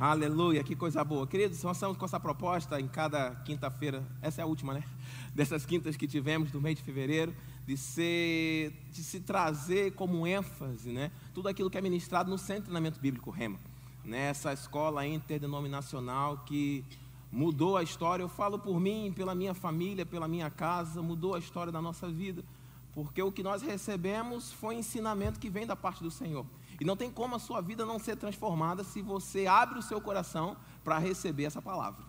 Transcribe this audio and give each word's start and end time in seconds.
Aleluia, 0.00 0.62
que 0.62 0.76
coisa 0.76 1.02
boa. 1.02 1.26
Queridos, 1.26 1.60
nós 1.64 1.76
estamos 1.76 1.96
com 1.96 2.04
essa 2.04 2.20
proposta 2.20 2.80
em 2.80 2.86
cada 2.86 3.34
quinta-feira, 3.44 4.06
essa 4.22 4.40
é 4.40 4.44
a 4.44 4.46
última, 4.46 4.72
né? 4.72 4.84
Dessas 5.34 5.66
quintas 5.66 5.96
que 5.96 6.06
tivemos 6.06 6.52
do 6.52 6.60
mês 6.60 6.78
de 6.78 6.84
fevereiro, 6.84 7.34
de, 7.66 7.76
ser, 7.76 8.72
de 8.92 9.02
se 9.02 9.18
trazer 9.18 9.94
como 9.94 10.24
ênfase, 10.24 10.92
né? 10.92 11.10
Tudo 11.34 11.48
aquilo 11.48 11.68
que 11.68 11.76
é 11.76 11.80
ministrado 11.80 12.30
no 12.30 12.38
Centro 12.38 12.62
de 12.62 12.66
Treinamento 12.66 13.00
Bíblico 13.00 13.28
Rema. 13.32 13.58
Né? 14.04 14.28
Essa 14.28 14.52
escola 14.52 15.04
interdenominacional 15.04 16.44
que 16.46 16.84
mudou 17.32 17.76
a 17.76 17.82
história. 17.82 18.22
Eu 18.22 18.28
falo 18.28 18.56
por 18.56 18.78
mim, 18.78 19.12
pela 19.16 19.34
minha 19.34 19.52
família, 19.52 20.06
pela 20.06 20.28
minha 20.28 20.48
casa, 20.48 21.02
mudou 21.02 21.34
a 21.34 21.40
história 21.40 21.72
da 21.72 21.82
nossa 21.82 22.08
vida. 22.08 22.44
Porque 22.94 23.20
o 23.20 23.32
que 23.32 23.42
nós 23.42 23.62
recebemos 23.62 24.52
foi 24.52 24.76
ensinamento 24.76 25.40
que 25.40 25.50
vem 25.50 25.66
da 25.66 25.74
parte 25.74 26.04
do 26.04 26.10
Senhor. 26.10 26.46
E 26.80 26.84
não 26.84 26.96
tem 26.96 27.10
como 27.10 27.34
a 27.34 27.38
sua 27.38 27.60
vida 27.60 27.84
não 27.84 27.98
ser 27.98 28.16
transformada 28.16 28.84
se 28.84 29.02
você 29.02 29.46
abre 29.46 29.78
o 29.78 29.82
seu 29.82 30.00
coração 30.00 30.56
para 30.84 30.98
receber 30.98 31.44
essa 31.44 31.60
palavra. 31.60 32.04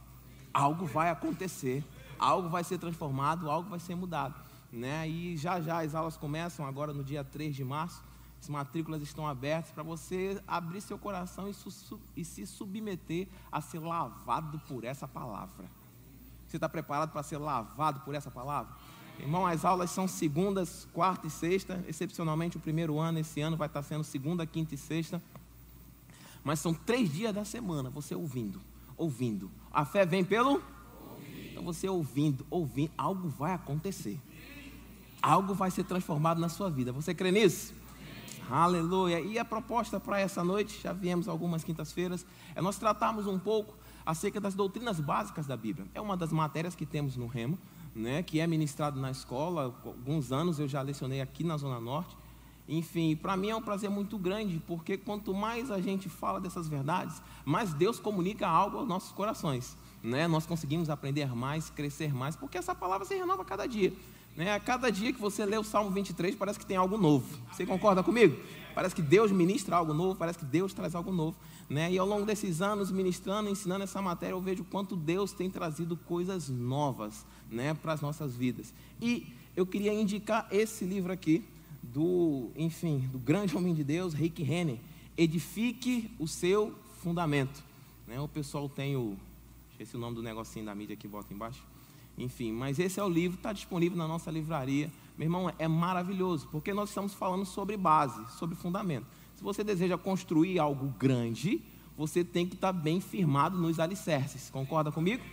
Algo 0.54 0.86
vai 0.86 1.10
acontecer, 1.10 1.84
algo 2.18 2.50
vai 2.50 2.64
ser 2.64 2.78
transformado, 2.78 3.50
algo 3.50 3.70
vai 3.70 3.80
ser 3.80 3.96
mudado. 3.96 4.36
Né? 4.72 5.08
E 5.10 5.38
já 5.38 5.60
já 5.60 5.82
as 5.82 5.96
aulas 5.96 6.16
começam 6.16 6.66
agora 6.66 6.94
no 6.94 7.04
dia 7.04 7.24
3 7.24 7.56
de 7.56 7.64
março. 7.64 8.04
As 8.40 8.48
matrículas 8.48 9.02
estão 9.02 9.28
abertas 9.28 9.72
para 9.72 9.84
você 9.84 10.42
abrir 10.48 10.80
seu 10.82 10.98
coração 10.98 11.50
e, 11.50 11.54
su 11.54 12.00
e 12.16 12.24
se 12.24 12.46
submeter 12.46 13.28
a 13.52 13.60
ser 13.60 13.80
lavado 13.80 14.60
por 14.68 14.84
essa 14.84 15.08
palavra. 15.08 15.66
Você 16.48 16.58
está 16.58 16.70
preparado 16.70 17.12
para 17.12 17.22
ser 17.22 17.38
lavado 17.38 18.00
por 18.02 18.16
essa 18.16 18.32
palavra? 18.32 18.74
Irmão, 19.20 19.46
as 19.46 19.66
aulas 19.66 19.92
são 19.92 20.08
segundas, 20.08 20.88
quarta 20.94 21.28
e 21.28 21.30
sexta. 21.30 21.84
Excepcionalmente, 21.88 22.58
o 22.58 22.60
primeiro 22.60 22.98
ano, 23.00 23.20
esse 23.20 23.42
ano, 23.42 23.58
vai 23.58 23.68
estar 23.68 23.84
sendo 23.84 24.04
segunda, 24.04 24.46
quinta 24.46 24.76
e 24.76 24.78
sexta. 24.78 25.22
Mas 26.44 26.60
são 26.60 26.74
três 26.74 27.12
dias 27.12 27.34
da 27.34 27.44
semana, 27.44 27.90
você 27.90 28.16
ouvindo, 28.16 28.62
ouvindo. 28.98 29.52
A 29.72 29.84
fé 29.84 30.06
vem 30.06 30.24
pelo? 30.24 30.62
Então, 31.52 31.64
você 31.64 31.88
ouvindo, 31.90 32.46
ouvindo, 32.50 32.92
algo 32.98 33.28
vai 33.28 33.54
acontecer. 33.54 34.18
Algo 35.22 35.54
vai 35.54 35.70
ser 35.70 35.84
transformado 35.84 36.40
na 36.40 36.48
sua 36.48 36.70
vida. 36.70 36.94
Você 36.94 37.14
crê 37.14 37.30
nisso? 37.30 37.74
Aleluia. 38.50 39.20
E 39.20 39.38
a 39.38 39.44
proposta 39.44 40.00
para 40.00 40.20
essa 40.20 40.44
noite, 40.44 40.82
já 40.82 40.94
viemos 40.94 41.28
algumas 41.28 41.64
quintas-feiras, 41.64 42.26
é 42.56 42.62
nós 42.62 42.78
tratarmos 42.78 43.28
um 43.28 43.38
pouco 43.38 43.76
acerca 44.06 44.40
das 44.40 44.56
doutrinas 44.56 45.00
básicas 45.00 45.46
da 45.46 45.58
Bíblia. 45.58 45.86
É 45.94 46.00
uma 46.00 46.16
das 46.16 46.32
matérias 46.32 46.74
que 46.74 46.86
temos 46.86 47.18
no 47.18 47.28
Remo 47.28 47.60
né, 47.96 48.24
que 48.24 48.40
é 48.40 48.48
ministrado 48.48 49.00
na 49.00 49.12
escola. 49.12 49.76
Alguns 49.86 50.32
anos 50.32 50.60
eu 50.60 50.68
já 50.68 50.82
lecionei 50.82 51.22
aqui 51.22 51.44
na 51.44 51.58
Zona 51.58 51.80
Norte. 51.80 52.16
Enfim, 52.68 53.16
para 53.16 53.36
mim 53.36 53.50
é 53.50 53.56
um 53.56 53.62
prazer 53.62 53.90
muito 53.90 54.18
grande, 54.18 54.62
porque 54.68 54.96
quanto 54.96 55.34
mais 55.34 55.72
a 55.72 55.82
gente 55.82 56.08
fala 56.08 56.40
dessas 56.40 56.68
verdades, 56.68 57.20
mais 57.44 57.74
Deus 57.74 58.00
comunica 58.00 58.48
algo 58.48 58.78
aos 58.78 58.88
nossos 58.88 59.12
corações. 59.12 59.76
Né? 60.04 60.28
Nós 60.28 60.46
conseguimos 60.46 60.90
aprender 60.90 61.36
mais, 61.36 61.72
crescer 61.72 62.14
mais, 62.14 62.36
porque 62.36 62.60
essa 62.60 62.76
palavra 62.76 63.08
se 63.08 63.16
renova 63.16 63.42
a 63.42 63.46
cada 63.46 63.66
dia. 63.66 63.92
Né? 64.40 64.54
A 64.54 64.60
cada 64.60 64.90
dia 64.90 65.12
que 65.12 65.20
você 65.20 65.46
lê 65.46 65.58
o 65.58 65.66
Salmo 65.66 65.92
23, 65.92 66.34
parece 66.34 66.58
que 66.58 66.66
tem 66.66 66.78
algo 66.78 66.98
novo. 66.98 67.28
Você 67.52 67.66
concorda 67.66 68.02
comigo? 68.02 68.42
Parece 68.74 68.96
que 68.96 69.02
Deus 69.02 69.34
ministra 69.34 69.76
algo 69.76 69.94
novo, 69.94 70.16
parece 70.16 70.40
que 70.40 70.46
Deus 70.46 70.74
traz 70.74 70.96
algo 70.96 71.12
novo. 71.12 71.38
Né? 71.70 71.92
E 71.92 71.98
ao 71.98 72.08
longo 72.08 72.26
desses 72.26 72.62
anos, 72.62 72.90
ministrando, 72.90 73.50
ensinando 73.50 73.84
essa 73.84 74.02
matéria, 74.02 74.34
eu 74.34 74.40
vejo 74.40 74.64
quanto 74.64 74.96
Deus 74.96 75.34
tem 75.34 75.50
trazido 75.50 75.98
coisas 75.98 76.48
novas 76.48 77.26
né, 77.52 77.74
para 77.74 77.92
as 77.92 78.00
nossas 78.00 78.34
vidas. 78.34 78.74
E 79.02 79.28
eu 79.58 79.66
queria 79.66 79.94
indicar 79.94 80.48
esse 80.50 80.86
livro 80.86 81.12
aqui, 81.12 81.44
do, 81.84 82.50
enfim, 82.56 83.10
do 83.12 83.20
grande 83.20 83.58
homem 83.58 83.74
de 83.74 83.84
Deus, 83.84 84.14
Rick 84.14 84.42
Renner, 84.42 84.78
Edifique 85.18 86.10
o 86.18 86.30
seu 86.30 86.74
fundamento. 87.04 87.62
Né? 88.08 88.18
O 88.22 88.28
pessoal 88.30 88.70
tem 88.70 88.96
o, 88.96 89.18
esqueci 89.72 89.98
o 89.98 90.00
nome 90.00 90.16
do 90.16 90.24
negocinho 90.24 90.66
da 90.66 90.74
mídia 90.74 90.96
que 90.96 91.10
bota 91.10 91.34
embaixo. 91.34 91.62
Enfim, 92.20 92.52
mas 92.52 92.78
esse 92.78 93.00
é 93.00 93.04
o 93.04 93.08
livro, 93.08 93.38
está 93.38 93.54
disponível 93.54 93.98
na 93.98 94.08
nossa 94.08 94.30
livraria. 94.30 94.92
Meu 95.18 95.26
irmão, 95.26 95.52
é 95.58 95.68
maravilhoso, 95.68 96.50
porque 96.52 96.74
nós 96.74 96.90
estamos 96.90 97.14
falando 97.14 97.46
sobre 97.46 97.78
base, 97.78 98.22
sobre 98.38 98.56
fundamento. 98.56 99.08
Se 99.36 99.44
você 99.44 99.64
deseja 99.64 99.98
construir 99.98 100.60
algo 100.60 100.94
grande, 101.00 101.62
você 101.98 102.24
tem 102.24 102.46
que 102.46 102.56
estar 102.56 102.74
bem 102.74 103.00
firmado 103.00 103.58
nos 103.58 103.80
alicerces. 103.80 104.50
Concorda 104.50 104.92
comigo? 104.92 105.24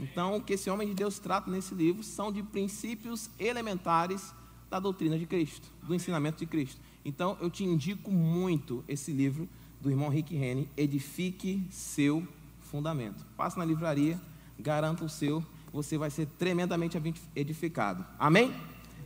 Então, 0.00 0.36
o 0.36 0.42
que 0.42 0.54
esse 0.54 0.70
homem 0.70 0.88
de 0.88 0.94
Deus 0.94 1.18
trata 1.18 1.50
nesse 1.50 1.74
livro 1.74 2.02
são 2.02 2.32
de 2.32 2.42
princípios 2.42 3.30
elementares 3.38 4.34
da 4.70 4.80
doutrina 4.80 5.18
de 5.18 5.26
Cristo, 5.26 5.68
do 5.82 5.94
ensinamento 5.94 6.38
de 6.38 6.46
Cristo. 6.46 6.80
Então, 7.04 7.36
eu 7.40 7.50
te 7.50 7.62
indico 7.62 8.10
muito 8.10 8.82
esse 8.88 9.12
livro 9.12 9.46
do 9.82 9.90
irmão 9.90 10.08
Rick 10.08 10.34
Rennie, 10.34 10.68
Edifique 10.76 11.62
Seu 11.70 12.26
Fundamento. 12.60 13.22
Passe 13.36 13.58
na 13.58 13.64
livraria, 13.64 14.18
garanta 14.58 15.04
o 15.04 15.08
seu, 15.08 15.44
você 15.72 15.96
vai 15.96 16.10
ser 16.10 16.26
tremendamente 16.38 17.00
edificado. 17.34 18.04
Amém? 18.18 18.54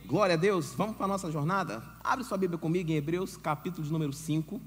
Glória 0.05 0.35
a 0.35 0.37
Deus. 0.37 0.73
Vamos 0.73 0.97
para 0.97 1.05
a 1.05 1.07
nossa 1.07 1.31
jornada? 1.31 1.81
Abre 2.03 2.25
sua 2.25 2.37
Bíblia 2.37 2.59
comigo 2.59 2.91
em 2.91 2.95
Hebreus, 2.95 3.37
capítulo 3.37 3.85
de 3.85 3.91
número 3.91 4.11
5. 4.11 4.61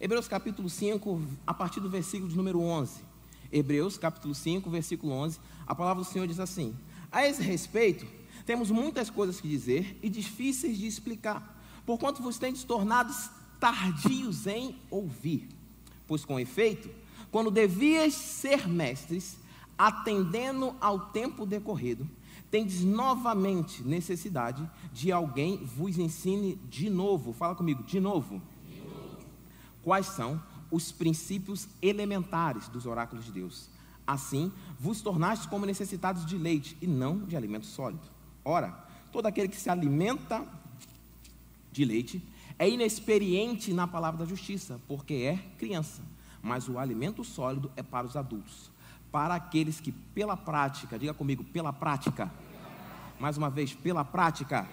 Hebreus 0.00 0.28
capítulo 0.28 0.70
5, 0.70 1.20
a 1.44 1.52
partir 1.52 1.80
do 1.80 1.90
versículo 1.90 2.30
de 2.30 2.36
número 2.36 2.60
11. 2.60 3.00
Hebreus 3.50 3.98
capítulo 3.98 4.34
5, 4.34 4.70
versículo 4.70 5.12
11. 5.12 5.40
A 5.66 5.74
palavra 5.74 6.04
do 6.04 6.08
Senhor 6.08 6.26
diz 6.26 6.38
assim: 6.38 6.76
A 7.10 7.26
esse 7.26 7.42
respeito, 7.42 8.06
temos 8.48 8.70
muitas 8.70 9.10
coisas 9.10 9.38
que 9.42 9.46
dizer 9.46 9.98
e 10.02 10.08
difíceis 10.08 10.78
de 10.78 10.86
explicar 10.86 11.58
porquanto 11.88 12.22
vos 12.22 12.36
tendes 12.36 12.64
tornado 12.64 13.14
tardios 13.58 14.46
em 14.46 14.76
ouvir. 14.90 15.48
Pois 16.06 16.22
com 16.22 16.38
efeito, 16.38 16.90
quando 17.30 17.50
devias 17.50 18.12
ser 18.12 18.68
mestres, 18.68 19.38
atendendo 19.78 20.76
ao 20.82 21.00
tempo 21.08 21.46
decorrido, 21.46 22.06
tendes 22.50 22.84
novamente 22.84 23.82
necessidade 23.82 24.70
de 24.92 25.10
alguém 25.10 25.64
vos 25.64 25.96
ensine 25.96 26.56
de 26.70 26.90
novo. 26.90 27.32
Fala 27.32 27.54
comigo, 27.54 27.82
de 27.82 27.98
novo. 27.98 28.42
De 28.68 28.80
novo. 28.82 29.16
Quais 29.82 30.06
são 30.08 30.38
os 30.70 30.92
princípios 30.92 31.66
elementares 31.80 32.68
dos 32.68 32.84
oráculos 32.84 33.24
de 33.24 33.32
Deus? 33.32 33.70
Assim, 34.06 34.52
vos 34.78 35.00
tornastes 35.00 35.46
como 35.46 35.64
necessitados 35.64 36.26
de 36.26 36.36
leite 36.36 36.76
e 36.82 36.86
não 36.86 37.20
de 37.20 37.34
alimento 37.34 37.64
sólido. 37.64 38.17
Ora, 38.48 38.74
todo 39.12 39.26
aquele 39.26 39.46
que 39.46 39.60
se 39.60 39.68
alimenta 39.68 40.42
de 41.70 41.84
leite, 41.84 42.22
é 42.58 42.66
inexperiente 42.66 43.74
na 43.74 43.86
palavra 43.86 44.20
da 44.20 44.24
justiça, 44.24 44.80
porque 44.88 45.12
é 45.12 45.36
criança. 45.58 46.00
Mas 46.42 46.66
o 46.66 46.78
alimento 46.78 47.22
sólido 47.22 47.70
é 47.76 47.82
para 47.82 48.06
os 48.06 48.16
adultos, 48.16 48.70
para 49.12 49.34
aqueles 49.34 49.80
que, 49.80 49.92
pela 49.92 50.34
prática, 50.34 50.98
diga 50.98 51.12
comigo, 51.12 51.44
pela 51.44 51.74
prática, 51.74 52.32
mais 53.20 53.36
uma 53.36 53.50
vez, 53.50 53.74
pela 53.74 54.02
prática, 54.02 54.66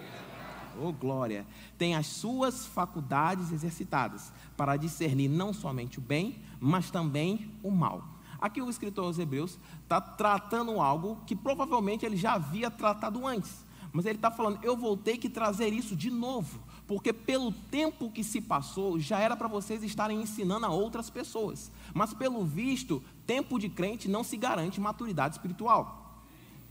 oh 0.80 0.90
glória, 0.90 1.44
tem 1.76 1.94
as 1.94 2.06
suas 2.06 2.64
faculdades 2.64 3.52
exercitadas 3.52 4.32
para 4.56 4.78
discernir 4.78 5.28
não 5.28 5.52
somente 5.52 5.98
o 5.98 6.02
bem, 6.02 6.38
mas 6.58 6.90
também 6.90 7.50
o 7.62 7.70
mal. 7.70 8.15
Aqui 8.40 8.60
o 8.60 8.68
escritor 8.68 9.04
aos 9.04 9.18
Hebreus 9.18 9.58
está 9.82 10.00
tratando 10.00 10.80
algo 10.80 11.18
que 11.26 11.34
provavelmente 11.34 12.04
ele 12.04 12.16
já 12.16 12.34
havia 12.34 12.70
tratado 12.70 13.26
antes, 13.26 13.64
mas 13.92 14.04
ele 14.04 14.18
está 14.18 14.30
falando: 14.30 14.58
eu 14.62 14.76
vou 14.76 14.96
ter 14.96 15.16
que 15.16 15.28
trazer 15.28 15.72
isso 15.72 15.96
de 15.96 16.10
novo, 16.10 16.60
porque 16.86 17.12
pelo 17.12 17.50
tempo 17.50 18.10
que 18.10 18.22
se 18.22 18.40
passou, 18.40 19.00
já 19.00 19.18
era 19.18 19.36
para 19.36 19.48
vocês 19.48 19.82
estarem 19.82 20.20
ensinando 20.20 20.66
a 20.66 20.70
outras 20.70 21.08
pessoas. 21.08 21.70
Mas 21.94 22.12
pelo 22.12 22.44
visto, 22.44 23.02
tempo 23.26 23.58
de 23.58 23.68
crente 23.68 24.08
não 24.08 24.22
se 24.22 24.36
garante 24.36 24.80
maturidade 24.80 25.36
espiritual. 25.36 26.04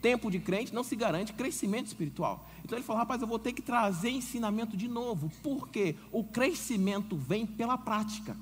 Tempo 0.01 0.29
de 0.29 0.39
crente 0.39 0.71
não 0.71 0.83
se 0.83 0.95
garante 0.95 1.33
crescimento 1.33 1.87
espiritual. 1.87 2.47
Então 2.63 2.77
ele 2.77 2.85
falou: 2.85 2.99
rapaz, 2.99 3.21
eu 3.21 3.27
vou 3.27 3.39
ter 3.39 3.53
que 3.53 3.61
trazer 3.61 4.09
ensinamento 4.11 4.77
de 4.77 4.87
novo, 4.87 5.31
porque 5.41 5.95
o 6.11 6.23
crescimento 6.23 7.17
vem 7.17 7.43
pela 7.45 7.75
prática. 7.75 8.37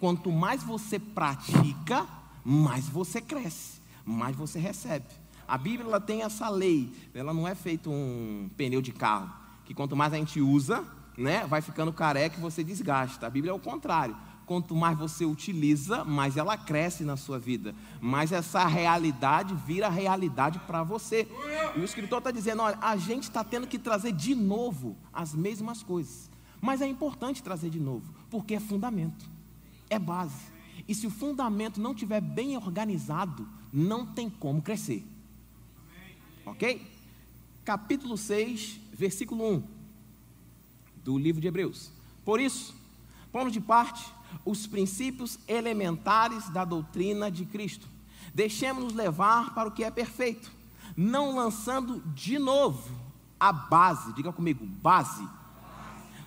Quanto 0.00 0.32
mais 0.32 0.64
você 0.64 0.98
pratica, 0.98 2.06
mais 2.44 2.88
você 2.88 3.20
cresce, 3.20 3.80
mais 4.04 4.36
você 4.36 4.58
recebe. 4.58 5.06
A 5.46 5.56
Bíblia 5.58 5.88
ela 5.88 6.00
tem 6.00 6.22
essa 6.22 6.48
lei, 6.48 6.92
ela 7.14 7.32
não 7.32 7.46
é 7.46 7.54
feito 7.54 7.90
um 7.90 8.48
pneu 8.56 8.82
de 8.82 8.92
carro, 8.92 9.32
que 9.64 9.74
quanto 9.74 9.96
mais 9.96 10.12
a 10.12 10.16
gente 10.16 10.40
usa, 10.40 10.84
né, 11.16 11.46
vai 11.46 11.60
ficando 11.62 11.92
careca 11.92 12.36
e 12.36 12.40
você 12.40 12.64
desgasta. 12.64 13.26
A 13.26 13.30
Bíblia 13.30 13.50
é 13.50 13.54
o 13.54 13.58
contrário. 13.58 14.16
Quanto 14.46 14.74
mais 14.74 14.98
você 14.98 15.24
utiliza, 15.24 16.04
mais 16.04 16.36
ela 16.36 16.56
cresce 16.56 17.02
na 17.02 17.16
sua 17.16 17.38
vida. 17.38 17.74
Mais 17.98 18.30
essa 18.30 18.66
realidade 18.66 19.54
vira 19.66 19.88
realidade 19.88 20.58
para 20.66 20.82
você. 20.82 21.26
E 21.74 21.80
o 21.80 21.84
escritor 21.84 22.18
está 22.18 22.30
dizendo: 22.30 22.60
olha, 22.60 22.76
a 22.82 22.94
gente 22.96 23.22
está 23.22 23.42
tendo 23.42 23.66
que 23.66 23.78
trazer 23.78 24.12
de 24.12 24.34
novo 24.34 24.96
as 25.10 25.34
mesmas 25.34 25.82
coisas. 25.82 26.30
Mas 26.60 26.82
é 26.82 26.86
importante 26.86 27.42
trazer 27.42 27.70
de 27.70 27.80
novo, 27.80 28.04
porque 28.30 28.54
é 28.54 28.60
fundamento, 28.60 29.26
é 29.88 29.98
base. 29.98 30.53
E 30.86 30.94
se 30.94 31.06
o 31.06 31.10
fundamento 31.10 31.80
não 31.80 31.92
estiver 31.92 32.20
bem 32.20 32.56
organizado, 32.56 33.48
não 33.72 34.06
tem 34.06 34.28
como 34.28 34.60
crescer. 34.60 35.04
Ok? 36.44 36.86
Capítulo 37.64 38.18
6, 38.18 38.78
versículo 38.92 39.56
1 39.56 39.62
do 41.02 41.18
livro 41.18 41.40
de 41.40 41.48
Hebreus. 41.48 41.90
Por 42.24 42.40
isso, 42.40 42.74
pondo 43.32 43.50
de 43.50 43.60
parte 43.60 44.04
os 44.44 44.66
princípios 44.66 45.38
elementares 45.46 46.48
da 46.48 46.64
doutrina 46.64 47.30
de 47.30 47.44
Cristo, 47.44 47.86
deixemos-nos 48.34 48.94
levar 48.94 49.54
para 49.54 49.68
o 49.68 49.72
que 49.72 49.84
é 49.84 49.90
perfeito, 49.90 50.50
não 50.96 51.36
lançando 51.36 52.00
de 52.14 52.38
novo 52.38 52.90
a 53.38 53.52
base, 53.52 54.12
diga 54.14 54.32
comigo, 54.32 54.64
base, 54.64 55.26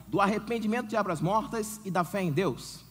do 0.07 0.21
arrependimento 0.21 0.88
de 0.88 0.95
obras 0.95 1.19
mortas 1.19 1.81
e 1.83 1.92
da 1.92 2.04
fé 2.04 2.21
em 2.21 2.31
Deus, 2.31 2.83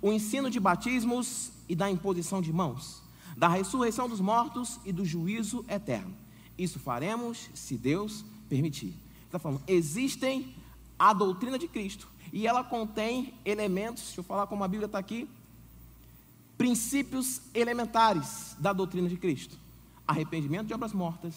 o 0.00 0.12
ensino 0.12 0.50
de 0.50 0.60
batismos 0.60 1.50
e 1.68 1.74
da 1.74 1.90
imposição 1.90 2.42
de 2.42 2.52
mãos, 2.52 3.02
da 3.36 3.48
ressurreição 3.48 4.08
dos 4.08 4.20
mortos 4.20 4.78
e 4.84 4.92
do 4.92 5.04
juízo 5.04 5.64
eterno. 5.68 6.14
Isso 6.58 6.78
faremos 6.78 7.48
se 7.54 7.76
Deus 7.76 8.24
permitir. 8.48 8.94
Está 9.24 9.38
falando, 9.38 9.62
existem 9.66 10.54
a 10.98 11.12
doutrina 11.12 11.58
de 11.58 11.68
Cristo 11.68 12.08
e 12.32 12.46
ela 12.46 12.62
contém 12.62 13.32
elementos, 13.44 14.04
deixa 14.04 14.20
eu 14.20 14.24
falar 14.24 14.46
como 14.46 14.62
a 14.62 14.68
Bíblia 14.68 14.86
está 14.86 14.98
aqui, 14.98 15.28
princípios 16.58 17.40
elementares 17.54 18.54
da 18.58 18.72
doutrina 18.72 19.08
de 19.08 19.16
Cristo: 19.16 19.58
arrependimento 20.06 20.66
de 20.66 20.74
obras 20.74 20.92
mortas, 20.92 21.34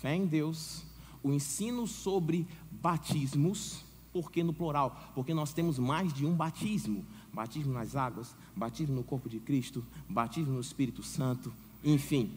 fé 0.00 0.14
em 0.14 0.26
Deus, 0.26 0.84
o 1.22 1.32
ensino 1.32 1.86
sobre 1.86 2.46
batismos, 2.70 3.84
porque 4.12 4.42
no 4.42 4.52
plural? 4.52 5.12
Porque 5.14 5.32
nós 5.32 5.52
temos 5.52 5.78
mais 5.78 6.12
de 6.12 6.26
um 6.26 6.34
batismo: 6.34 7.04
batismo 7.32 7.72
nas 7.72 7.96
águas, 7.96 8.34
batismo 8.54 8.94
no 8.94 9.04
corpo 9.04 9.28
de 9.28 9.38
Cristo, 9.38 9.84
batismo 10.08 10.54
no 10.54 10.60
Espírito 10.60 11.02
Santo, 11.02 11.52
enfim. 11.84 12.32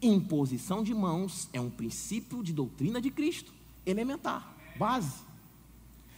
Imposição 0.00 0.82
de 0.82 0.94
mãos 0.94 1.48
é 1.52 1.60
um 1.60 1.70
princípio 1.70 2.42
de 2.42 2.52
doutrina 2.52 3.00
de 3.00 3.10
Cristo, 3.10 3.52
elementar, 3.84 4.54
base. 4.76 5.22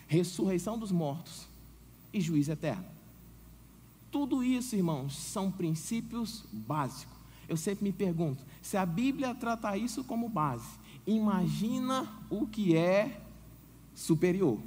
Ressurreição 0.09 0.79
dos 0.79 0.93
mortos 0.93 1.49
e 2.13 2.21
juízo 2.21 2.53
eterno. 2.53 2.85
Tudo 4.11 4.43
isso, 4.43 4.77
irmãos, 4.77 5.17
são 5.17 5.51
princípios 5.51 6.45
básicos. 6.53 7.17
Eu 7.49 7.57
sempre 7.57 7.85
me 7.85 7.93
pergunto: 7.93 8.43
se 8.63 8.77
a 8.77 8.87
Bíblia 8.87 9.35
trata 9.35 9.77
isso 9.77 10.05
como 10.05 10.29
base, 10.29 10.69
imagina 11.07 12.09
o 12.31 12.47
que 12.47 12.77
é 12.77 13.21
superior. 13.95 14.59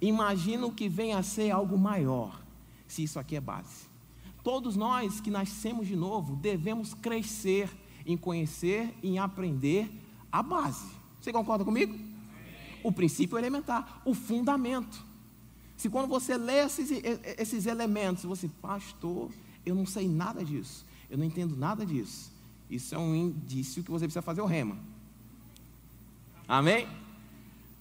Imagina 0.00 0.66
o 0.66 0.72
que 0.72 0.88
vem 0.88 1.12
a 1.12 1.22
ser 1.22 1.50
algo 1.50 1.76
maior, 1.76 2.40
se 2.86 3.02
isso 3.02 3.18
aqui 3.18 3.36
é 3.36 3.40
base. 3.40 3.88
Todos 4.44 4.76
nós 4.76 5.20
que 5.20 5.30
nascemos 5.30 5.86
de 5.86 5.96
novo 5.96 6.36
devemos 6.36 6.94
crescer 6.94 7.68
em 8.06 8.16
conhecer, 8.16 8.94
em 9.02 9.18
aprender 9.18 9.90
a 10.32 10.42
base. 10.42 10.86
Você 11.20 11.32
concorda 11.32 11.64
comigo? 11.64 11.94
O 12.82 12.90
princípio 12.92 13.36
elementar, 13.36 14.00
o 14.04 14.14
fundamento. 14.14 15.04
Se 15.76 15.90
quando 15.90 16.08
você 16.08 16.36
lê 16.36 16.64
esses, 16.64 16.90
esses 17.36 17.66
elementos, 17.66 18.24
você, 18.24 18.48
pastor, 18.62 19.30
eu 19.66 19.74
não 19.74 19.84
sei 19.84 20.08
nada 20.08 20.44
disso, 20.44 20.86
eu 21.10 21.18
não 21.18 21.24
entendo 21.24 21.54
nada 21.56 21.84
disso. 21.84 22.32
Isso 22.70 22.94
é 22.94 22.98
um 22.98 23.14
indício 23.14 23.82
que 23.82 23.90
você 23.90 24.06
precisa 24.06 24.22
fazer 24.22 24.40
o 24.40 24.46
rema. 24.46 24.76
Amém? 26.46 26.88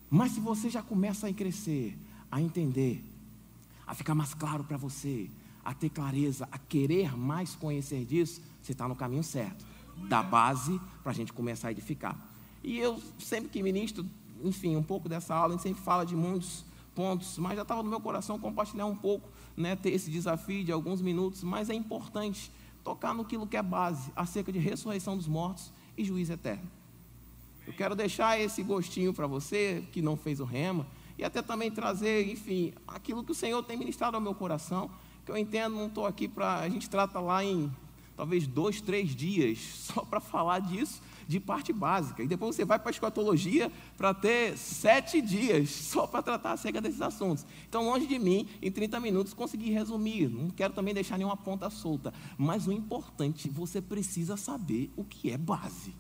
Mas 0.10 0.34
se 0.34 0.40
você 0.40 0.70
já 0.70 0.82
começa 0.82 1.28
a 1.28 1.34
crescer, 1.34 1.98
a 2.32 2.42
entender, 2.42 3.04
a 3.86 3.94
ficar 3.94 4.16
mais 4.16 4.34
claro 4.34 4.64
para 4.64 4.78
você, 4.78 5.30
a 5.64 5.74
ter 5.74 5.90
clareza, 5.90 6.48
a 6.52 6.58
querer 6.58 7.18
mais 7.18 7.56
conhecer 7.56 8.06
disso, 8.06 8.42
você 8.62 8.72
está 8.72 8.88
no 8.88 8.96
caminho 8.96 9.24
certo, 9.24 9.66
da 10.08 10.22
base 10.22 10.80
para 11.04 11.12
a 11.12 11.16
gente 11.16 11.34
começar 11.34 11.70
a 11.70 11.72
edificar. 11.72 12.18
E 12.64 12.78
eu 12.78 13.02
sempre 13.20 13.50
que 13.50 13.62
ministro, 13.64 14.06
enfim, 14.44 14.76
um 14.76 14.84
pouco 14.84 15.08
dessa 15.08 15.34
aula, 15.34 15.54
a 15.54 15.58
gente 15.58 15.64
sempre 15.64 15.82
fala 15.82 16.06
de 16.06 16.16
muitos 16.16 16.66
pontos, 16.94 17.38
mas 17.38 17.56
já 17.56 17.62
estava 17.62 17.84
no 17.84 17.90
meu 17.90 18.00
coração 18.00 18.40
compartilhar 18.40 18.86
um 18.86 18.96
pouco, 18.96 19.30
né, 19.56 19.76
ter 19.76 19.92
esse 19.92 20.10
desafio 20.10 20.64
de 20.64 20.72
alguns 20.72 21.02
minutos, 21.02 21.44
mas 21.44 21.70
é 21.70 21.74
importante 21.74 22.52
tocar 22.84 23.14
no 23.14 23.26
que 23.26 23.58
é 23.58 23.62
base, 23.62 24.12
acerca 24.16 24.52
de 24.52 24.60
ressurreição 24.60 25.18
dos 25.18 25.28
mortos 25.28 25.72
e 25.98 26.04
juízo 26.04 26.34
eterno. 26.34 26.70
Eu 27.66 27.74
quero 27.74 27.96
deixar 27.96 28.40
esse 28.40 28.64
gostinho 28.64 29.14
para 29.14 29.28
você 29.28 29.84
que 29.92 30.02
não 30.02 30.16
fez 30.16 30.40
o 30.40 30.46
rema 30.46 30.88
e 31.18 31.24
até 31.24 31.42
também 31.42 31.72
trazer, 31.72 32.30
enfim, 32.32 32.74
aquilo 32.88 33.24
que 33.24 33.32
o 33.32 33.36
Senhor 33.36 33.64
tem 33.64 33.76
ministrado 33.76 34.16
ao 34.16 34.22
meu 34.22 34.36
coração, 34.36 34.90
que 35.26 35.32
eu 35.32 35.38
entendo, 35.38 35.76
não 35.76 35.88
estou 35.88 36.06
aqui 36.06 36.28
para. 36.28 36.60
A 36.60 36.70
gente 36.70 36.90
trata 36.90 37.20
lá 37.20 37.44
em 37.44 37.72
talvez 38.16 38.48
dois, 38.48 38.82
três 38.82 39.16
dias, 39.16 39.60
só 39.94 40.02
para 40.02 40.20
falar 40.20 40.60
disso, 40.60 41.02
de 41.28 41.40
parte 41.40 41.74
básica. 41.74 42.24
E 42.24 42.28
depois 42.28 42.56
você 42.56 42.64
vai 42.64 42.80
para 42.80 42.90
a 42.90 42.92
escatologia 42.92 43.72
para 43.98 44.14
ter 44.14 44.58
sete 44.58 45.22
dias 45.22 45.70
só 45.92 46.08
para 46.08 46.22
tratar 46.22 46.54
acerca 46.54 46.80
desses 46.80 47.02
assuntos. 47.02 47.46
Então, 47.68 47.84
longe 47.86 48.08
de 48.08 48.18
mim, 48.18 48.48
em 48.62 48.72
30 48.72 49.00
minutos, 49.00 49.34
conseguir 49.34 49.72
resumir. 49.72 50.30
Não 50.30 50.50
quero 50.50 50.74
também 50.74 50.94
deixar 50.94 51.18
nenhuma 51.18 51.38
ponta 51.38 51.70
solta. 51.70 52.14
Mas 52.38 52.68
o 52.68 52.72
importante, 52.72 53.50
você 53.50 53.82
precisa 53.82 54.38
saber 54.38 54.92
o 54.96 55.04
que 55.04 55.32
é 55.32 55.38
base. 55.38 55.94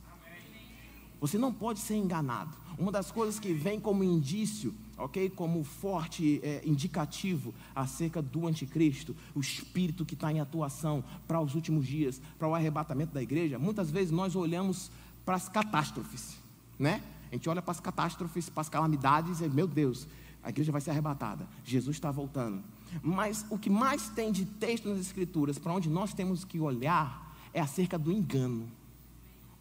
Você 1.20 1.38
não 1.38 1.52
pode 1.52 1.80
ser 1.80 1.96
enganado. 1.96 2.56
Uma 2.78 2.92
das 2.92 3.12
coisas 3.12 3.40
que 3.40 3.52
vem 3.52 3.80
como 3.80 4.04
indício, 4.04 4.74
ok, 4.98 5.30
como 5.30 5.64
forte 5.64 6.40
é, 6.44 6.62
indicativo 6.66 7.54
acerca 7.76 8.22
do 8.22 8.48
anticristo, 8.48 9.16
o 9.36 9.40
espírito 9.40 10.06
que 10.06 10.16
está 10.16 10.32
em 10.32 10.40
atuação 10.40 11.04
para 11.28 11.40
os 11.40 11.56
últimos 11.56 11.86
dias, 11.86 12.22
para 12.40 12.48
o 12.48 12.56
arrebatamento 12.56 13.14
da 13.14 13.22
igreja, 13.22 13.60
muitas 13.60 13.92
vezes 13.92 14.12
nós 14.12 14.36
olhamos 14.36 14.90
para 15.26 15.36
as 15.36 15.48
catástrofes, 15.48 16.38
né? 16.80 17.04
A 17.32 17.36
gente 17.36 17.50
olha 17.50 17.62
para 17.62 17.72
as 17.72 17.80
catástrofes, 17.80 18.50
para 18.50 18.62
as 18.62 18.70
calamidades 18.70 19.42
e, 19.42 19.50
meu 19.50 19.68
Deus, 19.68 20.08
a 20.44 20.50
igreja 20.50 20.72
vai 20.72 20.82
ser 20.82 20.92
arrebatada, 20.92 21.46
Jesus 21.64 21.98
está 21.98 22.10
voltando. 22.10 22.64
Mas 23.04 23.46
o 23.50 23.58
que 23.58 23.70
mais 23.70 24.10
tem 24.10 24.32
de 24.32 24.46
texto 24.46 24.88
nas 24.88 25.00
Escrituras, 25.00 25.60
para 25.60 25.74
onde 25.74 25.90
nós 25.90 26.14
temos 26.14 26.46
que 26.46 26.60
olhar, 26.60 27.36
é 27.54 27.60
acerca 27.60 28.00
do 28.00 28.12
engano. 28.12 28.72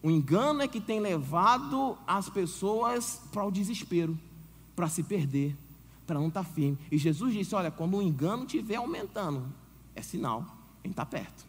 O 0.02 0.10
engano 0.10 0.62
é 0.62 0.68
que 0.68 0.80
tem 0.80 1.00
levado 1.00 1.98
as 2.06 2.28
pessoas 2.28 3.20
para 3.32 3.44
o 3.44 3.50
desespero, 3.50 4.16
para 4.76 4.88
se 4.88 5.02
perder, 5.02 5.56
para 6.06 6.20
não 6.20 6.28
estar 6.28 6.44
tá 6.44 6.50
firme. 6.50 6.78
E 6.92 6.98
Jesus 6.98 7.32
disse: 7.32 7.54
Olha, 7.54 7.70
quando 7.70 7.96
o 7.96 8.02
engano 8.02 8.44
estiver 8.44 8.76
aumentando, 8.76 9.50
é 9.94 10.02
sinal, 10.02 10.46
em 10.84 10.90
estar 10.90 11.06
tá 11.06 11.10
perto. 11.10 11.46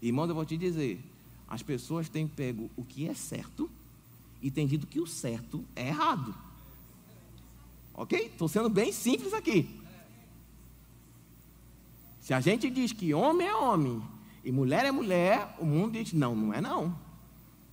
Irmão, 0.00 0.26
eu 0.26 0.34
vou 0.34 0.44
te 0.44 0.56
dizer: 0.56 1.00
as 1.48 1.62
pessoas 1.62 2.08
têm 2.08 2.26
pego 2.26 2.70
o 2.76 2.82
que 2.82 3.06
é 3.06 3.14
certo 3.14 3.70
e 4.42 4.50
têm 4.50 4.66
dito 4.66 4.86
que 4.86 5.00
o 5.00 5.06
certo 5.06 5.64
é 5.76 5.88
errado. 5.88 6.34
Ok? 7.92 8.18
Estou 8.26 8.48
sendo 8.48 8.68
bem 8.68 8.90
simples 8.90 9.32
aqui. 9.32 9.80
Se 12.20 12.32
a 12.32 12.40
gente 12.40 12.70
diz 12.70 12.90
que 12.90 13.12
homem 13.12 13.46
é 13.46 13.54
homem 13.54 14.02
e 14.42 14.50
mulher 14.50 14.84
é 14.86 14.90
mulher, 14.90 15.54
o 15.58 15.66
mundo 15.66 15.92
diz: 15.92 16.12
não, 16.12 16.34
não 16.34 16.54
é 16.54 16.60
não. 16.60 16.96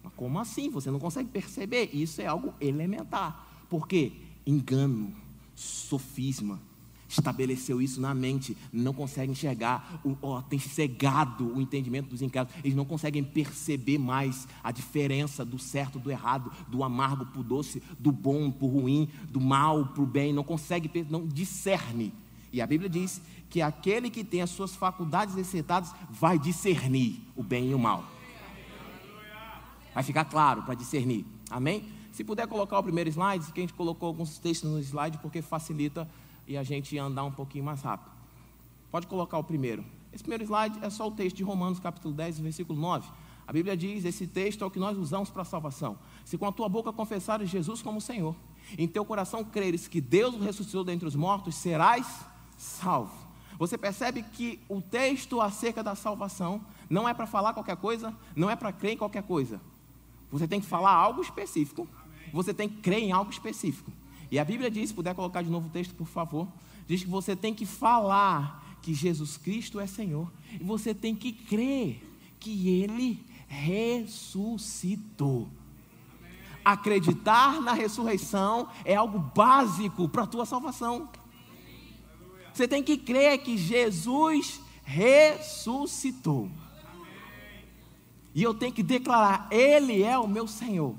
Mas 0.03 0.13
como 0.13 0.39
assim? 0.39 0.69
Você 0.69 0.91
não 0.91 0.99
consegue 0.99 1.29
perceber? 1.29 1.89
Isso 1.93 2.21
é 2.21 2.27
algo 2.27 2.53
elementar. 2.59 3.47
Por 3.69 3.87
quê? 3.87 4.11
Engano, 4.45 5.13
sofisma. 5.55 6.59
Estabeleceu 7.07 7.81
isso 7.81 7.99
na 7.99 8.13
mente, 8.13 8.55
não 8.71 8.93
consegue 8.93 9.33
enxergar, 9.33 9.99
o, 10.01 10.15
ó, 10.21 10.41
tem 10.41 10.57
cegado 10.57 11.53
o 11.53 11.61
entendimento 11.61 12.09
dos 12.09 12.21
incrédulos, 12.21 12.57
eles 12.63 12.75
não 12.75 12.85
conseguem 12.85 13.21
perceber 13.21 13.97
mais 13.97 14.47
a 14.63 14.71
diferença 14.71 15.43
do 15.43 15.59
certo 15.59 15.99
do 15.99 16.09
errado, 16.09 16.49
do 16.69 16.85
amargo 16.85 17.25
para 17.25 17.41
o 17.41 17.43
doce, 17.43 17.83
do 17.99 18.13
bom 18.13 18.49
para 18.49 18.65
o 18.65 18.69
ruim, 18.69 19.09
do 19.29 19.41
mal 19.41 19.87
para 19.87 20.01
o 20.01 20.05
bem, 20.05 20.31
não 20.31 20.43
consegue, 20.43 20.89
não 21.09 21.27
discerne. 21.27 22.13
E 22.53 22.61
a 22.61 22.67
Bíblia 22.67 22.89
diz 22.89 23.21
que 23.49 23.61
aquele 23.61 24.09
que 24.09 24.23
tem 24.23 24.41
as 24.41 24.49
suas 24.49 24.73
faculdades 24.73 25.35
exercitadas 25.35 25.93
vai 26.09 26.39
discernir 26.39 27.21
o 27.35 27.43
bem 27.43 27.71
e 27.71 27.75
o 27.75 27.79
mal. 27.79 28.05
Vai 29.93 30.03
ficar 30.03 30.23
claro 30.23 30.63
para 30.63 30.75
discernir. 30.75 31.25
Amém? 31.49 31.83
Se 32.11 32.23
puder 32.23 32.47
colocar 32.47 32.77
o 32.77 32.83
primeiro 32.83 33.09
slide, 33.09 33.51
que 33.53 33.59
a 33.59 33.63
gente 33.63 33.73
colocou 33.73 34.07
alguns 34.07 34.37
textos 34.37 34.69
no 34.69 34.79
slide 34.79 35.17
porque 35.19 35.41
facilita 35.41 36.07
e 36.47 36.57
a 36.57 36.63
gente 36.63 36.97
andar 36.97 37.23
um 37.23 37.31
pouquinho 37.31 37.63
mais 37.63 37.81
rápido. 37.81 38.11
Pode 38.91 39.07
colocar 39.07 39.37
o 39.37 39.43
primeiro. 39.43 39.85
Esse 40.11 40.23
primeiro 40.23 40.43
slide 40.43 40.79
é 40.81 40.89
só 40.89 41.07
o 41.07 41.11
texto 41.11 41.37
de 41.37 41.43
Romanos, 41.43 41.79
capítulo 41.79 42.13
10, 42.13 42.39
versículo 42.39 42.77
9. 42.79 43.09
A 43.47 43.53
Bíblia 43.53 43.77
diz: 43.77 44.03
esse 44.03 44.27
texto 44.27 44.63
é 44.63 44.67
o 44.67 44.71
que 44.71 44.79
nós 44.79 44.97
usamos 44.97 45.29
para 45.29 45.43
a 45.43 45.45
salvação. 45.45 45.97
Se 46.25 46.37
com 46.37 46.45
a 46.45 46.51
tua 46.51 46.67
boca 46.67 46.91
confessares 46.91 47.49
Jesus 47.49 47.81
como 47.81 48.01
Senhor, 48.01 48.35
em 48.77 48.87
teu 48.87 49.05
coração 49.05 49.43
creres 49.43 49.87
que 49.87 50.01
Deus 50.01 50.35
o 50.35 50.39
ressuscitou 50.39 50.83
dentre 50.83 51.07
os 51.07 51.15
mortos, 51.15 51.55
serás 51.55 52.25
salvo. 52.57 53.13
Você 53.57 53.77
percebe 53.77 54.23
que 54.23 54.59
o 54.67 54.81
texto 54.81 55.39
acerca 55.39 55.83
da 55.83 55.95
salvação 55.95 56.61
não 56.89 57.07
é 57.07 57.13
para 57.13 57.27
falar 57.27 57.53
qualquer 57.53 57.77
coisa, 57.77 58.13
não 58.35 58.49
é 58.49 58.55
para 58.55 58.71
crer 58.71 58.93
em 58.93 58.97
qualquer 58.97 59.23
coisa. 59.23 59.61
Você 60.31 60.47
tem 60.47 60.59
que 60.59 60.65
falar 60.65 60.91
algo 60.91 61.21
específico. 61.21 61.87
Você 62.31 62.53
tem 62.53 62.69
que 62.69 62.81
crer 62.81 62.99
em 62.99 63.11
algo 63.11 63.31
específico. 63.31 63.91
E 64.29 64.39
a 64.39 64.45
Bíblia 64.45 64.71
diz, 64.71 64.89
se 64.89 64.95
puder 64.95 65.13
colocar 65.13 65.41
de 65.41 65.49
novo 65.49 65.67
o 65.67 65.71
texto, 65.71 65.93
por 65.93 66.07
favor, 66.07 66.47
diz 66.87 67.03
que 67.03 67.09
você 67.09 67.35
tem 67.35 67.53
que 67.53 67.65
falar 67.65 68.77
que 68.81 68.93
Jesus 68.93 69.37
Cristo 69.37 69.79
é 69.79 69.85
Senhor. 69.85 70.31
E 70.53 70.63
você 70.63 70.93
tem 70.93 71.15
que 71.15 71.31
crer 71.31 72.01
que 72.39 72.69
Ele 72.69 73.19
ressuscitou. 73.47 75.47
Acreditar 76.63 77.59
na 77.61 77.73
ressurreição 77.73 78.69
é 78.85 78.95
algo 78.95 79.19
básico 79.19 80.07
para 80.07 80.23
a 80.23 80.27
tua 80.27 80.45
salvação. 80.45 81.09
Você 82.53 82.67
tem 82.67 82.83
que 82.83 82.97
crer 82.97 83.39
que 83.39 83.57
Jesus 83.57 84.61
ressuscitou. 84.83 86.49
E 88.33 88.43
eu 88.43 88.53
tenho 88.53 88.71
que 88.71 88.83
declarar: 88.83 89.47
Ele 89.51 90.03
é 90.03 90.17
o 90.17 90.27
meu 90.27 90.47
Senhor. 90.47 90.95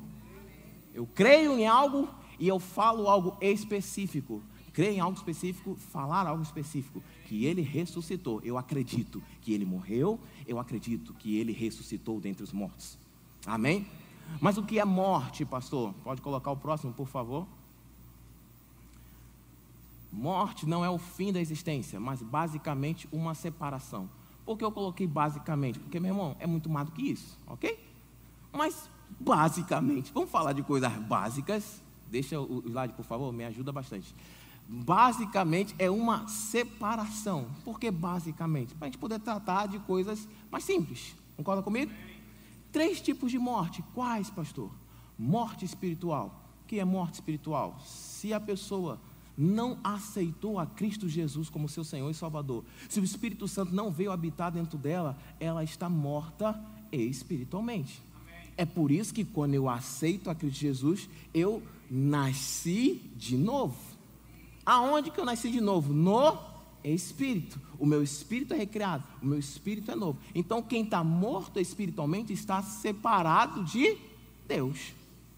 Eu 0.95 1.07
creio 1.07 1.59
em 1.59 1.67
algo 1.67 2.09
e 2.39 2.49
eu 2.49 2.59
falo 2.59 3.09
algo 3.09 3.37
específico. 3.41 4.43
Crer 4.73 4.93
em 4.93 5.01
algo 5.01 5.17
específico, 5.17 5.75
falar 5.75 6.27
algo 6.27 6.43
específico. 6.43 7.03
Que 7.27 7.45
Ele 7.45 7.61
ressuscitou. 7.63 8.41
Eu 8.43 8.57
acredito 8.57 9.23
que 9.41 9.53
Ele 9.53 9.65
morreu. 9.65 10.19
Eu 10.47 10.59
acredito 10.59 11.13
que 11.15 11.37
Ele 11.37 11.53
ressuscitou 11.53 12.21
dentre 12.21 12.43
os 12.43 12.53
mortos. 12.53 12.99
Amém? 13.47 13.87
Mas 14.41 14.57
o 14.57 14.63
que 14.63 14.79
é 14.79 14.85
morte, 14.85 15.45
pastor? 15.45 15.93
Pode 16.03 16.23
colocar 16.23 16.51
o 16.51 16.57
próximo, 16.57 16.93
por 16.93 17.07
favor. 17.07 17.47
Morte 20.11 20.67
não 20.67 20.85
é 20.85 20.91
o 20.91 20.99
fim 20.99 21.33
da 21.33 21.41
existência, 21.41 21.99
mas 21.99 22.23
basicamente 22.23 23.09
uma 23.11 23.35
separação. 23.35 24.09
Por 24.45 24.59
que 24.59 24.65
eu 24.65 24.73
coloquei 24.73 25.07
basicamente? 25.07 25.79
Porque, 25.79 25.99
meu 25.99 26.13
irmão, 26.13 26.37
é 26.39 26.47
muito 26.47 26.69
mais 26.69 26.87
do 26.87 26.93
que 26.93 27.03
isso, 27.03 27.39
ok? 27.47 27.79
Mas, 28.53 28.91
basicamente, 29.21 30.13
vamos 30.13 30.31
falar 30.31 30.53
de 30.53 30.63
coisas 30.63 30.93
básicas. 30.93 31.83
Deixa 32.11 32.41
o 32.41 32.63
slide, 32.67 32.93
por 32.95 33.05
favor, 33.05 33.33
me 33.33 33.45
ajuda 33.45 33.73
bastante. 33.73 34.15
Basicamente 34.69 35.75
é 35.79 35.91
uma 35.91 36.27
separação. 36.29 37.47
Por 37.65 37.79
que 37.79 37.91
basicamente? 37.91 38.75
Para 38.75 38.87
a 38.87 38.91
gente 38.91 38.99
poder 38.99 39.19
tratar 39.21 39.67
de 39.67 39.79
coisas 39.81 40.29
mais 40.51 40.65
simples. 40.65 41.15
Concorda 41.37 41.63
comigo? 41.63 41.93
Três 42.71 43.01
tipos 43.01 43.31
de 43.31 43.39
morte. 43.39 43.83
Quais, 43.95 44.31
pastor? 44.31 44.71
Morte 45.19 45.65
espiritual. 45.65 46.43
O 46.63 46.67
que 46.67 46.79
é 46.79 46.85
morte 46.85 47.15
espiritual? 47.15 47.79
Se 47.85 48.33
a 48.33 48.41
pessoa 48.41 48.99
não 49.37 49.79
aceitou 49.83 50.59
a 50.59 50.67
Cristo 50.67 51.09
Jesus 51.09 51.49
como 51.51 51.69
seu 51.69 51.85
Senhor 51.85 52.11
e 52.11 52.15
Salvador, 52.15 52.65
se 52.89 53.01
o 53.01 53.05
Espírito 53.05 53.49
Santo 53.49 53.75
não 53.75 53.91
veio 53.91 54.13
habitar 54.13 54.53
dentro 54.53 54.79
dela, 54.79 55.19
ela 55.41 55.65
está 55.65 55.89
morta 55.89 56.59
espiritualmente. 56.91 58.03
É 58.57 58.65
por 58.65 58.91
isso 58.91 59.15
que 59.15 59.25
quando 59.25 59.55
eu 59.55 59.69
aceito 59.69 60.31
a 60.31 60.35
Cristo 60.35 60.61
Jesus, 60.61 61.09
eu 61.33 61.63
nasci 61.91 63.01
de 63.17 63.37
novo. 63.37 63.77
Aonde 64.65 65.11
que 65.11 65.19
eu 65.19 65.25
nasci 65.25 65.51
de 65.51 65.61
novo? 65.61 65.93
No 65.93 66.39
espírito. 66.85 67.61
O 67.79 67.87
meu 67.87 68.03
espírito 68.03 68.55
é 68.55 68.57
recriado, 68.57 69.05
o 69.21 69.27
meu 69.27 69.39
espírito 69.39 69.91
é 69.91 69.95
novo. 69.95 70.19
Então, 70.35 70.63
quem 70.63 70.85
está 70.85 71.03
morto 71.03 71.59
espiritualmente 71.59 72.33
está 72.33 72.63
separado 72.63 73.65
de 73.65 73.97
Deus. 74.47 74.93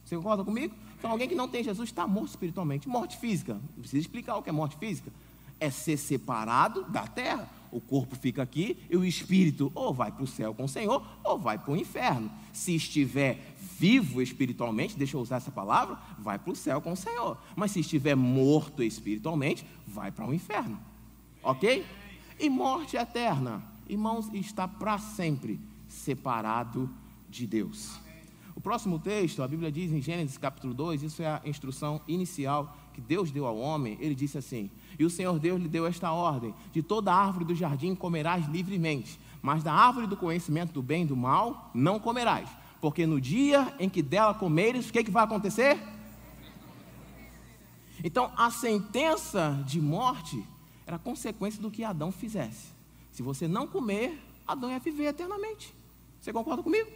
Você 0.04 0.16
concorda 0.16 0.44
comigo? 0.44 0.74
Então, 0.98 1.10
alguém 1.10 1.28
que 1.28 1.34
não 1.34 1.48
tem 1.48 1.62
Jesus 1.62 1.88
está 1.88 2.06
morto 2.06 2.30
espiritualmente. 2.30 2.88
Morte 2.88 3.16
física, 3.18 3.54
não 3.54 3.80
precisa 3.80 4.00
explicar 4.00 4.36
o 4.36 4.42
que 4.42 4.48
é 4.48 4.52
morte 4.52 4.76
física. 4.76 5.10
É 5.58 5.70
ser 5.70 5.96
separado 5.96 6.84
da 6.84 7.06
terra. 7.06 7.48
O 7.74 7.80
corpo 7.80 8.14
fica 8.14 8.40
aqui 8.40 8.78
e 8.88 8.96
o 8.96 9.04
espírito 9.04 9.72
ou 9.74 9.92
vai 9.92 10.12
para 10.12 10.22
o 10.22 10.28
céu 10.28 10.54
com 10.54 10.62
o 10.62 10.68
Senhor 10.68 11.04
ou 11.24 11.36
vai 11.36 11.58
para 11.58 11.72
o 11.72 11.76
inferno. 11.76 12.30
Se 12.52 12.72
estiver 12.72 13.56
vivo 13.76 14.22
espiritualmente, 14.22 14.96
deixa 14.96 15.16
eu 15.16 15.20
usar 15.20 15.38
essa 15.38 15.50
palavra, 15.50 15.98
vai 16.20 16.38
para 16.38 16.52
o 16.52 16.54
céu 16.54 16.80
com 16.80 16.92
o 16.92 16.96
Senhor. 16.96 17.36
Mas 17.56 17.72
se 17.72 17.80
estiver 17.80 18.14
morto 18.14 18.80
espiritualmente, 18.80 19.66
vai 19.88 20.12
para 20.12 20.24
o 20.24 20.32
inferno. 20.32 20.78
Ok? 21.42 21.84
E 22.38 22.48
morte 22.48 22.96
eterna, 22.96 23.60
irmãos, 23.88 24.32
está 24.32 24.68
para 24.68 24.96
sempre 24.98 25.58
separado 25.88 26.88
de 27.28 27.44
Deus. 27.44 27.98
O 28.54 28.60
próximo 28.60 29.00
texto, 29.00 29.42
a 29.42 29.48
Bíblia 29.48 29.72
diz 29.72 29.90
em 29.90 30.00
Gênesis 30.00 30.38
capítulo 30.38 30.72
2, 30.74 31.02
isso 31.02 31.22
é 31.22 31.26
a 31.26 31.42
instrução 31.44 32.00
inicial 32.06 32.76
que 32.94 33.00
Deus 33.00 33.30
deu 33.30 33.46
ao 33.46 33.58
homem. 33.58 33.98
Ele 34.00 34.14
disse 34.14 34.38
assim: 34.38 34.70
E 34.98 35.04
o 35.04 35.10
Senhor 35.10 35.38
Deus 35.38 35.60
lhe 35.60 35.68
deu 35.68 35.86
esta 35.86 36.10
ordem: 36.12 36.54
De 36.72 36.82
toda 36.82 37.12
árvore 37.12 37.44
do 37.44 37.54
jardim 37.54 37.94
comerás 37.94 38.46
livremente, 38.48 39.20
mas 39.42 39.62
da 39.62 39.72
árvore 39.72 40.06
do 40.06 40.16
conhecimento 40.16 40.72
do 40.72 40.82
bem 40.82 41.02
e 41.02 41.06
do 41.06 41.16
mal 41.16 41.70
não 41.74 41.98
comerás, 41.98 42.48
porque 42.80 43.06
no 43.06 43.20
dia 43.20 43.74
em 43.78 43.88
que 43.88 44.00
dela 44.00 44.32
comeres, 44.32 44.88
o 44.88 44.92
que, 44.92 45.04
que 45.04 45.10
vai 45.10 45.24
acontecer? 45.24 45.78
Então, 48.02 48.30
a 48.36 48.50
sentença 48.50 49.62
de 49.66 49.80
morte 49.80 50.44
era 50.86 50.98
consequência 50.98 51.60
do 51.60 51.70
que 51.70 51.82
Adão 51.82 52.12
fizesse. 52.12 52.68
Se 53.10 53.22
você 53.22 53.48
não 53.48 53.66
comer, 53.66 54.20
Adão 54.46 54.70
ia 54.70 54.78
viver 54.78 55.06
eternamente. 55.06 55.74
Você 56.20 56.32
concorda 56.32 56.62
comigo? 56.62 56.90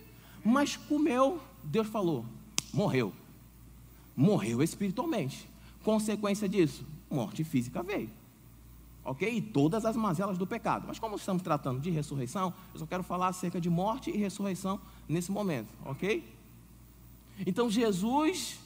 Mas 0.44 0.76
comeu, 0.76 1.40
Deus 1.62 1.86
falou, 1.86 2.24
morreu. 2.72 3.12
Morreu 4.16 4.62
espiritualmente. 4.62 5.48
Consequência 5.88 6.46
disso, 6.46 6.84
morte 7.10 7.42
física 7.42 7.82
veio. 7.82 8.10
Ok? 9.02 9.26
E 9.26 9.40
todas 9.40 9.86
as 9.86 9.96
mazelas 9.96 10.36
do 10.36 10.46
pecado. 10.46 10.84
Mas 10.86 10.98
como 10.98 11.16
estamos 11.16 11.42
tratando 11.42 11.80
de 11.80 11.88
ressurreição, 11.88 12.52
eu 12.74 12.80
só 12.80 12.84
quero 12.84 13.02
falar 13.02 13.28
acerca 13.28 13.58
de 13.58 13.70
morte 13.70 14.10
e 14.10 14.16
ressurreição 14.18 14.78
nesse 15.08 15.32
momento. 15.32 15.68
Ok? 15.86 16.22
Então 17.46 17.70
Jesus, 17.70 18.58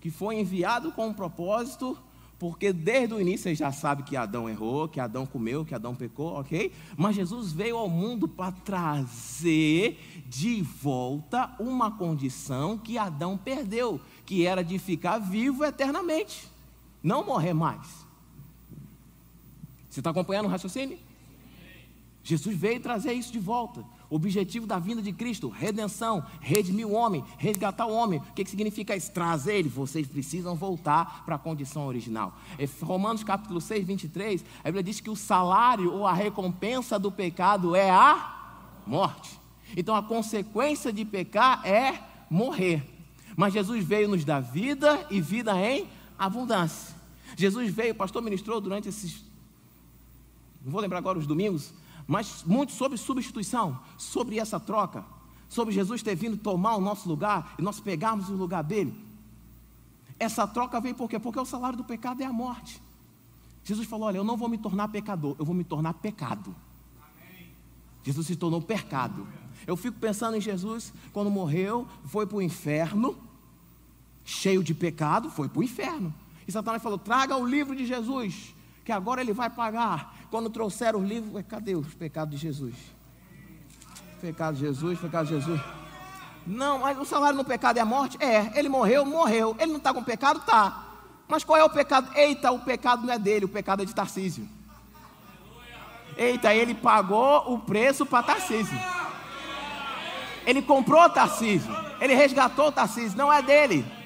que 0.00 0.12
foi 0.12 0.38
enviado 0.38 0.92
com 0.92 1.08
um 1.08 1.12
propósito, 1.12 1.98
porque 2.38 2.72
desde 2.72 3.14
o 3.14 3.20
início 3.20 3.50
você 3.50 3.56
já 3.56 3.72
sabe 3.72 4.04
que 4.04 4.16
Adão 4.16 4.48
errou, 4.48 4.86
que 4.86 5.00
Adão 5.00 5.26
comeu, 5.26 5.64
que 5.64 5.74
Adão 5.74 5.96
pecou, 5.96 6.38
ok? 6.38 6.72
Mas 6.96 7.16
Jesus 7.16 7.50
veio 7.50 7.76
ao 7.78 7.88
mundo 7.88 8.28
para 8.28 8.52
trazer 8.52 9.98
de 10.28 10.62
volta 10.62 11.52
uma 11.58 11.90
condição 11.90 12.78
que 12.78 12.96
Adão 12.96 13.36
perdeu, 13.36 14.00
que 14.24 14.46
era 14.46 14.62
de 14.62 14.78
ficar 14.78 15.18
vivo 15.18 15.64
eternamente, 15.64 16.48
não 17.02 17.24
morrer 17.24 17.52
mais. 17.52 18.06
Você 19.88 20.00
está 20.00 20.10
acompanhando 20.10 20.46
o 20.46 20.48
raciocínio? 20.48 20.98
Jesus 22.22 22.56
veio 22.56 22.80
trazer 22.80 23.12
isso 23.12 23.32
de 23.32 23.38
volta. 23.38 23.84
O 24.08 24.16
objetivo 24.16 24.66
da 24.66 24.78
vinda 24.78 25.00
de 25.00 25.12
Cristo, 25.12 25.48
redenção, 25.48 26.24
redimir 26.40 26.86
o 26.86 26.92
homem, 26.92 27.24
resgatar 27.38 27.86
o 27.86 27.92
homem. 27.92 28.18
O 28.18 28.34
que, 28.34 28.44
que 28.44 28.50
significa 28.50 28.94
isso? 28.94 29.10
Trazer 29.10 29.56
ele. 29.56 29.68
Vocês 29.68 30.06
precisam 30.06 30.54
voltar 30.54 31.24
para 31.24 31.36
a 31.36 31.38
condição 31.38 31.86
original. 31.86 32.36
Romanos 32.82 33.24
capítulo 33.24 33.60
6, 33.60 33.86
23, 33.86 34.44
a 34.60 34.64
Bíblia 34.64 34.82
diz 34.82 35.00
que 35.00 35.10
o 35.10 35.16
salário 35.16 35.92
ou 35.92 36.06
a 36.06 36.12
recompensa 36.12 36.98
do 36.98 37.10
pecado 37.10 37.74
é 37.74 37.90
a 37.90 38.58
morte. 38.86 39.38
Então 39.76 39.94
a 39.94 40.02
consequência 40.02 40.92
de 40.92 41.04
pecar 41.04 41.66
é 41.66 42.00
morrer. 42.28 42.82
Mas 43.36 43.54
Jesus 43.54 43.84
veio 43.84 44.08
nos 44.08 44.24
dar 44.24 44.40
vida 44.40 45.06
e 45.10 45.20
vida 45.20 45.56
em 45.56 45.86
abundância. 46.26 46.94
Jesus 47.36 47.72
veio, 47.72 47.92
o 47.92 47.96
pastor 47.96 48.22
ministrou 48.22 48.60
durante 48.60 48.88
esses. 48.88 49.24
Não 50.62 50.70
vou 50.70 50.80
lembrar 50.80 50.98
agora 50.98 51.18
os 51.18 51.26
domingos, 51.26 51.72
mas 52.06 52.44
muito 52.44 52.72
sobre 52.72 52.98
substituição, 52.98 53.80
sobre 53.96 54.38
essa 54.38 54.60
troca, 54.60 55.04
sobre 55.48 55.72
Jesus 55.72 56.02
ter 56.02 56.14
vindo 56.14 56.36
tomar 56.36 56.76
o 56.76 56.80
nosso 56.80 57.08
lugar 57.08 57.54
e 57.58 57.62
nós 57.62 57.80
pegarmos 57.80 58.28
o 58.28 58.34
lugar 58.34 58.62
dele. 58.62 58.94
Essa 60.18 60.46
troca 60.46 60.80
veio 60.80 60.94
por 60.94 61.08
quê? 61.08 61.18
Porque 61.18 61.40
o 61.40 61.46
salário 61.46 61.78
do 61.78 61.84
pecado 61.84 62.20
é 62.20 62.26
a 62.26 62.32
morte. 62.32 62.82
Jesus 63.64 63.88
falou: 63.88 64.08
Olha, 64.08 64.18
eu 64.18 64.24
não 64.24 64.36
vou 64.36 64.48
me 64.48 64.58
tornar 64.58 64.88
pecador, 64.88 65.34
eu 65.38 65.44
vou 65.44 65.54
me 65.54 65.64
tornar 65.64 65.94
pecado. 65.94 66.54
Amém. 67.00 67.48
Jesus 68.02 68.26
se 68.26 68.36
tornou 68.36 68.60
pecado. 68.60 69.26
Eu 69.66 69.76
fico 69.76 69.98
pensando 69.98 70.36
em 70.36 70.40
Jesus 70.40 70.92
quando 71.12 71.30
morreu, 71.30 71.86
foi 72.04 72.26
para 72.26 72.36
o 72.36 72.42
inferno, 72.42 73.16
cheio 74.30 74.62
de 74.62 74.72
pecado, 74.72 75.28
foi 75.28 75.48
para 75.48 75.60
o 75.60 75.62
inferno. 75.62 76.14
E 76.46 76.52
Satanás 76.52 76.82
falou: 76.82 76.98
Traga 76.98 77.36
o 77.36 77.44
livro 77.44 77.74
de 77.74 77.84
Jesus, 77.84 78.54
que 78.84 78.92
agora 78.92 79.20
ele 79.20 79.32
vai 79.32 79.50
pagar. 79.50 80.14
Quando 80.30 80.48
trouxeram 80.48 81.00
o 81.00 81.04
livro, 81.04 81.42
cadê 81.44 81.74
os 81.74 81.92
pecados 81.94 82.34
de 82.34 82.40
Jesus? 82.40 82.74
Pecado 84.20 84.54
de 84.54 84.60
Jesus, 84.60 84.98
pecado 84.98 85.26
de 85.26 85.34
Jesus. 85.34 85.60
Não, 86.46 86.78
mas 86.78 86.98
o 86.98 87.04
salário 87.04 87.36
no 87.36 87.44
pecado 87.44 87.78
é 87.78 87.80
a 87.80 87.84
morte? 87.84 88.16
É, 88.22 88.56
ele 88.58 88.68
morreu, 88.68 89.04
morreu. 89.04 89.56
Ele 89.58 89.72
não 89.72 89.78
está 89.78 89.92
com 89.92 90.02
pecado? 90.02 90.40
Tá. 90.40 90.86
Mas 91.26 91.44
qual 91.44 91.58
é 91.58 91.64
o 91.64 91.70
pecado? 91.70 92.10
Eita, 92.16 92.50
o 92.50 92.60
pecado 92.60 93.06
não 93.06 93.12
é 93.12 93.18
dele, 93.18 93.44
o 93.44 93.48
pecado 93.48 93.82
é 93.82 93.84
de 93.84 93.94
Tarcísio. 93.94 94.48
Eita, 96.16 96.54
ele 96.54 96.74
pagou 96.74 97.52
o 97.52 97.58
preço 97.58 98.06
para 98.06 98.22
Tarcísio. 98.22 98.78
Ele 100.46 100.62
comprou 100.62 101.08
Tarcísio. 101.10 101.70
Ele 102.00 102.14
resgatou 102.14 102.72
Tarcísio, 102.72 103.16
não 103.16 103.32
é 103.32 103.42
dele. 103.42 103.99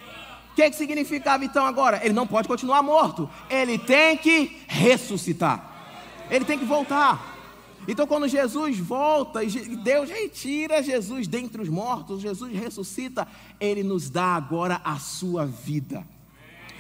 O 0.54 0.56
que, 0.56 0.70
que 0.70 0.76
significava 0.76 1.44
então 1.44 1.66
agora? 1.66 2.00
Ele 2.04 2.14
não 2.14 2.28
pode 2.28 2.46
continuar 2.46 2.80
morto. 2.80 3.28
Ele 3.50 3.76
tem 3.76 4.16
que 4.16 4.62
ressuscitar. 4.68 5.68
Ele 6.30 6.44
tem 6.44 6.56
que 6.56 6.64
voltar. 6.64 7.34
Então, 7.88 8.06
quando 8.06 8.28
Jesus 8.28 8.78
volta, 8.78 9.42
e 9.42 9.49
Deus 9.75 10.08
retira 10.08 10.80
Jesus 10.80 11.26
dentre 11.26 11.61
os 11.61 11.68
mortos, 11.68 12.23
Jesus 12.23 12.56
ressuscita, 12.56 13.26
Ele 13.58 13.82
nos 13.82 14.08
dá 14.08 14.37
agora 14.37 14.80
a 14.84 14.96
sua 15.00 15.44
vida. 15.44 16.06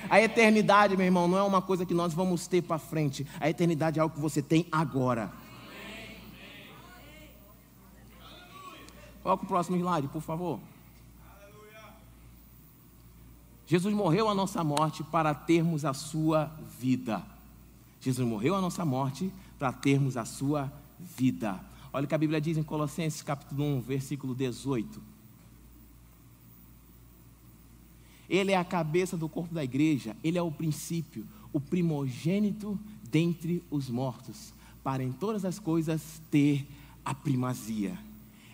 A 0.08 0.22
eternidade, 0.22 0.96
meu 0.96 1.04
irmão, 1.04 1.26
não 1.26 1.36
é 1.36 1.42
uma 1.42 1.60
coisa 1.60 1.84
que 1.84 1.92
nós 1.92 2.14
vamos 2.14 2.46
ter 2.46 2.62
para 2.62 2.78
frente. 2.78 3.26
A 3.40 3.50
eternidade 3.50 3.98
é 3.98 4.02
algo 4.02 4.14
que 4.14 4.20
você 4.20 4.40
tem 4.40 4.68
agora. 4.70 5.32
Coloca 9.20 9.42
o 9.42 9.48
próximo 9.48 9.76
slide, 9.76 10.06
por 10.06 10.22
favor. 10.22 10.60
Jesus 13.66 13.94
morreu 13.94 14.28
a 14.28 14.34
nossa 14.34 14.62
morte 14.62 15.02
para 15.02 15.34
termos 15.34 15.84
a 15.84 15.94
sua 15.94 16.52
vida. 16.78 17.24
Jesus 18.00 18.26
morreu 18.26 18.54
a 18.54 18.60
nossa 18.60 18.84
morte 18.84 19.32
para 19.58 19.72
termos 19.72 20.16
a 20.16 20.24
sua 20.24 20.70
vida. 21.16 21.58
Olha 21.92 22.04
o 22.04 22.08
que 22.08 22.14
a 22.14 22.18
Bíblia 22.18 22.40
diz 22.40 22.58
em 22.58 22.62
Colossenses 22.62 23.22
capítulo 23.22 23.64
1, 23.78 23.80
versículo 23.80 24.34
18. 24.34 25.00
Ele 28.28 28.52
é 28.52 28.56
a 28.56 28.64
cabeça 28.64 29.16
do 29.16 29.28
corpo 29.28 29.54
da 29.54 29.64
igreja, 29.64 30.16
ele 30.22 30.36
é 30.36 30.42
o 30.42 30.50
princípio, 30.50 31.26
o 31.52 31.60
primogênito 31.60 32.78
dentre 33.10 33.62
os 33.70 33.88
mortos, 33.88 34.52
para 34.82 35.02
em 35.02 35.12
todas 35.12 35.44
as 35.44 35.58
coisas 35.58 36.20
ter 36.30 36.66
a 37.04 37.14
primazia. 37.14 37.96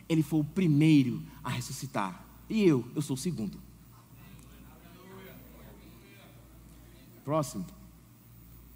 Ele 0.09 0.23
foi 0.23 0.41
o 0.41 0.45
primeiro 0.45 1.23
a 1.43 1.51
ressuscitar. 1.51 2.25
E 2.49 2.63
eu, 2.63 2.85
eu 2.95 3.03
sou 3.03 3.15
o 3.15 3.19
segundo. 3.19 3.59
Próximo. 7.31 7.65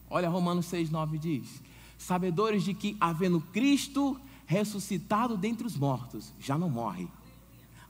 Olha 0.08 0.28
Romanos 0.28 0.66
6,9 0.66 1.18
diz: 1.18 1.60
Sabedores 1.98 2.62
de 2.62 2.72
que, 2.72 2.96
havendo 3.00 3.40
Cristo 3.40 4.16
ressuscitado 4.46 5.36
dentre 5.36 5.66
os 5.66 5.76
mortos, 5.76 6.32
já 6.38 6.56
não 6.56 6.70
morre. 6.70 7.08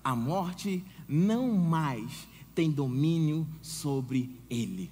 A 0.03 0.17
morte 0.17 0.83
não 1.07 1.53
mais 1.53 2.27
tem 2.55 2.71
domínio 2.71 3.47
sobre 3.61 4.41
ele. 4.49 4.91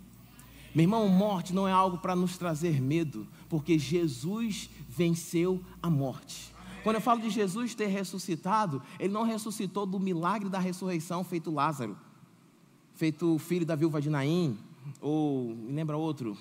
Meu 0.74 0.82
irmão, 0.82 1.08
morte 1.08 1.54
não 1.54 1.66
é 1.66 1.72
algo 1.72 1.96
para 1.96 2.14
nos 2.14 2.36
trazer 2.36 2.78
medo, 2.78 3.26
porque 3.48 3.78
Jesus 3.78 4.68
venceu 4.86 5.64
a 5.82 5.88
morte. 5.88 6.52
Quando 6.82 6.96
eu 6.96 7.00
falo 7.00 7.22
de 7.22 7.30
Jesus 7.30 7.74
ter 7.74 7.86
ressuscitado, 7.86 8.82
ele 9.00 9.14
não 9.14 9.22
ressuscitou 9.22 9.86
do 9.86 9.98
milagre 9.98 10.50
da 10.50 10.58
ressurreição 10.58 11.24
feito 11.24 11.50
Lázaro, 11.50 11.96
feito 12.94 13.34
o 13.34 13.38
filho 13.38 13.64
da 13.64 13.74
viúva 13.74 14.02
de 14.02 14.10
Naim, 14.10 14.58
ou 15.00 15.56
lembra 15.68 15.96
outro, 15.96 16.36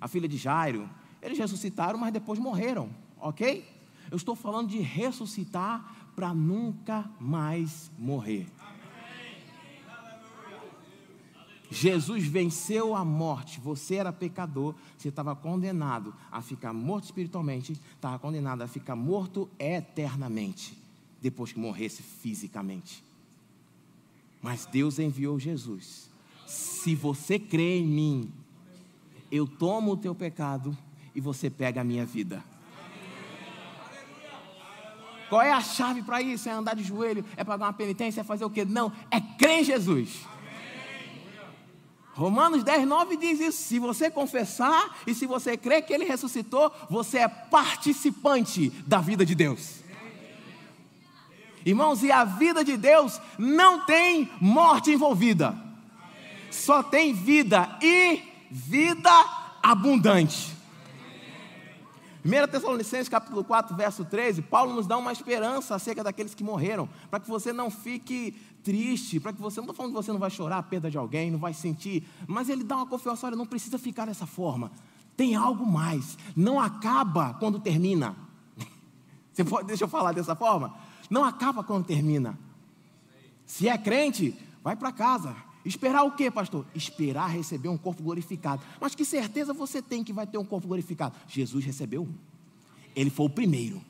a 0.00 0.08
filha 0.08 0.28
de 0.28 0.36
Jairo. 0.36 0.88
Eles 1.22 1.38
ressuscitaram, 1.38 1.98
mas 1.98 2.12
depois 2.12 2.38
morreram, 2.38 2.90
ok? 3.18 3.64
Eu 4.10 4.16
estou 4.16 4.36
falando 4.36 4.68
de 4.68 4.78
ressuscitar 4.78 6.10
para 6.14 6.32
nunca 6.32 7.10
mais 7.20 7.90
morrer. 7.98 8.46
Jesus 11.70 12.24
venceu 12.26 12.94
a 12.94 13.04
morte. 13.04 13.60
Você 13.60 13.96
era 13.96 14.12
pecador, 14.12 14.74
você 14.96 15.08
estava 15.08 15.34
condenado 15.34 16.14
a 16.30 16.40
ficar 16.40 16.72
morto 16.72 17.04
espiritualmente, 17.04 17.72
estava 17.94 18.18
condenado 18.18 18.62
a 18.62 18.68
ficar 18.68 18.94
morto 18.94 19.48
eternamente, 19.58 20.78
depois 21.20 21.52
que 21.52 21.58
morresse 21.58 22.02
fisicamente. 22.02 23.04
Mas 24.40 24.64
Deus 24.64 24.98
enviou 24.98 25.40
Jesus. 25.40 26.08
Se 26.46 26.94
você 26.94 27.38
crê 27.38 27.78
em 27.78 27.86
mim, 27.86 28.32
eu 29.30 29.46
tomo 29.46 29.92
o 29.92 29.96
teu 29.96 30.14
pecado 30.14 30.76
e 31.14 31.20
você 31.20 31.50
pega 31.50 31.80
a 31.80 31.84
minha 31.84 32.06
vida. 32.06 32.42
Qual 35.28 35.42
é 35.42 35.52
a 35.52 35.60
chave 35.60 36.02
para 36.02 36.22
isso? 36.22 36.48
É 36.48 36.52
andar 36.52 36.76
de 36.76 36.84
joelho? 36.84 37.24
É 37.36 37.42
pagar 37.42 37.66
uma 37.66 37.72
penitência? 37.72 38.20
É 38.20 38.24
fazer 38.24 38.44
o 38.44 38.50
quê? 38.50 38.64
Não, 38.64 38.92
é 39.10 39.20
crer 39.20 39.60
em 39.60 39.64
Jesus. 39.64 40.24
Romanos 42.14 42.62
10, 42.64 42.86
9 42.86 43.16
diz 43.16 43.40
isso. 43.40 43.58
Se 43.58 43.78
você 43.78 44.08
confessar 44.08 44.96
e 45.06 45.14
se 45.14 45.26
você 45.26 45.56
crer 45.56 45.82
que 45.82 45.92
ele 45.92 46.04
ressuscitou, 46.04 46.72
você 46.88 47.18
é 47.18 47.28
participante 47.28 48.70
da 48.86 49.00
vida 49.00 49.26
de 49.26 49.34
Deus. 49.34 49.80
Irmãos, 51.64 52.04
e 52.04 52.12
a 52.12 52.24
vida 52.24 52.64
de 52.64 52.76
Deus 52.76 53.20
não 53.36 53.84
tem 53.84 54.30
morte 54.40 54.92
envolvida, 54.92 55.65
só 56.56 56.82
tem 56.82 57.12
vida 57.12 57.78
e 57.82 58.22
vida 58.50 59.10
abundante. 59.62 60.56
1 62.24 62.50
Tessalonicenses 62.50 63.08
capítulo 63.08 63.44
4, 63.44 63.76
verso 63.76 64.04
13, 64.04 64.42
Paulo 64.42 64.74
nos 64.74 64.86
dá 64.86 64.96
uma 64.96 65.12
esperança 65.12 65.76
acerca 65.76 66.02
daqueles 66.02 66.34
que 66.34 66.42
morreram, 66.42 66.88
para 67.08 67.20
que 67.20 67.28
você 67.28 67.52
não 67.52 67.70
fique 67.70 68.32
triste, 68.64 69.20
para 69.20 69.32
que 69.32 69.40
você, 69.40 69.60
não 69.60 69.64
estou 69.64 69.76
falando 69.76 69.92
que 69.92 70.02
você 70.02 70.10
não 70.10 70.18
vai 70.18 70.30
chorar 70.30 70.58
a 70.58 70.62
perda 70.62 70.90
de 70.90 70.98
alguém, 70.98 71.30
não 71.30 71.38
vai 71.38 71.54
sentir, 71.54 72.04
mas 72.26 72.48
ele 72.48 72.64
dá 72.64 72.76
uma 72.76 72.86
confiança, 72.86 73.28
olha, 73.28 73.36
não 73.36 73.46
precisa 73.46 73.78
ficar 73.78 74.06
dessa 74.06 74.26
forma, 74.26 74.72
tem 75.16 75.36
algo 75.36 75.64
mais, 75.64 76.18
não 76.34 76.58
acaba 76.58 77.34
quando 77.34 77.60
termina. 77.60 78.16
Você 79.32 79.44
pode, 79.44 79.68
deixa 79.68 79.84
eu 79.84 79.88
falar 79.88 80.10
dessa 80.12 80.34
forma? 80.34 80.74
Não 81.08 81.24
acaba 81.24 81.62
quando 81.62 81.84
termina. 81.84 82.36
Se 83.44 83.68
é 83.68 83.78
crente, 83.78 84.36
vai 84.64 84.74
para 84.74 84.90
casa. 84.90 85.45
Esperar 85.66 86.04
o 86.04 86.12
que, 86.12 86.30
pastor? 86.30 86.64
Esperar 86.76 87.26
receber 87.26 87.68
um 87.68 87.76
corpo 87.76 88.00
glorificado. 88.00 88.62
Mas 88.80 88.94
que 88.94 89.04
certeza 89.04 89.52
você 89.52 89.82
tem 89.82 90.04
que 90.04 90.12
vai 90.12 90.24
ter 90.26 90.38
um 90.38 90.44
corpo 90.44 90.68
glorificado? 90.68 91.16
Jesus 91.26 91.64
recebeu 91.64 92.02
um. 92.02 92.14
Ele 92.94 93.10
foi 93.10 93.26
o 93.26 93.30
primeiro. 93.30 93.82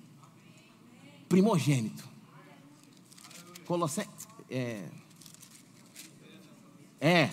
Primogênito. 1.29 2.03
Colossenses. 3.67 4.27
É. 4.49 4.89
É. 6.99 7.31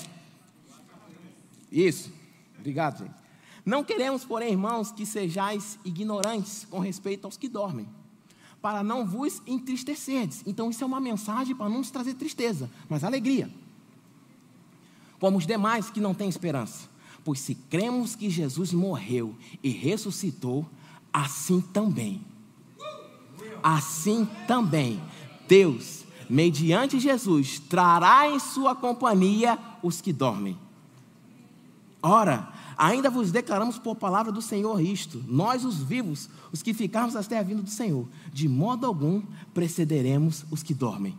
Isso. 1.71 2.11
Obrigado, 2.59 2.99
gente. 2.99 3.15
Não 3.65 3.81
queremos, 3.81 4.25
porém, 4.25 4.51
irmãos, 4.51 4.91
que 4.91 5.05
sejais 5.05 5.79
ignorantes 5.85 6.67
com 6.69 6.79
respeito 6.79 7.23
aos 7.23 7.37
que 7.37 7.47
dormem, 7.47 7.87
para 8.61 8.83
não 8.83 9.05
vos 9.05 9.41
entristecerdes. 9.47 10.43
Então, 10.45 10.69
isso 10.69 10.83
é 10.83 10.87
uma 10.87 10.99
mensagem 10.99 11.55
para 11.55 11.69
não 11.69 11.77
nos 11.77 11.89
trazer 11.89 12.15
tristeza, 12.15 12.69
mas 12.89 13.05
alegria. 13.05 13.49
Como 15.23 15.37
os 15.37 15.47
demais 15.47 15.89
que 15.89 16.01
não 16.01 16.13
têm 16.13 16.27
esperança. 16.27 16.89
Pois 17.23 17.39
se 17.39 17.55
cremos 17.55 18.13
que 18.13 18.29
Jesus 18.29 18.73
morreu 18.73 19.33
e 19.63 19.69
ressuscitou, 19.69 20.69
assim 21.13 21.61
também. 21.61 22.19
Assim 23.63 24.27
também, 24.45 25.01
Deus 25.47 26.03
mediante 26.29 26.99
Jesus, 26.99 27.57
trará 27.57 28.29
em 28.29 28.37
sua 28.37 28.75
companhia 28.75 29.57
os 29.81 30.01
que 30.01 30.11
dormem. 30.11 30.57
Ora, 32.01 32.51
ainda 32.77 33.09
vos 33.09 33.31
declaramos 33.31 33.79
por 33.79 33.95
palavra 33.95 34.29
do 34.29 34.41
Senhor 34.41 34.81
isto: 34.81 35.23
nós, 35.25 35.63
os 35.63 35.77
vivos, 35.77 36.29
os 36.51 36.61
que 36.61 36.73
ficarmos 36.73 37.15
até 37.15 37.39
a 37.39 37.43
vinda 37.43 37.61
do 37.61 37.69
Senhor, 37.69 38.09
de 38.33 38.49
modo 38.49 38.85
algum 38.85 39.21
precederemos 39.53 40.43
os 40.51 40.61
que 40.61 40.73
dormem. 40.73 41.17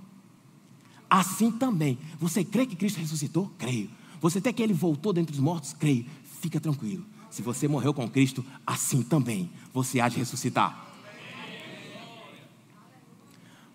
Assim 1.15 1.53
também, 1.53 1.97
você 2.19 2.43
crê 2.43 2.67
que 2.67 2.75
Cristo 2.75 2.99
ressuscitou? 2.99 3.49
Creio. 3.57 3.89
Você 4.21 4.41
crê 4.41 4.53
que 4.53 4.61
ele 4.61 4.73
voltou 4.73 5.13
dentre 5.13 5.33
os 5.33 5.39
mortos? 5.39 5.73
Creio. 5.73 6.05
Fica 6.41 6.59
tranquilo. 6.59 7.07
Se 7.31 7.41
você 7.41 7.69
morreu 7.69 7.95
com 7.95 8.11
Cristo, 8.11 8.45
assim 8.67 9.01
também 9.01 9.49
você 9.73 10.01
há 10.01 10.09
de 10.09 10.17
ressuscitar. 10.17 10.93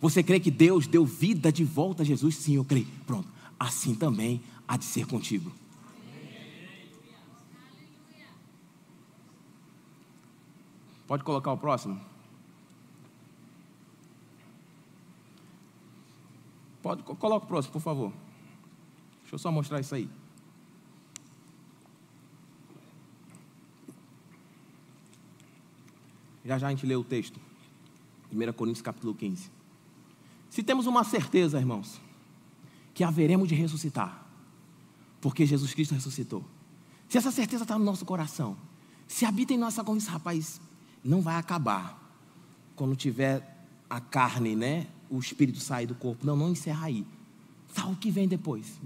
Você 0.02 0.22
crê 0.22 0.38
que 0.38 0.52
Deus 0.52 0.86
deu 0.86 1.06
vida 1.06 1.50
de 1.50 1.64
volta 1.64 2.04
a 2.04 2.06
Jesus? 2.06 2.36
Sim, 2.36 2.56
eu 2.56 2.66
creio. 2.66 2.88
Pronto. 3.08 3.30
Assim 3.58 3.96
também 3.96 4.42
há 4.68 4.76
de 4.76 4.84
ser 4.84 5.06
contigo. 5.06 5.50
Pode 11.08 11.24
colocar 11.24 11.54
o 11.54 11.58
próximo? 11.58 12.02
Pode, 16.82 17.04
coloca 17.04 17.46
o 17.46 17.48
próximo, 17.48 17.74
por 17.74 17.82
favor. 17.82 18.14
Deixa 19.22 19.36
eu 19.36 19.40
só 19.40 19.52
mostrar 19.52 19.80
isso 19.80 19.94
aí. 19.94 20.10
Já 26.46 26.58
já 26.58 26.68
a 26.68 26.70
gente 26.72 26.86
lê 26.86 26.96
o 26.96 27.04
texto. 27.04 27.40
1 28.32 28.54
Coríntios 28.54 28.82
capítulo 28.82 29.14
15. 29.14 29.52
Se 30.50 30.64
temos 30.64 30.88
uma 30.88 31.04
certeza, 31.04 31.60
irmãos, 31.60 32.02
que 32.94 33.04
haveremos 33.04 33.48
de 33.48 33.56
ressuscitar, 33.56 34.26
porque 35.22 35.46
Jesus 35.46 35.74
Cristo 35.74 35.94
ressuscitou. 35.94 36.44
Se 37.08 37.18
essa 37.18 37.32
certeza 37.32 37.64
está 37.64 37.78
no 37.78 37.86
nosso 37.86 38.06
coração, 38.06 38.58
se 39.08 39.26
habita 39.26 39.54
em 39.54 39.58
nossa 39.58 39.84
consciência, 39.84 40.14
rapaz, 40.14 40.62
não 41.04 41.22
vai 41.22 41.36
acabar 41.36 42.00
quando 42.76 42.96
tiver 42.96 43.68
a 43.90 44.00
carne, 44.00 44.56
né? 44.56 44.88
O 45.10 45.20
espírito 45.20 45.60
sair 45.60 45.88
do 45.88 45.96
corpo. 45.96 46.26
Não, 46.26 46.36
não 46.36 46.52
encerra 46.52 46.86
aí. 46.86 47.06
Sabe 47.74 47.94
o 47.94 47.96
que 47.96 48.12
vem 48.12 48.28
depois? 48.28 48.80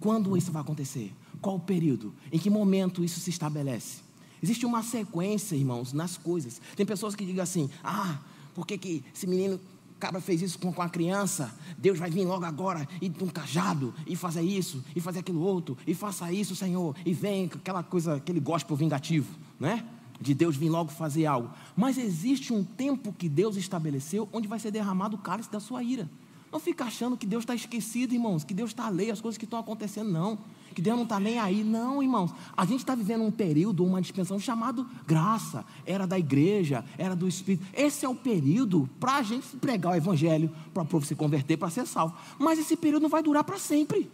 Quando 0.00 0.36
isso 0.36 0.50
vai 0.50 0.62
acontecer? 0.62 1.12
Qual 1.40 1.56
o 1.56 1.60
período? 1.60 2.14
Em 2.30 2.38
que 2.38 2.50
momento 2.50 3.04
isso 3.04 3.20
se 3.20 3.30
estabelece? 3.30 4.00
Existe 4.42 4.66
uma 4.66 4.82
sequência, 4.82 5.54
irmãos, 5.54 5.92
nas 5.92 6.16
coisas. 6.16 6.60
Tem 6.76 6.84
pessoas 6.84 7.14
que 7.14 7.24
digam 7.24 7.42
assim: 7.42 7.70
ah, 7.84 8.18
por 8.54 8.66
que, 8.66 8.76
que 8.76 9.04
esse 9.14 9.26
menino 9.26 9.60
cabra 10.02 10.20
fez 10.20 10.42
isso 10.42 10.58
com, 10.58 10.72
com 10.72 10.82
a 10.82 10.88
criança, 10.88 11.54
Deus 11.78 11.96
vai 11.96 12.10
vir 12.10 12.24
logo 12.24 12.44
agora 12.44 12.88
e 13.00 13.10
um 13.20 13.28
cajado 13.28 13.94
e 14.04 14.16
fazer 14.16 14.42
isso 14.42 14.82
e 14.96 15.00
fazer 15.00 15.20
aquilo 15.20 15.40
outro 15.40 15.78
e 15.86 15.94
faça 15.94 16.32
isso, 16.32 16.56
Senhor, 16.56 16.96
e 17.06 17.14
vem 17.14 17.44
aquela 17.44 17.84
coisa, 17.84 18.16
aquele 18.16 18.40
gospel 18.40 18.76
vingativo, 18.76 19.32
né? 19.60 19.86
De 20.22 20.32
Deus 20.34 20.56
vir 20.56 20.70
logo 20.70 20.90
fazer 20.90 21.26
algo. 21.26 21.50
Mas 21.76 21.98
existe 21.98 22.52
um 22.52 22.62
tempo 22.62 23.12
que 23.12 23.28
Deus 23.28 23.56
estabeleceu 23.56 24.28
onde 24.32 24.48
vai 24.48 24.58
ser 24.58 24.70
derramado 24.70 25.16
o 25.16 25.18
cálice 25.18 25.50
da 25.50 25.60
sua 25.60 25.82
ira. 25.82 26.08
Não 26.52 26.60
fica 26.60 26.84
achando 26.84 27.16
que 27.16 27.26
Deus 27.26 27.42
está 27.42 27.54
esquecido, 27.54 28.12
irmãos, 28.12 28.44
que 28.44 28.52
Deus 28.52 28.70
está 28.70 28.86
alheio 28.86 29.12
às 29.12 29.22
coisas 29.22 29.38
que 29.38 29.44
estão 29.44 29.58
acontecendo, 29.58 30.10
não. 30.10 30.38
Que 30.74 30.82
Deus 30.82 30.96
não 30.96 31.04
está 31.04 31.18
nem 31.18 31.38
aí, 31.38 31.64
não, 31.64 32.02
irmãos. 32.02 32.30
A 32.54 32.64
gente 32.66 32.80
está 32.80 32.94
vivendo 32.94 33.24
um 33.24 33.30
período, 33.30 33.84
uma 33.84 34.00
dispensação 34.00 34.38
chamado 34.38 34.86
graça, 35.06 35.64
era 35.86 36.06
da 36.06 36.18
igreja, 36.18 36.84
era 36.96 37.16
do 37.16 37.26
Espírito. 37.26 37.66
Esse 37.72 38.04
é 38.04 38.08
o 38.08 38.14
período 38.14 38.88
para 39.00 39.16
a 39.16 39.22
gente 39.22 39.56
pregar 39.56 39.92
o 39.92 39.96
Evangelho, 39.96 40.50
para 40.72 40.82
o 40.82 40.86
povo 40.86 41.04
se 41.04 41.14
converter, 41.14 41.56
para 41.56 41.70
ser 41.70 41.86
salvo. 41.86 42.14
Mas 42.38 42.58
esse 42.58 42.76
período 42.76 43.02
não 43.02 43.10
vai 43.10 43.22
durar 43.22 43.44
para 43.44 43.58
sempre. 43.58 44.10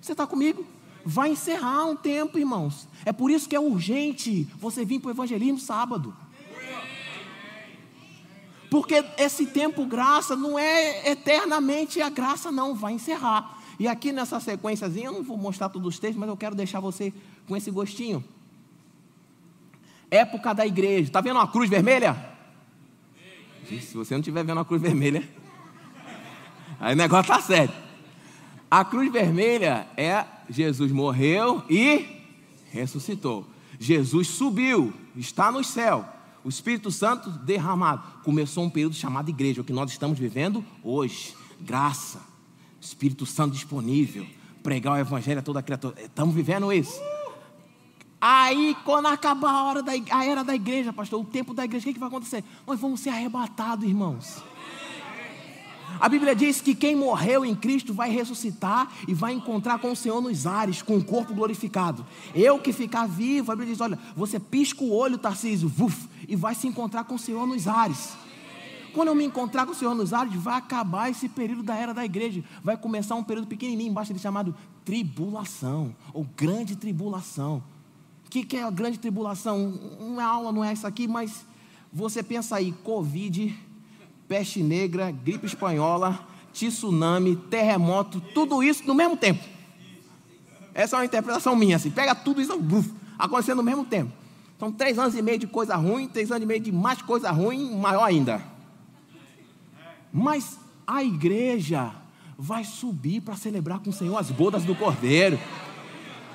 Você 0.00 0.12
está 0.12 0.26
comigo? 0.26 0.64
Vai 1.04 1.30
encerrar 1.30 1.86
um 1.86 1.96
tempo, 1.96 2.38
irmãos. 2.38 2.86
É 3.04 3.12
por 3.12 3.30
isso 3.30 3.48
que 3.48 3.56
é 3.56 3.60
urgente 3.60 4.46
você 4.58 4.84
vir 4.84 5.00
para 5.00 5.08
o 5.08 5.12
evangelismo 5.12 5.58
sábado. 5.58 6.14
Porque 8.70 9.04
esse 9.18 9.46
tempo 9.46 9.84
graça 9.84 10.36
não 10.36 10.56
é 10.56 11.10
eternamente 11.10 12.00
a 12.00 12.08
graça, 12.08 12.52
não, 12.52 12.74
vai 12.74 12.92
encerrar. 12.92 13.58
E 13.80 13.88
aqui 13.88 14.12
nessa 14.12 14.38
sequenciazinha, 14.38 15.06
eu 15.06 15.12
não 15.12 15.22
vou 15.24 15.36
mostrar 15.36 15.68
todos 15.68 15.88
os 15.88 15.98
textos, 15.98 16.20
mas 16.20 16.28
eu 16.28 16.36
quero 16.36 16.54
deixar 16.54 16.78
você 16.78 17.12
com 17.48 17.56
esse 17.56 17.70
gostinho. 17.70 18.22
Época 20.10 20.52
da 20.54 20.66
igreja. 20.66 21.08
Está 21.08 21.20
vendo 21.20 21.36
uma 21.36 21.48
cruz 21.48 21.68
vermelha? 21.68 22.30
Se 23.66 23.96
você 23.96 24.14
não 24.14 24.20
estiver 24.20 24.44
vendo 24.44 24.58
uma 24.58 24.64
cruz 24.64 24.82
vermelha, 24.82 25.28
aí 26.78 26.94
o 26.94 26.96
negócio 26.96 27.32
está 27.32 27.40
sério. 27.40 27.74
A 28.70 28.84
cruz 28.84 29.10
vermelha 29.10 29.88
é 29.96 30.24
Jesus 30.50 30.92
morreu 30.92 31.62
e 31.70 32.04
ressuscitou. 32.70 33.46
Jesus 33.78 34.28
subiu, 34.28 34.92
está 35.16 35.50
no 35.50 35.64
céu 35.64 36.20
o 36.44 36.48
Espírito 36.48 36.90
Santo 36.90 37.30
derramado. 37.30 38.02
Começou 38.22 38.64
um 38.64 38.70
período 38.70 38.94
chamado 38.94 39.28
igreja, 39.28 39.60
o 39.60 39.64
que 39.64 39.72
nós 39.72 39.90
estamos 39.90 40.18
vivendo 40.18 40.64
hoje. 40.82 41.34
Graça, 41.60 42.20
Espírito 42.80 43.26
Santo 43.26 43.52
disponível, 43.52 44.26
pregar 44.62 44.94
o 44.94 44.96
Evangelho 44.96 45.40
a 45.40 45.42
toda 45.42 45.62
criatura. 45.62 46.00
Estamos 46.00 46.34
vivendo 46.34 46.72
isso. 46.72 46.98
Aí, 48.20 48.76
quando 48.84 49.06
acabar 49.06 49.50
a, 49.50 49.64
hora 49.64 49.82
da, 49.82 49.92
a 50.10 50.24
era 50.24 50.44
da 50.44 50.54
igreja, 50.54 50.92
pastor, 50.92 51.20
o 51.20 51.24
tempo 51.24 51.54
da 51.54 51.64
igreja, 51.64 51.84
o 51.84 51.86
que, 51.86 51.94
que 51.94 52.00
vai 52.00 52.08
acontecer? 52.08 52.44
Nós 52.66 52.78
vamos 52.78 53.00
ser 53.00 53.10
arrebatados, 53.10 53.86
irmãos. 53.86 54.42
A 55.98 56.08
Bíblia 56.08 56.34
diz 56.34 56.60
que 56.60 56.74
quem 56.74 56.94
morreu 56.94 57.44
em 57.44 57.54
Cristo 57.54 57.92
vai 57.92 58.10
ressuscitar 58.10 58.90
e 59.08 59.14
vai 59.14 59.32
encontrar 59.32 59.78
com 59.78 59.92
o 59.92 59.96
Senhor 59.96 60.20
nos 60.20 60.46
ares, 60.46 60.82
com 60.82 60.96
o 60.96 61.04
corpo 61.04 61.34
glorificado. 61.34 62.06
Eu 62.34 62.58
que 62.58 62.72
ficar 62.72 63.06
vivo, 63.06 63.50
a 63.50 63.56
Bíblia 63.56 63.72
diz: 63.72 63.80
olha, 63.80 63.98
você 64.14 64.38
pisca 64.38 64.84
o 64.84 64.92
olho, 64.92 65.18
Tarcísio, 65.18 65.68
vuf, 65.68 66.08
e 66.28 66.36
vai 66.36 66.54
se 66.54 66.66
encontrar 66.66 67.04
com 67.04 67.14
o 67.14 67.18
Senhor 67.18 67.46
nos 67.46 67.66
ares. 67.66 68.14
Quando 68.92 69.08
eu 69.08 69.14
me 69.14 69.24
encontrar 69.24 69.66
com 69.66 69.72
o 69.72 69.74
Senhor 69.74 69.94
nos 69.94 70.12
ares, 70.12 70.34
vai 70.34 70.54
acabar 70.54 71.10
esse 71.10 71.28
período 71.28 71.62
da 71.62 71.76
era 71.76 71.94
da 71.94 72.04
igreja. 72.04 72.42
Vai 72.62 72.76
começar 72.76 73.14
um 73.14 73.22
período 73.22 73.46
pequenininho, 73.46 73.90
embaixo 73.90 74.10
dele 74.10 74.20
chamado 74.20 74.54
tribulação, 74.84 75.94
ou 76.12 76.26
grande 76.36 76.76
tribulação. 76.76 77.62
O 78.26 78.30
que, 78.30 78.44
que 78.44 78.56
é 78.56 78.62
a 78.62 78.70
grande 78.70 78.98
tribulação? 78.98 79.78
Uma 80.00 80.24
aula 80.24 80.52
não 80.52 80.64
é 80.64 80.72
essa 80.72 80.88
aqui, 80.88 81.06
mas 81.06 81.44
você 81.92 82.22
pensa 82.22 82.56
aí, 82.56 82.72
Covid, 82.84 83.56
peste 84.30 84.62
negra, 84.62 85.10
gripe 85.10 85.44
espanhola, 85.44 86.24
tsunami, 86.52 87.34
terremoto, 87.34 88.20
tudo 88.32 88.62
isso 88.62 88.86
no 88.86 88.94
mesmo 88.94 89.16
tempo. 89.16 89.42
Essa 90.72 90.94
é 90.94 90.98
uma 91.00 91.04
interpretação 91.04 91.56
minha, 91.56 91.74
assim, 91.74 91.90
pega 91.90 92.14
tudo 92.14 92.40
isso, 92.40 92.56
buf, 92.56 92.88
acontecendo 93.18 93.56
no 93.56 93.64
mesmo 93.64 93.84
tempo. 93.84 94.12
São 94.56 94.70
três 94.70 95.00
anos 95.00 95.16
e 95.16 95.22
meio 95.22 95.36
de 95.36 95.48
coisa 95.48 95.74
ruim, 95.74 96.06
três 96.06 96.30
anos 96.30 96.44
e 96.44 96.46
meio 96.46 96.60
de 96.60 96.70
mais 96.70 97.02
coisa 97.02 97.28
ruim, 97.32 97.76
maior 97.76 98.04
ainda. 98.04 98.40
Mas 100.12 100.60
a 100.86 101.02
igreja 101.02 101.90
vai 102.38 102.62
subir 102.62 103.22
para 103.22 103.34
celebrar 103.34 103.80
com 103.80 103.90
o 103.90 103.92
Senhor 103.92 104.16
as 104.16 104.30
bodas 104.30 104.62
do 104.62 104.76
Cordeiro, 104.76 105.40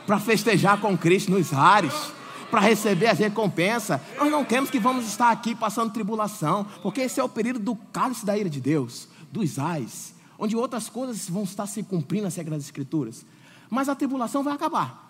para 0.05 0.19
festejar 0.19 0.81
com 0.81 0.97
Cristo 0.97 1.31
nos 1.31 1.53
ares, 1.53 2.11
para 2.49 2.61
receber 2.61 3.07
as 3.07 3.19
recompensas. 3.19 3.99
Nós 4.17 4.31
não 4.31 4.45
queremos 4.45 4.69
que 4.69 4.79
vamos 4.79 5.05
estar 5.07 5.31
aqui 5.31 5.55
passando 5.55 5.91
tribulação, 5.91 6.65
porque 6.81 7.01
esse 7.01 7.19
é 7.19 7.23
o 7.23 7.29
período 7.29 7.59
do 7.59 7.75
cálice 7.75 8.25
da 8.25 8.37
ira 8.37 8.49
de 8.49 8.61
Deus, 8.61 9.07
dos 9.31 9.59
ais, 9.59 10.13
onde 10.37 10.55
outras 10.55 10.89
coisas 10.89 11.29
vão 11.29 11.43
estar 11.43 11.67
se 11.67 11.83
cumprindo 11.83 12.27
as 12.27 12.35
regras 12.35 12.59
das 12.59 12.65
Escrituras. 12.65 13.25
Mas 13.69 13.89
a 13.89 13.95
tribulação 13.95 14.43
vai 14.43 14.53
acabar. 14.53 15.05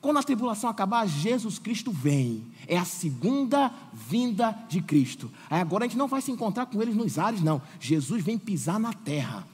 Quando 0.00 0.18
a 0.18 0.22
tribulação 0.22 0.70
acabar, 0.70 1.06
Jesus 1.06 1.58
Cristo 1.58 1.92
vem. 1.92 2.46
É 2.66 2.78
a 2.78 2.84
segunda 2.84 3.70
vinda 3.92 4.56
de 4.68 4.80
Cristo. 4.80 5.30
Aí 5.50 5.60
agora 5.60 5.84
a 5.84 5.88
gente 5.88 5.98
não 5.98 6.08
vai 6.08 6.22
se 6.22 6.30
encontrar 6.30 6.66
com 6.66 6.80
eles 6.80 6.96
nos 6.96 7.18
ares, 7.18 7.42
não. 7.42 7.60
Jesus 7.78 8.24
vem 8.24 8.38
pisar 8.38 8.80
na 8.80 8.94
terra. 8.94 9.46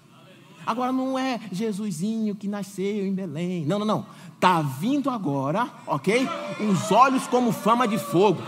Agora 0.66 0.92
não 0.92 1.18
é 1.18 1.40
Jesusinho 1.52 2.34
que 2.34 2.48
nasceu 2.48 3.06
em 3.06 3.14
Belém. 3.14 3.64
Não, 3.64 3.78
não, 3.78 3.86
não. 3.86 4.06
Está 4.34 4.60
vindo 4.60 5.08
agora, 5.08 5.68
ok? 5.86 6.28
Os 6.60 6.90
olhos 6.90 7.26
como 7.26 7.52
fama 7.52 7.86
de 7.86 7.98
fogo, 7.98 8.42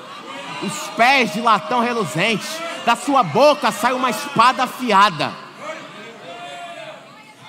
os 0.62 0.88
pés 0.96 1.33
de 1.33 1.40
latão 1.40 1.81
reluzente. 1.81 2.46
Da 2.85 2.96
sua 2.96 3.22
boca 3.22 3.70
sai 3.70 3.92
uma 3.92 4.11
espada 4.11 4.64
afiada. 4.64 5.33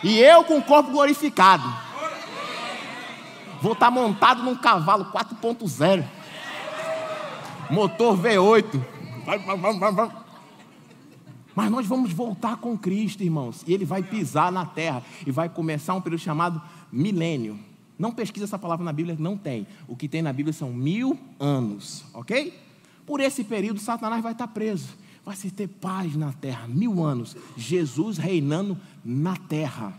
E 0.03 0.19
eu 0.19 0.43
com 0.43 0.57
o 0.57 0.63
corpo 0.63 0.91
glorificado 0.91 1.89
Vou 3.61 3.73
estar 3.73 3.91
montado 3.91 4.41
num 4.43 4.55
cavalo 4.55 5.05
4.0. 5.11 6.05
Motor 7.69 8.17
V8. 8.17 8.81
Mas 11.59 11.69
nós 11.69 11.85
vamos 11.85 12.13
voltar 12.13 12.55
com 12.55 12.77
Cristo, 12.77 13.21
irmãos. 13.21 13.65
E 13.67 13.73
ele 13.73 13.83
vai 13.83 14.01
pisar 14.01 14.49
na 14.49 14.65
terra. 14.65 15.03
E 15.27 15.29
vai 15.29 15.49
começar 15.49 15.93
um 15.93 15.99
período 15.99 16.21
chamado 16.21 16.61
milênio. 16.89 17.59
Não 17.97 18.13
pesquisa 18.13 18.45
essa 18.45 18.57
palavra 18.57 18.85
na 18.85 18.93
Bíblia, 18.93 19.17
não 19.19 19.35
tem. 19.35 19.67
O 19.85 19.93
que 19.93 20.07
tem 20.07 20.21
na 20.21 20.31
Bíblia 20.31 20.53
são 20.53 20.71
mil 20.71 21.19
anos, 21.37 22.05
ok? 22.13 22.57
Por 23.05 23.19
esse 23.19 23.43
período, 23.43 23.77
Satanás 23.77 24.23
vai 24.23 24.31
estar 24.31 24.47
preso. 24.47 24.87
Vai 25.25 25.35
se 25.35 25.51
ter 25.51 25.67
paz 25.67 26.15
na 26.15 26.31
terra, 26.31 26.65
mil 26.65 27.03
anos. 27.03 27.35
Jesus 27.57 28.17
reinando 28.17 28.77
na 29.03 29.35
terra. 29.35 29.93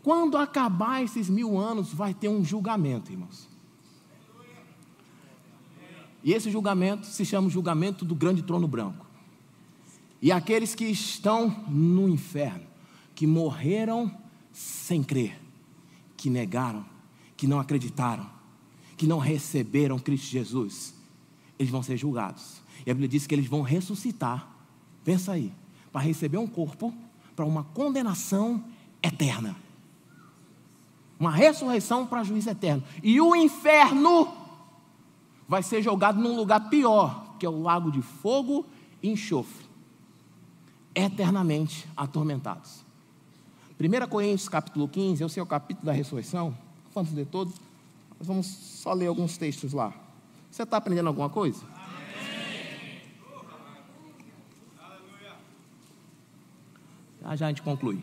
Quando 0.00 0.36
acabar 0.36 1.02
esses 1.02 1.28
mil 1.28 1.58
anos, 1.58 1.92
vai 1.92 2.14
ter 2.14 2.28
um 2.28 2.44
julgamento, 2.44 3.10
irmãos. 3.10 3.48
E 6.22 6.32
esse 6.32 6.52
julgamento 6.52 7.04
se 7.04 7.24
chama 7.24 7.50
julgamento 7.50 8.04
do 8.04 8.14
grande 8.14 8.42
trono 8.42 8.68
branco. 8.68 9.07
E 10.20 10.32
aqueles 10.32 10.74
que 10.74 10.84
estão 10.84 11.48
no 11.68 12.08
inferno, 12.08 12.66
que 13.14 13.26
morreram 13.26 14.12
sem 14.52 15.02
crer, 15.02 15.40
que 16.16 16.28
negaram, 16.28 16.84
que 17.36 17.46
não 17.46 17.60
acreditaram, 17.60 18.28
que 18.96 19.06
não 19.06 19.18
receberam 19.18 19.98
Cristo 19.98 20.26
Jesus, 20.26 20.94
eles 21.58 21.70
vão 21.70 21.82
ser 21.82 21.96
julgados. 21.96 22.60
E 22.84 22.90
a 22.90 22.94
Bíblia 22.94 23.08
diz 23.08 23.26
que 23.26 23.34
eles 23.34 23.46
vão 23.46 23.62
ressuscitar, 23.62 24.48
pensa 25.04 25.32
aí, 25.32 25.52
para 25.92 26.00
receber 26.00 26.38
um 26.38 26.46
corpo 26.46 26.92
para 27.36 27.44
uma 27.44 27.62
condenação 27.62 28.64
eterna 29.02 29.56
uma 31.18 31.30
ressurreição 31.30 32.06
para 32.06 32.22
juízo 32.22 32.48
eterno. 32.48 32.82
E 33.02 33.20
o 33.20 33.34
inferno 33.34 34.28
vai 35.48 35.62
ser 35.62 35.82
jogado 35.82 36.20
num 36.20 36.36
lugar 36.36 36.68
pior, 36.68 37.34
que 37.38 37.46
é 37.46 37.48
o 37.48 37.62
lago 37.62 37.90
de 37.90 38.02
fogo 38.02 38.64
e 39.02 39.10
enxofre, 39.10 39.66
eternamente 40.98 41.88
atormentados. 41.96 42.84
1 43.78 44.08
Coríntios 44.08 44.48
capítulo 44.48 44.88
15, 44.88 45.22
eu 45.22 45.28
sei 45.28 45.40
o 45.40 45.46
capítulo 45.46 45.86
da 45.86 45.92
ressurreição, 45.92 46.56
vamos 46.92 47.12
ler 47.12 47.26
todo, 47.26 47.54
mas 48.18 48.26
vamos 48.26 48.46
só 48.46 48.92
ler 48.92 49.06
alguns 49.06 49.38
textos 49.38 49.72
lá. 49.72 49.94
Você 50.50 50.64
está 50.64 50.78
aprendendo 50.78 51.06
alguma 51.06 51.30
coisa? 51.30 51.64
Já 57.22 57.36
já 57.36 57.46
a 57.46 57.48
gente 57.50 57.62
conclui. 57.62 58.02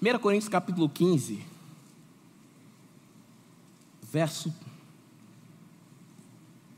1 0.00 0.18
Coríntios 0.18 0.48
capítulo 0.48 0.88
15, 0.88 1.44
verso 4.10 4.54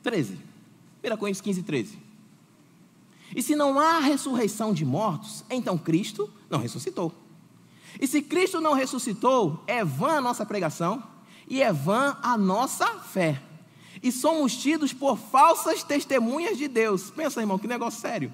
13. 0.02 0.40
1 1.04 1.16
Coríntios 1.16 1.40
15, 1.40 1.62
13. 1.62 2.01
E 3.34 3.42
se 3.42 3.56
não 3.56 3.78
há 3.78 3.98
ressurreição 3.98 4.74
de 4.74 4.84
mortos, 4.84 5.44
então 5.48 5.78
Cristo 5.78 6.30
não 6.50 6.58
ressuscitou. 6.58 7.12
E 8.00 8.06
se 8.06 8.22
Cristo 8.22 8.60
não 8.60 8.74
ressuscitou, 8.74 9.62
é 9.66 9.84
vã 9.84 10.18
a 10.18 10.20
nossa 10.20 10.44
pregação 10.44 11.02
e 11.48 11.62
é 11.62 11.72
vã 11.72 12.16
a 12.22 12.36
nossa 12.36 12.86
fé. 13.00 13.42
E 14.02 14.10
somos 14.10 14.56
tidos 14.56 14.92
por 14.92 15.16
falsas 15.16 15.82
testemunhas 15.82 16.58
de 16.58 16.68
Deus. 16.68 17.10
Pensa, 17.10 17.40
irmão, 17.40 17.58
que 17.58 17.66
negócio 17.66 18.00
sério. 18.00 18.32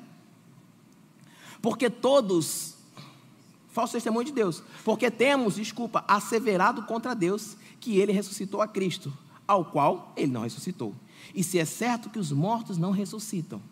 Porque 1.60 1.90
todos 1.90 2.78
falso 3.78 3.92
testemunho 3.92 4.26
de 4.26 4.32
Deus, 4.32 4.60
porque 4.84 5.08
temos, 5.08 5.54
desculpa, 5.54 6.04
asseverado 6.08 6.82
contra 6.82 7.14
Deus 7.14 7.56
que 7.78 7.96
ele 7.98 8.10
ressuscitou 8.10 8.60
a 8.60 8.66
Cristo, 8.66 9.16
ao 9.46 9.64
qual 9.64 10.12
ele 10.16 10.32
não 10.32 10.42
ressuscitou. 10.42 10.92
E 11.32 11.44
se 11.44 11.60
é 11.60 11.64
certo 11.64 12.10
que 12.10 12.18
os 12.18 12.32
mortos 12.32 12.76
não 12.76 12.90
ressuscitam, 12.90 13.62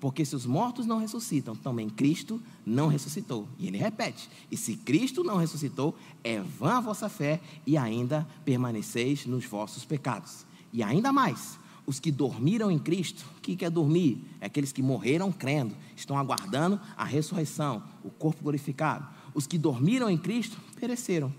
Porque 0.00 0.24
se 0.24 0.36
os 0.36 0.46
mortos 0.46 0.86
não 0.86 0.98
ressuscitam, 0.98 1.56
também 1.56 1.88
Cristo 1.88 2.40
não 2.64 2.86
ressuscitou. 2.86 3.48
E 3.58 3.66
ele 3.66 3.78
repete: 3.78 4.28
E 4.50 4.56
se 4.56 4.76
Cristo 4.76 5.24
não 5.24 5.36
ressuscitou, 5.36 5.96
é 6.22 6.40
vã 6.40 6.76
a 6.76 6.80
vossa 6.80 7.08
fé 7.08 7.40
e 7.66 7.76
ainda 7.76 8.26
permaneceis 8.44 9.26
nos 9.26 9.44
vossos 9.44 9.84
pecados. 9.84 10.46
E 10.72 10.82
ainda 10.82 11.12
mais, 11.12 11.58
os 11.84 11.98
que 11.98 12.12
dormiram 12.12 12.70
em 12.70 12.78
Cristo, 12.78 13.24
o 13.38 13.40
que 13.40 13.64
é 13.64 13.70
dormir? 13.70 14.22
É 14.40 14.46
aqueles 14.46 14.72
que 14.72 14.82
morreram 14.82 15.32
crendo, 15.32 15.74
estão 15.96 16.16
aguardando 16.16 16.78
a 16.96 17.04
ressurreição, 17.04 17.82
o 18.04 18.10
corpo 18.10 18.42
glorificado. 18.42 19.08
Os 19.34 19.46
que 19.46 19.58
dormiram 19.58 20.08
em 20.08 20.18
Cristo 20.18 20.58
pereceram. 20.78 21.32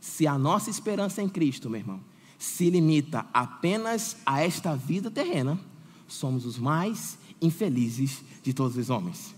Se 0.00 0.26
a 0.26 0.38
nossa 0.38 0.70
esperança 0.70 1.22
em 1.22 1.28
Cristo, 1.28 1.68
meu 1.68 1.80
irmão, 1.80 2.00
se 2.38 2.70
limita 2.70 3.26
apenas 3.32 4.16
a 4.24 4.42
esta 4.42 4.76
vida 4.76 5.10
terrena, 5.10 5.58
somos 6.06 6.46
os 6.46 6.58
mais 6.58 7.18
infelizes 7.40 8.22
de 8.42 8.52
todos 8.52 8.76
os 8.76 8.90
homens. 8.90 9.34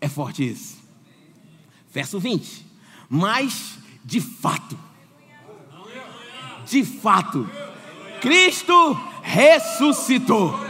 É 0.00 0.08
forte 0.08 0.48
isso. 0.48 0.76
Verso 1.92 2.20
20. 2.20 2.66
Mas, 3.08 3.78
de 4.04 4.20
fato, 4.20 4.78
de 6.66 6.84
fato, 6.84 7.48
Cristo 8.20 9.00
ressuscitou. 9.22 10.66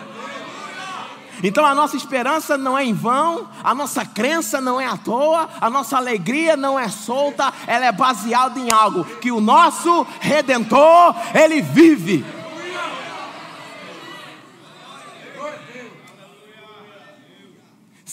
Então 1.42 1.64
a 1.66 1.74
nossa 1.74 1.96
esperança 1.96 2.56
não 2.56 2.78
é 2.78 2.84
em 2.84 2.94
vão, 2.94 3.46
a 3.62 3.74
nossa 3.74 4.04
crença 4.04 4.60
não 4.60 4.80
é 4.80 4.86
à 4.86 4.96
toa, 4.96 5.48
a 5.60 5.68
nossa 5.68 5.96
alegria 5.96 6.56
não 6.56 6.78
é 6.78 6.88
solta, 6.88 7.52
ela 7.66 7.84
é 7.84 7.92
baseada 7.92 8.58
em 8.58 8.70
algo 8.70 9.04
que 9.04 9.30
o 9.30 9.40
nosso 9.40 10.06
redentor, 10.20 11.14
ele 11.34 11.60
vive. 11.60 12.24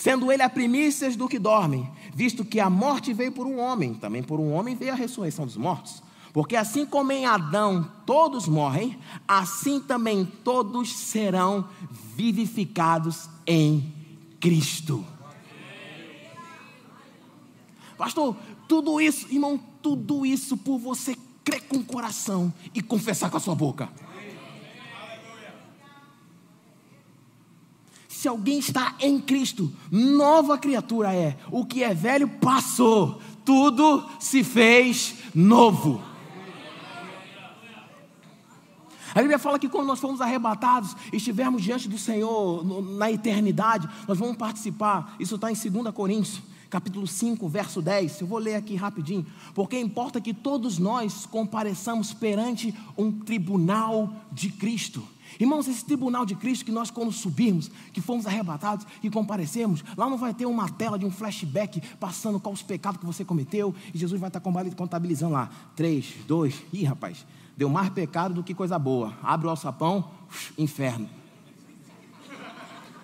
Sendo 0.04 0.30
ele 0.34 0.44
a 0.44 0.50
primícias 0.50 1.16
do 1.16 1.30
que 1.30 1.40
dormem, 1.40 1.90
visto 2.14 2.44
que 2.44 2.60
a 2.60 2.70
morte 2.70 3.14
veio 3.14 3.32
por 3.32 3.48
um 3.48 3.58
homem, 3.58 3.94
também 3.94 4.22
por 4.22 4.38
um 4.38 4.52
homem 4.52 4.76
veio 4.76 4.92
a 4.92 4.96
ressurreição 4.96 5.46
dos 5.46 5.56
mortos. 5.56 6.04
Porque 6.34 6.58
assim 6.58 6.86
como 6.86 7.14
em 7.14 7.26
Adão 7.26 7.90
todos 8.06 8.46
morrem, 8.46 9.00
assim 9.26 9.80
também 9.80 10.26
todos 10.26 10.94
serão 10.94 11.70
vivificados 12.18 13.30
em 13.48 13.94
Cristo. 14.42 15.06
Pastor, 17.98 18.36
tudo 18.68 19.00
isso, 19.00 19.28
irmão, 19.32 19.58
tudo 19.82 20.26
isso 20.26 20.58
por 20.58 20.80
você 20.80 21.16
crer 21.46 21.62
com 21.62 21.78
o 21.78 21.86
coração 21.86 22.54
e 22.76 22.82
confessar 22.82 23.30
com 23.30 23.38
a 23.38 23.40
sua 23.40 23.56
boca. 23.56 23.88
Se 28.24 28.30
alguém 28.30 28.58
está 28.58 28.96
em 29.02 29.20
Cristo, 29.20 29.70
nova 29.92 30.58
criatura 30.58 31.14
é. 31.14 31.36
O 31.52 31.66
que 31.66 31.84
é 31.84 31.94
velho 31.94 32.26
passou, 32.26 33.20
tudo 33.44 34.10
se 34.18 34.46
fez 34.46 35.16
novo. 35.36 36.02
A 39.14 39.20
Bíblia 39.20 39.38
fala 39.38 39.60
que 39.60 39.68
quando 39.68 39.88
nós 39.88 40.00
fomos 40.00 40.22
arrebatados 40.22 40.96
e 41.12 41.18
estivermos 41.18 41.62
diante 41.62 41.90
do 41.90 41.98
Senhor 41.98 42.64
na 42.96 43.12
eternidade, 43.12 43.90
nós 44.08 44.18
vamos 44.18 44.38
participar. 44.38 45.18
Isso 45.20 45.36
está 45.36 45.52
em 45.52 45.56
2 45.56 45.94
Coríntios, 45.94 46.42
capítulo 46.70 47.06
5, 47.06 47.46
verso 47.50 47.82
10. 47.82 48.22
Eu 48.22 48.28
vou 48.28 48.40
ler 48.40 48.56
aqui 48.56 48.74
rapidinho. 48.78 49.26
Porque 49.54 49.78
importa 49.78 50.22
que 50.22 50.34
todos 50.34 50.80
nós 50.80 51.26
compareçamos 51.26 52.14
perante 52.14 52.74
um 52.98 53.12
tribunal 53.12 54.16
de 54.32 54.48
Cristo. 54.48 55.06
Irmãos, 55.40 55.68
esse 55.68 55.84
tribunal 55.84 56.26
de 56.26 56.36
Cristo 56.36 56.66
que 56.66 56.72
nós, 56.72 56.92
quando 56.92 57.12
subirmos, 57.12 57.70
que 57.92 58.02
fomos 58.02 58.26
arrebatados 58.26 58.86
e 59.02 59.10
comparecemos, 59.10 59.84
lá 59.98 60.10
não 60.10 60.18
vai 60.18 60.34
ter 60.34 60.46
uma 60.46 60.70
tela 60.70 60.98
de 60.98 61.06
um 61.06 61.12
flashback 61.12 61.82
passando 62.00 62.40
qual 62.40 62.54
os 62.54 62.62
pecados 62.62 63.00
que 63.00 63.06
você 63.06 63.26
cometeu, 63.26 63.74
e 63.94 63.98
Jesus 63.98 64.20
vai 64.20 64.30
estar 64.30 64.40
contabilizando 64.40 65.34
lá. 65.34 65.50
Três, 65.76 66.14
dois, 66.28 66.62
ih, 66.72 66.84
rapaz, 66.84 67.26
deu 67.58 67.70
mais 67.70 67.90
pecado 67.90 68.34
do 68.34 68.44
que 68.44 68.54
coisa 68.54 68.78
boa. 68.78 69.14
Abre 69.22 69.48
o 69.48 69.50
alçapão, 69.50 70.10
inferno. 70.58 71.10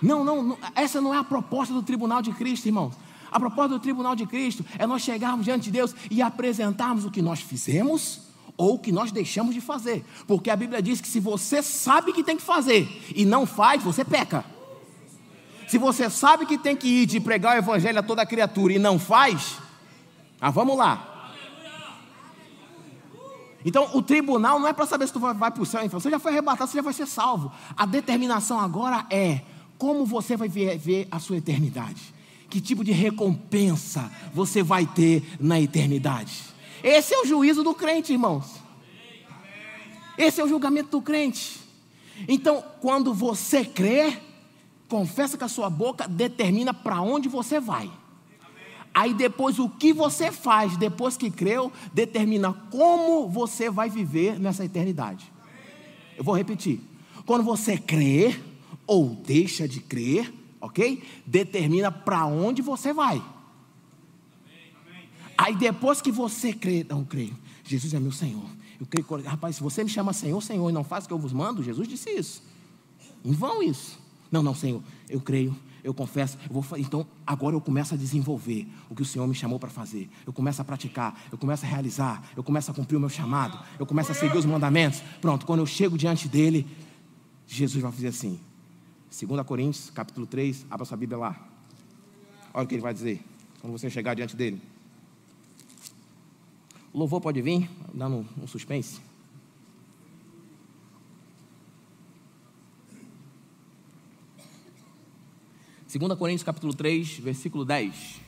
Não, 0.02 0.24
não, 0.24 0.44
não, 0.44 0.58
essa 0.76 1.02
não 1.02 1.14
é 1.14 1.18
a 1.18 1.24
proposta 1.24 1.74
do 1.74 1.84
tribunal 1.84 2.22
de 2.22 2.32
Cristo, 2.32 2.68
irmãos. 2.68 2.94
A 3.32 3.40
proposta 3.40 3.70
do 3.76 3.80
tribunal 3.80 4.16
de 4.16 4.26
Cristo 4.26 4.66
é 4.78 4.88
nós 4.88 5.02
chegarmos 5.02 5.46
diante 5.46 5.66
de 5.66 5.72
Deus 5.72 5.94
e 6.10 6.22
apresentarmos 6.22 7.06
o 7.06 7.12
que 7.12 7.22
nós 7.22 7.42
fizemos 7.42 8.29
ou 8.60 8.78
que 8.78 8.92
nós 8.92 9.10
deixamos 9.10 9.56
de 9.56 9.62
fazer. 9.62 10.06
Porque 10.28 10.50
a 10.50 10.56
Bíblia 10.56 10.82
diz 10.82 11.00
que 11.00 11.08
se 11.08 11.22
você 11.22 11.64
sabe 11.64 12.12
que 12.12 12.22
tem 12.22 12.36
que 12.36 12.44
fazer 12.44 12.90
e 13.16 13.24
não 13.24 13.46
faz, 13.46 13.82
você 13.82 14.04
peca. 14.04 14.44
Se 15.66 15.78
você 15.78 16.10
sabe 16.10 16.46
que 16.46 16.58
tem 16.58 16.76
que 16.76 16.86
ir 16.86 17.06
de 17.06 17.22
pregar 17.22 17.56
o 17.56 17.60
evangelho 17.60 17.98
a 17.98 18.04
toda 18.04 18.26
criatura 18.26 18.74
e 18.74 18.78
não 18.78 19.00
faz, 19.00 19.56
ah, 20.42 20.52
vamos 20.52 20.78
lá. 20.78 21.32
Então, 23.64 23.90
o 23.94 24.02
tribunal 24.02 24.60
não 24.60 24.68
é 24.68 24.74
para 24.74 24.86
saber 24.86 25.08
se 25.08 25.14
tu 25.14 25.22
vai, 25.22 25.34
vai 25.34 25.52
para 25.52 25.64
o 25.64 25.66
céu. 25.66 25.88
Você 25.88 26.10
já 26.10 26.20
foi 26.20 26.34
arrebatado, 26.34 26.70
você 26.70 26.78
já 26.78 26.84
vai 26.84 26.94
ser 26.94 27.08
salvo. 27.08 27.54
A 27.78 27.86
determinação 27.86 28.60
agora 28.60 29.06
é 29.10 29.40
como 29.78 30.06
você 30.06 30.36
vai 30.36 30.50
ver, 30.50 30.78
ver 30.78 31.08
a 31.10 31.18
sua 31.18 31.38
eternidade. 31.38 32.14
Que 32.50 32.60
tipo 32.60 32.84
de 32.84 32.92
recompensa 32.92 34.12
você 34.34 34.62
vai 34.62 34.86
ter 34.86 35.24
na 35.40 35.62
eternidade. 35.62 36.59
Esse 36.84 37.14
é 37.14 37.22
o 37.22 37.26
juízo 37.26 37.64
do 37.64 37.74
crente, 37.74 38.14
irmãos. 38.14 38.56
Esse 40.18 40.42
é 40.42 40.44
o 40.44 40.48
julgamento 40.48 40.92
do 40.92 41.02
crente. 41.02 41.60
Então, 42.28 42.64
quando 42.82 43.14
você 43.14 43.64
crê, 43.64 44.18
confessa 44.88 45.38
com 45.38 45.46
a 45.46 45.50
sua 45.50 45.70
boca, 45.70 46.08
determina 46.08 46.74
para 46.74 47.02
onde 47.02 47.30
você 47.30 47.60
vai. 47.60 47.90
Aí 48.94 49.14
depois 49.14 49.60
o 49.60 49.70
que 49.70 49.94
você 49.94 50.32
faz 50.32 50.76
depois 50.76 51.16
que 51.16 51.30
creu, 51.30 51.72
determina 51.94 52.52
como 52.70 53.30
você 53.30 53.70
vai 53.70 53.90
viver 53.90 54.40
nessa 54.40 54.66
eternidade. 54.66 55.32
Eu 56.18 56.24
vou 56.24 56.36
repetir. 56.36 56.82
Quando 57.26 57.44
você 57.44 57.78
crê 57.78 58.38
ou 58.86 59.10
deixa 59.10 59.68
de 59.68 59.80
crer, 59.80 60.34
ok? 60.60 61.02
Determina 61.26 61.92
para 61.92 62.26
onde 62.26 62.62
você 62.62 62.92
vai. 62.92 63.22
Aí 65.40 65.56
depois 65.56 66.02
que 66.02 66.12
você 66.12 66.52
crê, 66.52 66.86
não 66.90 67.06
creio, 67.06 67.34
Jesus 67.64 67.94
é 67.94 68.00
meu 68.00 68.12
Senhor. 68.12 68.44
Eu 68.78 68.86
creio, 68.86 69.26
rapaz, 69.26 69.56
se 69.56 69.64
você 69.64 69.86
me 69.86 69.90
chama 69.90 70.12
Senhor, 70.12 70.42
Senhor, 70.42 70.70
e 70.70 70.74
não 70.74 70.84
faz 70.84 71.06
o 71.06 71.08
que 71.08 71.14
eu 71.14 71.18
vos 71.18 71.32
mando, 71.32 71.64
Jesus 71.64 71.88
disse 71.88 72.10
isso. 72.10 72.44
Em 73.24 73.32
vão 73.32 73.64
isso. 73.64 73.98
Não, 74.30 74.44
não, 74.44 74.54
Senhor, 74.54 74.84
eu 75.08 75.22
creio, 75.22 75.56
eu 75.82 75.94
confesso, 75.94 76.38
eu 76.44 76.62
vou, 76.62 76.78
então 76.78 77.08
agora 77.26 77.56
eu 77.56 77.62
começo 77.62 77.94
a 77.94 77.98
desenvolver 77.98 78.68
o 78.90 78.96
que 78.96 79.02
o 79.02 79.06
Senhor 79.06 79.26
me 79.30 79.34
chamou 79.34 79.58
para 79.58 79.70
fazer. 79.70 80.10
Eu 80.28 80.34
começo 80.34 80.62
a 80.62 80.66
praticar, 80.66 81.18
eu 81.32 81.38
começo 81.38 81.66
a 81.66 81.70
realizar, 81.70 82.22
eu 82.36 82.44
começo 82.44 82.70
a 82.70 82.74
cumprir 82.74 82.98
o 82.98 83.00
meu 83.00 83.10
chamado, 83.10 83.58
eu 83.80 83.86
começo 83.86 84.12
a 84.12 84.16
seguir 84.16 84.38
os 84.38 84.46
mandamentos. 84.46 85.02
Pronto, 85.22 85.46
quando 85.46 85.62
eu 85.62 85.66
chego 85.66 85.98
diante 85.98 86.28
dele, 86.28 86.68
Jesus 87.48 87.82
vai 87.82 87.94
fazer 87.94 88.08
assim. 88.08 88.38
2 89.10 89.42
Coríntios, 89.48 89.90
capítulo 89.90 90.28
3, 90.28 90.66
abra 90.70 90.86
sua 90.86 90.98
Bíblia 90.98 91.18
lá. 91.18 91.48
Olha 92.54 92.66
o 92.66 92.68
que 92.68 92.76
ele 92.76 92.82
vai 92.82 92.94
dizer. 92.94 93.24
Quando 93.62 93.72
você 93.72 93.90
chegar 93.90 94.16
diante 94.16 94.36
dele. 94.36 94.62
O 96.92 96.98
louvor 96.98 97.22
pode 97.22 97.42
vir, 97.42 97.70
dando 97.94 98.26
um 98.42 98.48
suspense. 98.48 99.00
Segunda 105.86 106.16
Coríntios 106.16 106.44
capítulo 106.44 106.74
3, 106.74 107.20
versículo 107.20 107.64
10. 107.64 108.22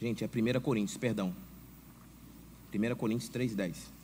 Gente, 0.00 0.22
é 0.22 0.26
1 0.28 0.60
Coríntios, 0.60 0.98
perdão. 0.98 1.34
1 2.74 2.94
Coríntios 2.96 3.30
3, 3.30 3.54
10. 3.54 4.03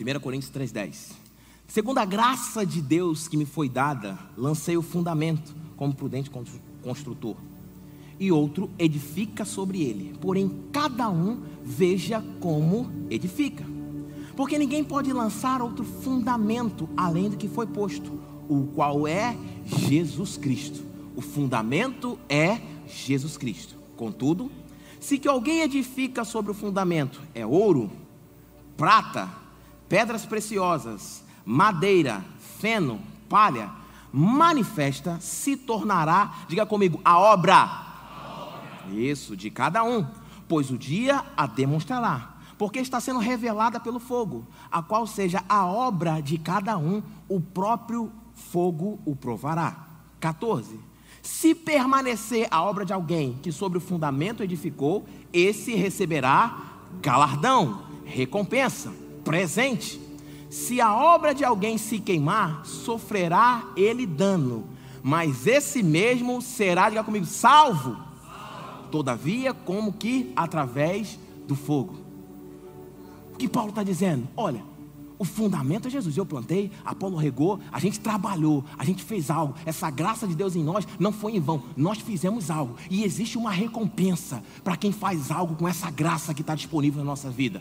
1 0.00 0.20
Coríntios 0.20 0.52
3,10. 0.52 1.12
Segundo 1.66 1.98
a 1.98 2.04
graça 2.04 2.64
de 2.64 2.80
Deus 2.80 3.26
que 3.26 3.36
me 3.36 3.44
foi 3.44 3.68
dada, 3.68 4.18
lancei 4.36 4.76
o 4.76 4.82
fundamento 4.82 5.54
como 5.76 5.94
prudente 5.94 6.30
construtor, 6.82 7.36
e 8.18 8.32
outro 8.32 8.70
edifica 8.78 9.44
sobre 9.44 9.82
ele. 9.82 10.16
Porém, 10.20 10.50
cada 10.72 11.08
um 11.10 11.42
veja 11.62 12.24
como 12.40 12.90
edifica. 13.10 13.64
Porque 14.36 14.58
ninguém 14.58 14.84
pode 14.84 15.12
lançar 15.12 15.60
outro 15.60 15.84
fundamento 15.84 16.88
além 16.96 17.28
do 17.28 17.36
que 17.36 17.48
foi 17.48 17.66
posto, 17.66 18.20
o 18.48 18.68
qual 18.74 19.06
é 19.06 19.36
Jesus 19.64 20.36
Cristo. 20.36 20.84
O 21.14 21.20
fundamento 21.20 22.18
é 22.28 22.60
Jesus 22.86 23.36
Cristo. 23.36 23.76
Contudo, 23.96 24.50
se 25.00 25.18
que 25.18 25.28
alguém 25.28 25.62
edifica 25.62 26.24
sobre 26.24 26.52
o 26.52 26.54
fundamento 26.54 27.20
é 27.34 27.44
ouro, 27.44 27.90
prata, 28.76 29.28
pedras 29.88 30.26
preciosas, 30.26 31.24
madeira, 31.44 32.24
feno, 32.58 33.00
palha 33.28 33.78
manifesta 34.12 35.18
se 35.20 35.56
tornará, 35.56 36.34
diga 36.48 36.66
comigo, 36.66 37.00
a 37.04 37.18
obra. 37.18 37.86
Isso, 38.92 39.36
de 39.36 39.50
cada 39.50 39.84
um, 39.84 40.06
pois 40.48 40.70
o 40.70 40.78
dia 40.78 41.24
a 41.36 41.46
demonstrará, 41.46 42.36
porque 42.56 42.78
está 42.78 43.00
sendo 43.00 43.18
revelada 43.18 43.78
pelo 43.78 44.00
fogo, 44.00 44.46
a 44.70 44.82
qual 44.82 45.06
seja 45.06 45.44
a 45.48 45.66
obra 45.66 46.20
de 46.20 46.38
cada 46.38 46.78
um, 46.78 47.02
o 47.28 47.40
próprio 47.40 48.10
fogo 48.34 48.98
o 49.04 49.14
provará. 49.14 49.86
14. 50.20 50.80
Se 51.22 51.54
permanecer 51.54 52.48
a 52.50 52.62
obra 52.62 52.84
de 52.84 52.92
alguém 52.92 53.38
que 53.42 53.52
sobre 53.52 53.78
o 53.78 53.80
fundamento 53.80 54.42
edificou, 54.42 55.06
esse 55.32 55.74
receberá 55.74 56.58
galardão, 57.02 57.82
recompensa, 58.04 58.92
presente. 59.28 60.00
Se 60.48 60.80
a 60.80 60.94
obra 60.94 61.34
de 61.34 61.44
alguém 61.44 61.76
se 61.76 61.98
queimar, 61.98 62.64
sofrerá 62.64 63.70
ele 63.76 64.06
dano, 64.06 64.64
mas 65.02 65.46
esse 65.46 65.82
mesmo 65.82 66.40
será, 66.40 66.88
diga 66.88 67.04
comigo, 67.04 67.26
salvo. 67.26 67.96
Todavia, 68.90 69.52
como 69.52 69.92
que 69.92 70.32
através 70.34 71.18
do 71.46 71.54
fogo. 71.54 71.98
O 73.34 73.36
que 73.36 73.46
Paulo 73.46 73.68
está 73.68 73.82
dizendo? 73.82 74.26
Olha, 74.34 74.64
o 75.18 75.24
fundamento 75.26 75.88
é 75.88 75.90
Jesus. 75.90 76.16
Eu 76.16 76.24
plantei, 76.24 76.70
Apolo 76.82 77.16
regou, 77.16 77.60
a 77.70 77.78
gente 77.78 78.00
trabalhou, 78.00 78.64
a 78.78 78.84
gente 78.84 79.04
fez 79.04 79.30
algo. 79.30 79.54
Essa 79.66 79.90
graça 79.90 80.26
de 80.26 80.34
Deus 80.34 80.56
em 80.56 80.64
nós 80.64 80.88
não 80.98 81.12
foi 81.12 81.36
em 81.36 81.40
vão. 81.40 81.62
Nós 81.76 81.98
fizemos 81.98 82.50
algo. 82.50 82.76
E 82.88 83.04
existe 83.04 83.36
uma 83.36 83.50
recompensa 83.50 84.42
para 84.64 84.76
quem 84.76 84.90
faz 84.90 85.30
algo 85.30 85.54
com 85.54 85.68
essa 85.68 85.90
graça 85.90 86.32
que 86.32 86.40
está 86.40 86.54
disponível 86.54 87.00
na 87.00 87.10
nossa 87.10 87.28
vida. 87.30 87.60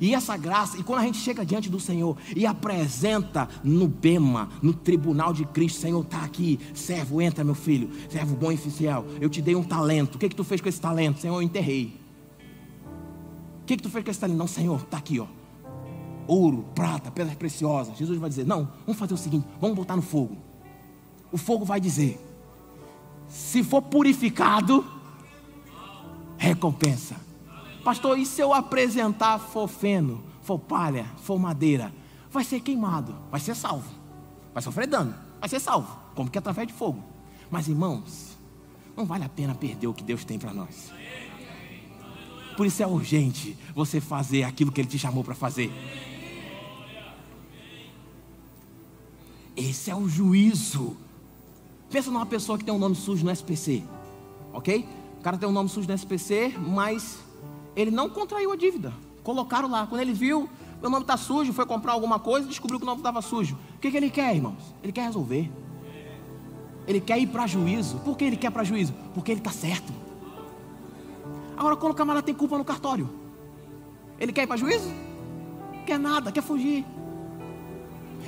E 0.00 0.14
essa 0.14 0.36
graça, 0.36 0.78
e 0.78 0.82
quando 0.82 1.00
a 1.00 1.04
gente 1.04 1.18
chega 1.18 1.44
diante 1.44 1.68
do 1.68 1.78
Senhor 1.78 2.16
e 2.34 2.46
apresenta 2.46 3.48
no 3.62 3.88
Bema, 3.88 4.48
no 4.62 4.72
tribunal 4.72 5.32
de 5.32 5.44
Cristo, 5.44 5.80
Senhor, 5.80 6.02
está 6.02 6.22
aqui, 6.22 6.58
servo, 6.74 7.20
entra, 7.20 7.44
meu 7.44 7.54
filho, 7.54 7.90
servo 8.08 8.36
bom 8.36 8.50
e 8.52 8.56
fiel. 8.56 9.04
Eu 9.20 9.28
te 9.28 9.42
dei 9.42 9.54
um 9.54 9.62
talento. 9.62 10.16
O 10.16 10.18
que, 10.18 10.28
que 10.28 10.36
tu 10.36 10.44
fez 10.44 10.60
com 10.60 10.68
esse 10.68 10.80
talento? 10.80 11.20
Senhor, 11.20 11.34
eu 11.34 11.42
enterrei. 11.42 12.00
O 13.62 13.64
que, 13.66 13.76
que 13.76 13.82
tu 13.82 13.90
fez 13.90 14.04
com 14.04 14.10
esse 14.10 14.20
talento? 14.20 14.38
Não, 14.38 14.46
Senhor, 14.46 14.80
está 14.80 14.98
aqui, 14.98 15.20
ó 15.20 15.26
ouro, 16.26 16.64
prata, 16.74 17.10
pedras 17.10 17.36
preciosas. 17.36 17.96
Jesus 17.96 18.18
vai 18.18 18.28
dizer: 18.28 18.46
Não, 18.46 18.68
vamos 18.86 18.98
fazer 18.98 19.14
o 19.14 19.16
seguinte: 19.16 19.46
vamos 19.60 19.76
botar 19.76 19.96
no 19.96 20.02
fogo. 20.02 20.36
O 21.30 21.38
fogo 21.38 21.64
vai 21.64 21.80
dizer: 21.80 22.20
Se 23.28 23.62
for 23.62 23.82
purificado, 23.82 24.84
recompensa. 26.36 27.16
Pastor, 27.84 28.18
e 28.18 28.24
se 28.24 28.40
eu 28.40 28.54
apresentar 28.54 29.38
for 29.38 29.66
feno, 29.66 30.22
for 30.42 30.58
palha, 30.58 31.04
for 31.16 31.38
madeira? 31.38 31.92
Vai 32.30 32.44
ser 32.44 32.60
queimado, 32.60 33.14
vai 33.30 33.40
ser 33.40 33.56
salvo, 33.56 33.90
vai 34.54 34.62
sofrer 34.62 34.86
dano, 34.86 35.14
vai 35.40 35.48
ser 35.48 35.60
salvo, 35.60 35.98
como 36.14 36.30
que 36.30 36.38
através 36.38 36.68
de 36.68 36.72
fogo. 36.72 37.02
Mas 37.50 37.68
irmãos, 37.68 38.38
não 38.96 39.04
vale 39.04 39.24
a 39.24 39.28
pena 39.28 39.54
perder 39.54 39.88
o 39.88 39.94
que 39.94 40.04
Deus 40.04 40.24
tem 40.24 40.38
para 40.38 40.54
nós. 40.54 40.92
Por 42.56 42.66
isso 42.66 42.82
é 42.82 42.86
urgente 42.86 43.56
você 43.74 44.00
fazer 44.00 44.44
aquilo 44.44 44.70
que 44.70 44.80
Ele 44.80 44.88
te 44.88 44.98
chamou 44.98 45.24
para 45.24 45.34
fazer. 45.34 45.72
Esse 49.56 49.90
é 49.90 49.96
o 49.96 50.08
juízo. 50.08 50.96
Pensa 51.90 52.10
numa 52.10 52.26
pessoa 52.26 52.56
que 52.56 52.64
tem 52.64 52.72
um 52.72 52.78
nome 52.78 52.94
sujo 52.94 53.24
no 53.24 53.30
SPC, 53.30 53.82
ok? 54.52 54.88
O 55.18 55.22
cara 55.22 55.36
tem 55.36 55.48
um 55.48 55.52
nome 55.52 55.68
sujo 55.68 55.86
no 55.86 55.94
SPC, 55.94 56.54
mas 56.58 57.18
ele 57.74 57.90
não 57.90 58.08
contraiu 58.08 58.52
a 58.52 58.56
dívida. 58.56 58.92
Colocaram 59.22 59.70
lá. 59.70 59.86
Quando 59.86 60.00
ele 60.00 60.12
viu, 60.12 60.48
meu 60.80 60.90
nome 60.90 61.02
está 61.02 61.16
sujo, 61.16 61.52
foi 61.52 61.64
comprar 61.64 61.92
alguma 61.92 62.18
coisa, 62.18 62.46
descobriu 62.46 62.78
que 62.78 62.84
o 62.84 62.86
nome 62.86 63.00
estava 63.00 63.22
sujo. 63.22 63.56
O 63.76 63.78
que, 63.78 63.90
que 63.90 63.96
ele 63.96 64.10
quer, 64.10 64.34
irmãos? 64.34 64.74
Ele 64.82 64.92
quer 64.92 65.02
resolver. 65.02 65.50
Ele 66.86 67.00
quer 67.00 67.18
ir 67.18 67.28
para 67.28 67.46
juízo. 67.46 67.98
Por 67.98 68.16
que 68.16 68.24
ele 68.24 68.36
quer 68.36 68.50
para 68.50 68.64
juízo? 68.64 68.92
Porque 69.14 69.30
ele 69.30 69.40
está 69.40 69.50
certo. 69.50 69.92
Agora, 71.56 71.76
quando 71.76 71.92
o 71.92 71.94
camarada 71.94 72.26
tem 72.26 72.34
culpa 72.34 72.58
no 72.58 72.64
cartório, 72.64 73.08
ele 74.18 74.32
quer 74.32 74.42
ir 74.42 74.46
para 74.46 74.56
juízo? 74.56 74.90
Quer 75.86 75.98
nada, 75.98 76.32
quer 76.32 76.42
fugir. 76.42 76.84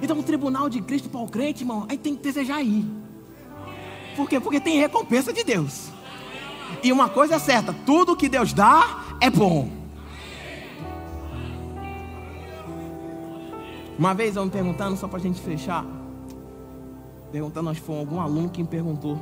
Então, 0.00 0.18
o 0.18 0.22
tribunal 0.22 0.68
de 0.68 0.80
Cristo 0.80 1.08
para 1.08 1.20
o 1.20 1.28
crente, 1.28 1.62
irmão, 1.62 1.86
aí 1.88 1.96
tem 1.96 2.14
que 2.14 2.22
desejar 2.22 2.62
ir. 2.62 2.84
Por 4.16 4.28
quê? 4.28 4.38
Porque 4.38 4.60
tem 4.60 4.78
recompensa 4.78 5.32
de 5.32 5.42
Deus. 5.42 5.88
E 6.82 6.92
uma 6.92 7.08
coisa 7.08 7.36
é 7.36 7.38
certa: 7.38 7.74
tudo 7.84 8.16
que 8.16 8.28
Deus 8.28 8.52
dá 8.52 9.03
é 9.24 9.30
bom. 9.30 9.70
Uma 13.98 14.12
vez 14.12 14.36
eu 14.36 14.44
me 14.44 14.50
perguntando, 14.50 14.98
só 14.98 15.08
para 15.08 15.18
a 15.18 15.22
gente 15.22 15.40
fechar, 15.40 15.86
perguntando, 17.32 17.70
acho 17.70 17.80
que 17.80 17.86
foi 17.86 17.98
algum 17.98 18.20
aluno 18.20 18.50
que 18.50 18.62
me 18.62 18.68
perguntou. 18.68 19.18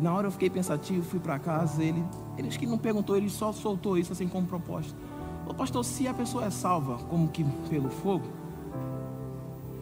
Na 0.00 0.12
hora 0.12 0.26
eu 0.26 0.32
fiquei 0.32 0.50
pensativo, 0.50 1.04
fui 1.04 1.20
para 1.20 1.38
casa, 1.38 1.84
ele, 1.84 2.02
ele 2.36 2.48
acho 2.48 2.58
que 2.58 2.66
não 2.66 2.78
perguntou, 2.78 3.16
ele 3.16 3.30
só 3.30 3.52
soltou 3.52 3.96
isso 3.96 4.12
assim 4.12 4.26
como 4.26 4.44
proposta. 4.44 4.98
Ô 5.48 5.54
pastor, 5.54 5.84
se 5.84 6.08
a 6.08 6.12
pessoa 6.12 6.46
é 6.46 6.50
salva 6.50 6.96
como 7.04 7.28
que 7.28 7.44
pelo 7.70 7.90
fogo, 7.90 8.24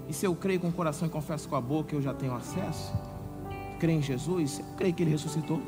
e 0.06 0.12
se 0.12 0.26
eu 0.26 0.34
creio 0.34 0.60
com 0.60 0.68
o 0.68 0.72
coração 0.72 1.08
e 1.08 1.10
confesso 1.10 1.48
com 1.48 1.56
a 1.56 1.62
boca, 1.62 1.96
eu 1.96 2.02
já 2.02 2.12
tenho 2.12 2.34
acesso. 2.34 2.92
Creio 3.80 4.00
em 4.00 4.02
Jesus, 4.02 4.58
eu 4.58 4.66
creio 4.76 4.92
que 4.92 5.02
Ele 5.02 5.12
ressuscitou. 5.12 5.62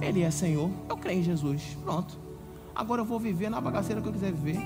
Ele 0.00 0.22
é 0.22 0.30
Senhor, 0.32 0.68
eu 0.88 0.96
creio 0.96 1.20
em 1.20 1.22
Jesus. 1.22 1.78
Pronto. 1.84 2.29
Agora 2.74 3.00
eu 3.00 3.04
vou 3.04 3.18
viver 3.18 3.50
na 3.50 3.60
bagaceira 3.60 4.00
que 4.00 4.08
eu 4.08 4.12
quiser 4.12 4.32
viver. 4.32 4.58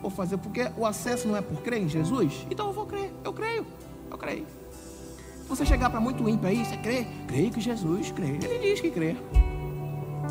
Vou 0.00 0.10
fazer, 0.10 0.36
porque 0.36 0.70
o 0.76 0.84
acesso 0.84 1.28
não 1.28 1.36
é 1.36 1.40
por 1.40 1.62
crer 1.62 1.82
em 1.82 1.88
Jesus. 1.88 2.46
Então 2.50 2.66
eu 2.66 2.72
vou 2.72 2.86
crer, 2.86 3.12
eu 3.24 3.32
creio, 3.32 3.66
eu 4.10 4.18
creio. 4.18 4.46
Você 5.48 5.66
chegar 5.66 5.90
para 5.90 6.00
muito 6.00 6.28
ímpio 6.28 6.48
aí, 6.48 6.64
você 6.64 6.76
crê? 6.76 7.06
Creio 7.26 7.50
que 7.50 7.60
Jesus 7.60 8.10
crê. 8.10 8.38
Ele 8.42 8.58
diz 8.58 8.80
que 8.80 8.90
crê. 8.90 9.16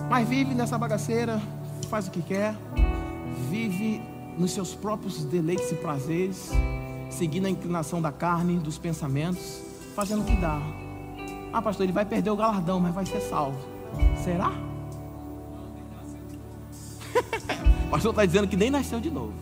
Mas 0.10 0.28
vive 0.28 0.54
nessa 0.54 0.78
bagaceira, 0.78 1.42
faz 1.90 2.08
o 2.08 2.12
que 2.12 2.22
quer, 2.22 2.56
vive 3.50 4.02
nos 4.38 4.52
seus 4.52 4.74
próprios 4.74 5.24
deleites 5.24 5.72
e 5.72 5.76
prazeres 5.76 6.52
seguindo 7.12 7.46
a 7.46 7.50
inclinação 7.50 8.02
da 8.02 8.12
carne, 8.12 8.58
dos 8.58 8.78
pensamentos, 8.78 9.62
fazendo 9.96 10.22
o 10.22 10.26
que 10.26 10.36
dá. 10.38 10.60
Ah, 11.54 11.62
pastor, 11.62 11.84
ele 11.84 11.94
vai 11.94 12.06
perder 12.06 12.32
o 12.32 12.36
galardão, 12.36 12.80
mas 12.80 12.96
vai 12.96 13.06
ser 13.06 13.20
salvo. 13.22 13.60
Será? 14.24 14.52
Pastor 17.92 18.12
está 18.12 18.26
dizendo 18.26 18.48
que 18.48 18.56
nem 18.56 18.72
nasceu 18.72 19.02
de 19.02 19.12
novo. 19.12 19.34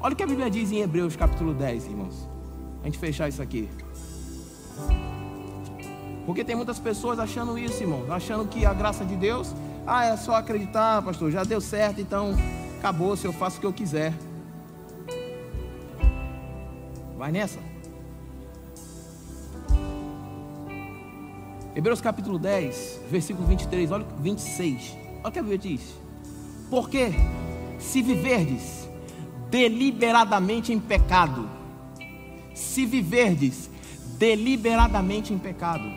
Olha 0.00 0.12
o 0.12 0.16
que 0.16 0.22
a 0.24 0.26
Bíblia 0.26 0.50
diz 0.50 0.72
em 0.72 0.80
Hebreus 0.80 1.14
capítulo 1.14 1.54
10, 1.54 1.86
irmãos. 1.86 2.28
A 2.82 2.86
gente 2.86 2.98
fechar 2.98 3.28
isso 3.28 3.40
aqui. 3.40 3.68
Porque 6.26 6.42
tem 6.42 6.56
muitas 6.56 6.80
pessoas 6.80 7.20
achando 7.20 7.56
isso, 7.56 7.80
irmãos, 7.80 8.10
achando 8.10 8.48
que 8.48 8.66
a 8.66 8.74
graça 8.74 9.04
de 9.04 9.14
Deus, 9.14 9.54
ah, 9.86 10.04
é 10.04 10.16
só 10.16 10.34
acreditar, 10.34 11.00
pastor, 11.02 11.30
já 11.30 11.44
deu 11.44 11.60
certo, 11.60 12.00
então 12.00 12.34
acabou, 12.78 13.16
se 13.16 13.26
eu 13.26 13.32
faço 13.32 13.58
o 13.58 13.60
que 13.60 13.66
eu 13.66 13.72
quiser. 13.72 14.12
Vai 17.16 17.30
nessa. 17.30 17.60
Hebreus 21.76 22.00
capítulo 22.00 22.40
10, 22.40 23.02
versículo 23.08 23.46
23, 23.46 23.92
olha 23.92 24.04
26. 24.18 24.96
Olha 25.20 25.28
o 25.28 25.32
que 25.32 25.38
a 25.38 25.42
Bíblia 25.42 25.58
diz. 25.58 25.94
Porque 26.68 27.12
se 27.78 28.02
viverdes 28.02 28.88
deliberadamente 29.50 30.72
em 30.72 30.78
pecado, 30.78 31.48
se 32.54 32.84
viverdes 32.84 33.70
deliberadamente 34.18 35.32
em 35.32 35.38
pecado, 35.38 35.88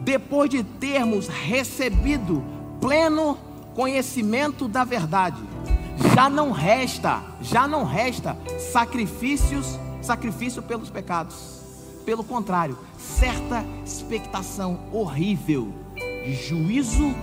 depois 0.00 0.50
de 0.50 0.62
termos 0.62 1.28
recebido 1.28 2.44
pleno 2.80 3.38
conhecimento 3.74 4.68
da 4.68 4.84
verdade, 4.84 5.42
já 6.14 6.28
não 6.28 6.50
resta, 6.50 7.22
já 7.40 7.66
não 7.66 7.84
resta 7.84 8.36
sacrifícios 8.72 9.78
sacrifício 10.04 10.62
pelos 10.62 10.90
pecados. 10.90 11.60
Pelo 12.04 12.22
contrário, 12.22 12.78
certa 12.98 13.64
expectação 13.84 14.78
horrível 14.92 15.72
de 15.96 16.34
juízo 16.34 17.14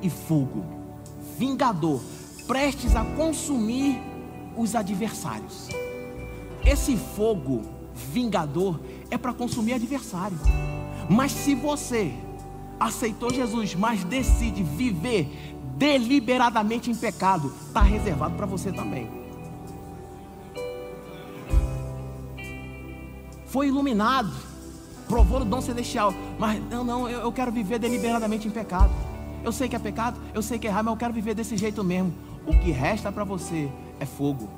e 0.00 0.08
fogo, 0.08 0.64
vingador, 1.38 2.00
prestes 2.46 2.94
a 2.96 3.04
consumir 3.04 4.00
os 4.56 4.74
adversários. 4.74 5.68
Esse 6.64 6.96
fogo 6.96 7.62
vingador 7.94 8.80
é 9.10 9.18
para 9.18 9.32
consumir 9.32 9.74
adversário. 9.74 10.38
Mas 11.08 11.32
se 11.32 11.54
você 11.54 12.12
aceitou 12.78 13.32
Jesus, 13.32 13.74
mas 13.74 14.04
decide 14.04 14.62
viver 14.62 15.28
deliberadamente 15.76 16.90
em 16.90 16.94
pecado, 16.94 17.52
está 17.66 17.82
reservado 17.82 18.36
para 18.36 18.46
você 18.46 18.72
também. 18.72 19.22
foi 23.52 23.68
iluminado, 23.68 24.32
provou 25.06 25.42
o 25.42 25.44
dom 25.44 25.60
celestial, 25.60 26.14
mas 26.38 26.58
não, 26.70 26.82
não, 26.82 27.06
eu, 27.06 27.20
eu 27.20 27.30
quero 27.30 27.52
viver 27.52 27.78
deliberadamente 27.78 28.48
em 28.48 28.50
pecado. 28.50 28.90
Eu 29.44 29.52
sei 29.52 29.68
que 29.68 29.76
é 29.76 29.78
pecado, 29.78 30.18
eu 30.32 30.40
sei 30.40 30.58
que 30.58 30.66
é 30.66 30.70
errado, 30.70 30.86
mas 30.86 30.94
eu 30.94 30.98
quero 30.98 31.12
viver 31.12 31.34
desse 31.34 31.54
jeito 31.58 31.84
mesmo. 31.84 32.14
O 32.46 32.56
que 32.58 32.70
resta 32.70 33.12
para 33.12 33.24
você 33.24 33.70
é 34.00 34.06
fogo. 34.06 34.48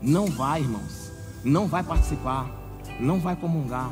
Não 0.00 0.26
vai, 0.26 0.60
irmãos. 0.60 1.12
não 1.42 1.66
vai 1.68 1.82
participar, 1.82 2.50
não 2.98 3.20
vai 3.20 3.36
comungar. 3.36 3.90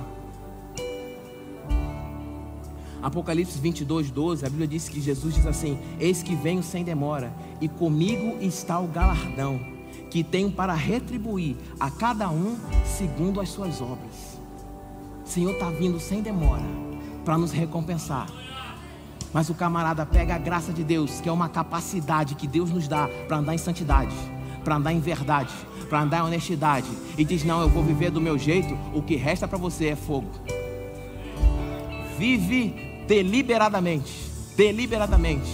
Apocalipse 3.01 3.59
22, 3.59 4.11
12, 4.11 4.47
a 4.47 4.49
Bíblia 4.49 4.66
diz 4.66 4.88
que 4.88 5.01
Jesus 5.01 5.34
diz 5.34 5.47
assim: 5.47 5.78
Eis 6.01 6.22
que 6.22 6.34
venho 6.34 6.62
sem 6.62 6.82
demora, 6.82 7.32
e 7.61 7.68
comigo 7.68 8.38
está 8.40 8.80
o 8.80 8.88
galardão, 8.88 9.61
que 10.11 10.24
tenho 10.24 10.51
para 10.51 10.74
retribuir 10.74 11.57
a 11.78 11.90
cada 11.90 12.28
um 12.30 12.57
segundo 12.84 13.40
as 13.40 13.51
suas 13.51 13.80
obras. 13.80 14.40
O 15.24 15.28
Senhor 15.28 15.53
está 15.53 15.70
vindo 15.70 16.01
sem 16.01 16.22
demora 16.22 16.64
para 17.24 17.38
nos 17.38 17.53
recompensar. 17.53 18.26
Mas 19.35 19.51
o 19.51 19.55
camarada 19.55 20.07
pega 20.07 20.37
a 20.37 20.39
graça 20.39 20.72
de 20.72 20.85
Deus, 20.85 21.20
que 21.20 21.28
é 21.28 21.32
uma 21.32 21.49
capacidade 21.49 22.37
que 22.37 22.47
Deus 22.47 22.70
nos 22.70 22.87
dá 22.87 23.09
para 23.26 23.39
andar 23.39 23.53
em 23.53 23.59
santidade, 23.59 24.14
para 24.62 24.76
andar 24.76 24.93
em 24.93 25.01
verdade, 25.01 25.53
para 25.89 26.03
andar 26.03 26.18
em 26.20 26.26
honestidade, 26.28 26.89
e 27.18 27.24
diz: 27.24 27.43
Não, 27.43 27.61
eu 27.61 27.68
vou 27.68 27.82
viver 27.82 28.12
do 28.12 28.20
meu 28.20 28.39
jeito, 28.39 28.78
o 28.95 29.03
que 29.03 29.16
resta 29.16 29.49
para 29.49 29.59
você 29.59 29.89
é 29.89 29.97
fogo. 29.97 30.30
Vive 32.16 33.05
deliberadamente, 33.09 34.30
deliberadamente, 34.57 35.51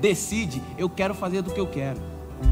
decide: 0.00 0.62
eu 0.78 0.88
quero 0.88 1.14
fazer 1.14 1.42
do 1.42 1.52
que 1.52 1.60
eu 1.60 1.66
quero, 1.66 2.00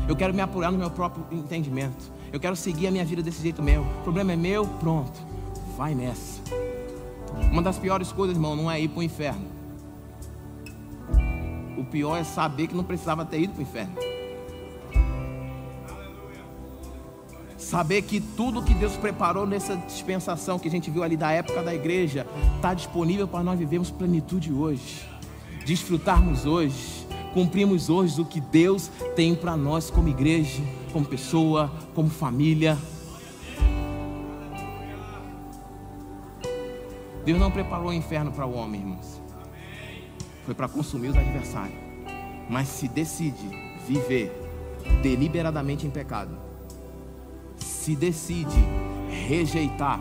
eu 0.06 0.14
quero 0.14 0.34
me 0.34 0.42
apurar 0.42 0.70
no 0.70 0.76
meu 0.76 0.90
próprio 0.90 1.24
entendimento, 1.32 2.12
eu 2.30 2.38
quero 2.38 2.54
seguir 2.56 2.88
a 2.88 2.90
minha 2.90 3.06
vida 3.06 3.22
desse 3.22 3.40
jeito 3.40 3.62
mesmo. 3.62 3.86
O 4.00 4.02
problema 4.02 4.34
é 4.34 4.36
meu, 4.36 4.66
pronto, 4.66 5.18
vai 5.78 5.94
nessa. 5.94 6.42
Uma 7.50 7.62
das 7.62 7.78
piores 7.78 8.12
coisas, 8.12 8.36
irmão, 8.36 8.54
não 8.54 8.70
é 8.70 8.78
ir 8.78 8.88
para 8.88 9.00
o 9.00 9.02
inferno. 9.02 9.56
O 11.76 11.84
pior 11.84 12.16
é 12.16 12.24
saber 12.24 12.68
que 12.68 12.74
não 12.74 12.84
precisava 12.84 13.24
ter 13.24 13.40
ido 13.40 13.52
para 13.52 13.60
o 13.60 13.62
inferno. 13.62 13.94
Saber 17.58 18.02
que 18.02 18.20
tudo 18.20 18.62
que 18.62 18.72
Deus 18.74 18.96
preparou 18.96 19.46
nessa 19.46 19.76
dispensação 19.76 20.58
que 20.58 20.68
a 20.68 20.70
gente 20.70 20.90
viu 20.90 21.02
ali 21.02 21.16
da 21.16 21.32
época 21.32 21.62
da 21.62 21.74
igreja 21.74 22.26
está 22.54 22.72
disponível 22.72 23.26
para 23.26 23.42
nós 23.42 23.58
vivermos 23.58 23.90
plenitude 23.90 24.52
hoje, 24.52 25.02
desfrutarmos 25.64 26.46
hoje, 26.46 27.06
cumprimos 27.34 27.90
hoje 27.90 28.20
o 28.20 28.24
que 28.24 28.40
Deus 28.40 28.88
tem 29.16 29.34
para 29.34 29.56
nós 29.56 29.90
como 29.90 30.08
igreja, 30.08 30.62
como 30.92 31.04
pessoa, 31.04 31.70
como 31.94 32.08
família. 32.08 32.78
Deus 37.24 37.40
não 37.40 37.50
preparou 37.50 37.88
o 37.88 37.92
inferno 37.92 38.30
para 38.30 38.46
o 38.46 38.54
homem, 38.54 38.80
irmãos. 38.80 39.25
Foi 40.46 40.54
para 40.54 40.68
consumir 40.68 41.08
os 41.08 41.16
adversários. 41.16 41.76
Mas 42.48 42.68
se 42.68 42.86
decide 42.86 43.50
viver 43.86 44.32
deliberadamente 45.02 45.84
em 45.84 45.90
pecado, 45.90 46.30
se 47.58 47.96
decide 47.96 48.56
rejeitar, 49.26 50.00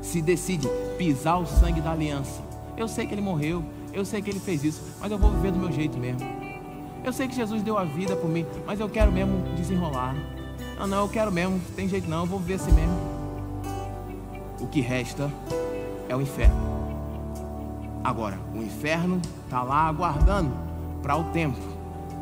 se 0.00 0.22
decide 0.22 0.66
pisar 0.96 1.38
o 1.38 1.46
sangue 1.46 1.82
da 1.82 1.92
aliança. 1.92 2.42
Eu 2.76 2.88
sei 2.88 3.06
que 3.06 3.12
ele 3.12 3.20
morreu, 3.20 3.62
eu 3.92 4.04
sei 4.06 4.22
que 4.22 4.30
ele 4.30 4.40
fez 4.40 4.64
isso, 4.64 4.82
mas 4.98 5.12
eu 5.12 5.18
vou 5.18 5.30
viver 5.30 5.52
do 5.52 5.58
meu 5.58 5.70
jeito 5.70 5.98
mesmo. 5.98 6.20
Eu 7.04 7.12
sei 7.12 7.28
que 7.28 7.36
Jesus 7.36 7.62
deu 7.62 7.76
a 7.76 7.84
vida 7.84 8.16
por 8.16 8.28
mim, 8.28 8.46
mas 8.66 8.80
eu 8.80 8.88
quero 8.88 9.12
mesmo 9.12 9.54
desenrolar. 9.54 10.16
Não, 10.78 10.86
não, 10.86 10.98
eu 11.02 11.08
quero 11.08 11.30
mesmo, 11.30 11.60
tem 11.74 11.86
jeito 11.88 12.08
não, 12.08 12.20
eu 12.20 12.26
vou 12.26 12.38
viver 12.38 12.54
assim 12.54 12.72
mesmo. 12.72 12.96
O 14.58 14.66
que 14.66 14.80
resta 14.80 15.30
é 16.08 16.16
o 16.16 16.20
inferno. 16.20 16.56
Agora, 18.02 18.38
o 18.54 18.62
inferno 18.62 19.20
está 19.46 19.62
lá 19.62 19.86
aguardando 19.86 20.52
para 21.00 21.16
o 21.16 21.24
tempo 21.30 21.58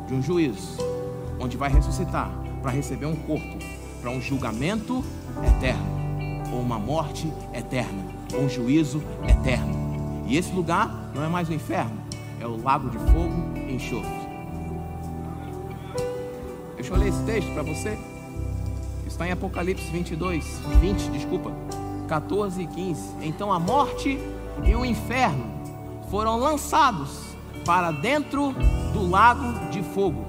de 0.07 0.13
um 0.13 0.21
juízo, 0.21 0.77
onde 1.39 1.57
vai 1.57 1.69
ressuscitar 1.69 2.31
para 2.61 2.71
receber 2.71 3.07
um 3.07 3.15
corpo 3.15 3.57
para 3.99 4.11
um 4.11 4.21
julgamento 4.21 5.03
eterno, 5.57 5.83
ou 6.53 6.61
uma 6.61 6.77
morte 6.77 7.31
eterna, 7.51 8.05
ou 8.31 8.41
um 8.41 8.49
juízo 8.49 9.01
eterno. 9.27 10.23
E 10.27 10.37
esse 10.37 10.53
lugar 10.53 11.11
não 11.15 11.23
é 11.23 11.27
mais 11.27 11.49
o 11.49 11.53
inferno, 11.53 11.97
é 12.39 12.45
o 12.45 12.61
lago 12.61 12.89
de 12.91 12.99
fogo 12.99 13.57
e 13.67 13.73
enxofre. 13.73 14.25
Deixa 16.75 16.93
eu 16.93 16.97
ler 16.97 17.09
esse 17.09 17.23
texto 17.23 17.51
para 17.53 17.63
você. 17.63 17.97
Está 19.07 19.27
em 19.27 19.31
Apocalipse 19.31 19.89
22, 19.89 20.45
20, 20.79 21.09
desculpa, 21.09 21.51
14 22.07 22.61
e 22.61 22.67
15. 22.67 23.01
Então 23.21 23.51
a 23.51 23.59
morte 23.59 24.19
e 24.63 24.75
o 24.75 24.85
inferno 24.85 25.54
foram 26.09 26.37
lançados 26.37 27.35
para 27.65 27.91
dentro 27.91 28.53
do 28.93 29.09
lago 29.09 29.69
de 29.69 29.81
fogo. 29.81 30.25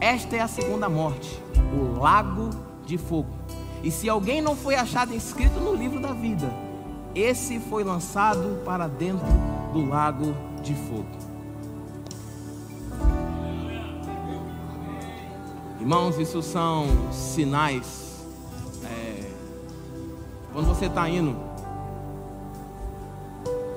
Esta 0.00 0.36
é 0.36 0.40
a 0.40 0.48
segunda 0.48 0.88
morte, 0.88 1.40
o 1.72 1.98
lago 1.98 2.50
de 2.84 2.98
fogo. 2.98 3.30
E 3.82 3.90
se 3.90 4.08
alguém 4.08 4.40
não 4.40 4.54
foi 4.56 4.74
achado 4.74 5.14
inscrito 5.14 5.58
no 5.60 5.74
livro 5.74 6.00
da 6.00 6.12
vida, 6.12 6.50
esse 7.14 7.58
foi 7.58 7.82
lançado 7.82 8.62
para 8.64 8.88
dentro 8.88 9.26
do 9.72 9.86
lago 9.86 10.34
de 10.62 10.74
fogo. 10.74 11.26
Irmãos, 15.80 16.18
isso 16.18 16.42
são 16.42 16.86
sinais. 17.12 18.26
É, 18.84 19.30
quando 20.52 20.66
você 20.66 20.86
está 20.86 21.08
indo, 21.08 21.45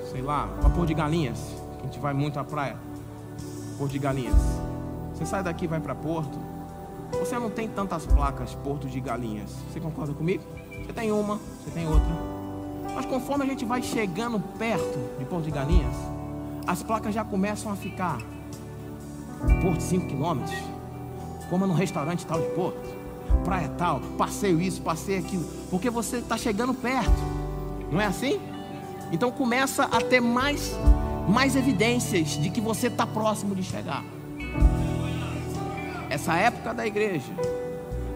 sei 0.10 0.22
lá, 0.22 0.48
para 0.60 0.70
Pôr 0.70 0.86
de 0.86 0.94
Galinhas, 0.94 1.40
a 1.80 1.84
gente 1.84 2.00
vai 2.00 2.14
muito 2.14 2.40
à 2.40 2.44
praia, 2.44 2.78
Pôr 3.78 3.88
de 3.88 4.00
Galinhas. 4.00 4.36
Você 5.14 5.26
sai 5.26 5.44
daqui 5.44 5.66
e 5.66 5.68
vai 5.68 5.80
para 5.80 5.94
Porto, 5.94 6.38
você 7.20 7.38
não 7.38 7.50
tem 7.50 7.68
tantas 7.68 8.06
placas 8.06 8.56
Porto 8.56 8.88
de 8.88 9.00
Galinhas. 9.00 9.52
Você 9.72 9.80
concorda 9.80 10.14
comigo? 10.14 10.44
Você 10.86 10.94
tem 10.94 11.12
uma, 11.12 11.36
você 11.36 11.72
tem 11.72 11.88
outra. 11.88 12.08
Mas 12.96 13.06
conforme 13.06 13.44
a 13.44 13.48
gente 13.48 13.66
vai 13.66 13.82
chegando 13.82 14.40
perto 14.58 15.18
de 15.18 15.26
Porto 15.26 15.46
de 15.46 15.52
Galinhas, 15.52 15.96
as 16.66 16.82
placas 16.84 17.14
já 17.14 17.24
começam 17.24 17.72
a 17.72 17.76
ficar 17.76 18.20
Porto 19.62 19.82
5 19.82 20.08
quilômetros, 20.08 20.56
como 21.50 21.66
no 21.66 21.74
restaurante 21.74 22.26
tal 22.26 22.40
de 22.40 22.48
Porto, 22.50 22.98
praia 23.44 23.70
tal, 23.78 24.00
passeio 24.18 24.60
isso, 24.60 24.82
passeio 24.82 25.20
aquilo, 25.20 25.46
porque 25.70 25.90
você 25.90 26.18
está 26.18 26.38
chegando 26.38 26.74
perto, 26.74 27.12
não 27.92 28.02
é 28.02 28.06
assim? 28.06 28.40
Então 29.12 29.32
começa 29.32 29.84
a 29.84 30.02
ter 30.02 30.20
mais, 30.20 30.72
mais 31.28 31.56
evidências 31.56 32.30
de 32.30 32.50
que 32.50 32.62
você 32.62 32.88
está 32.88 33.06
próximo 33.06 33.56
de 33.56 33.64
chegar 33.64 34.04
essa 36.10 36.34
época 36.36 36.74
da 36.74 36.86
igreja, 36.86 37.32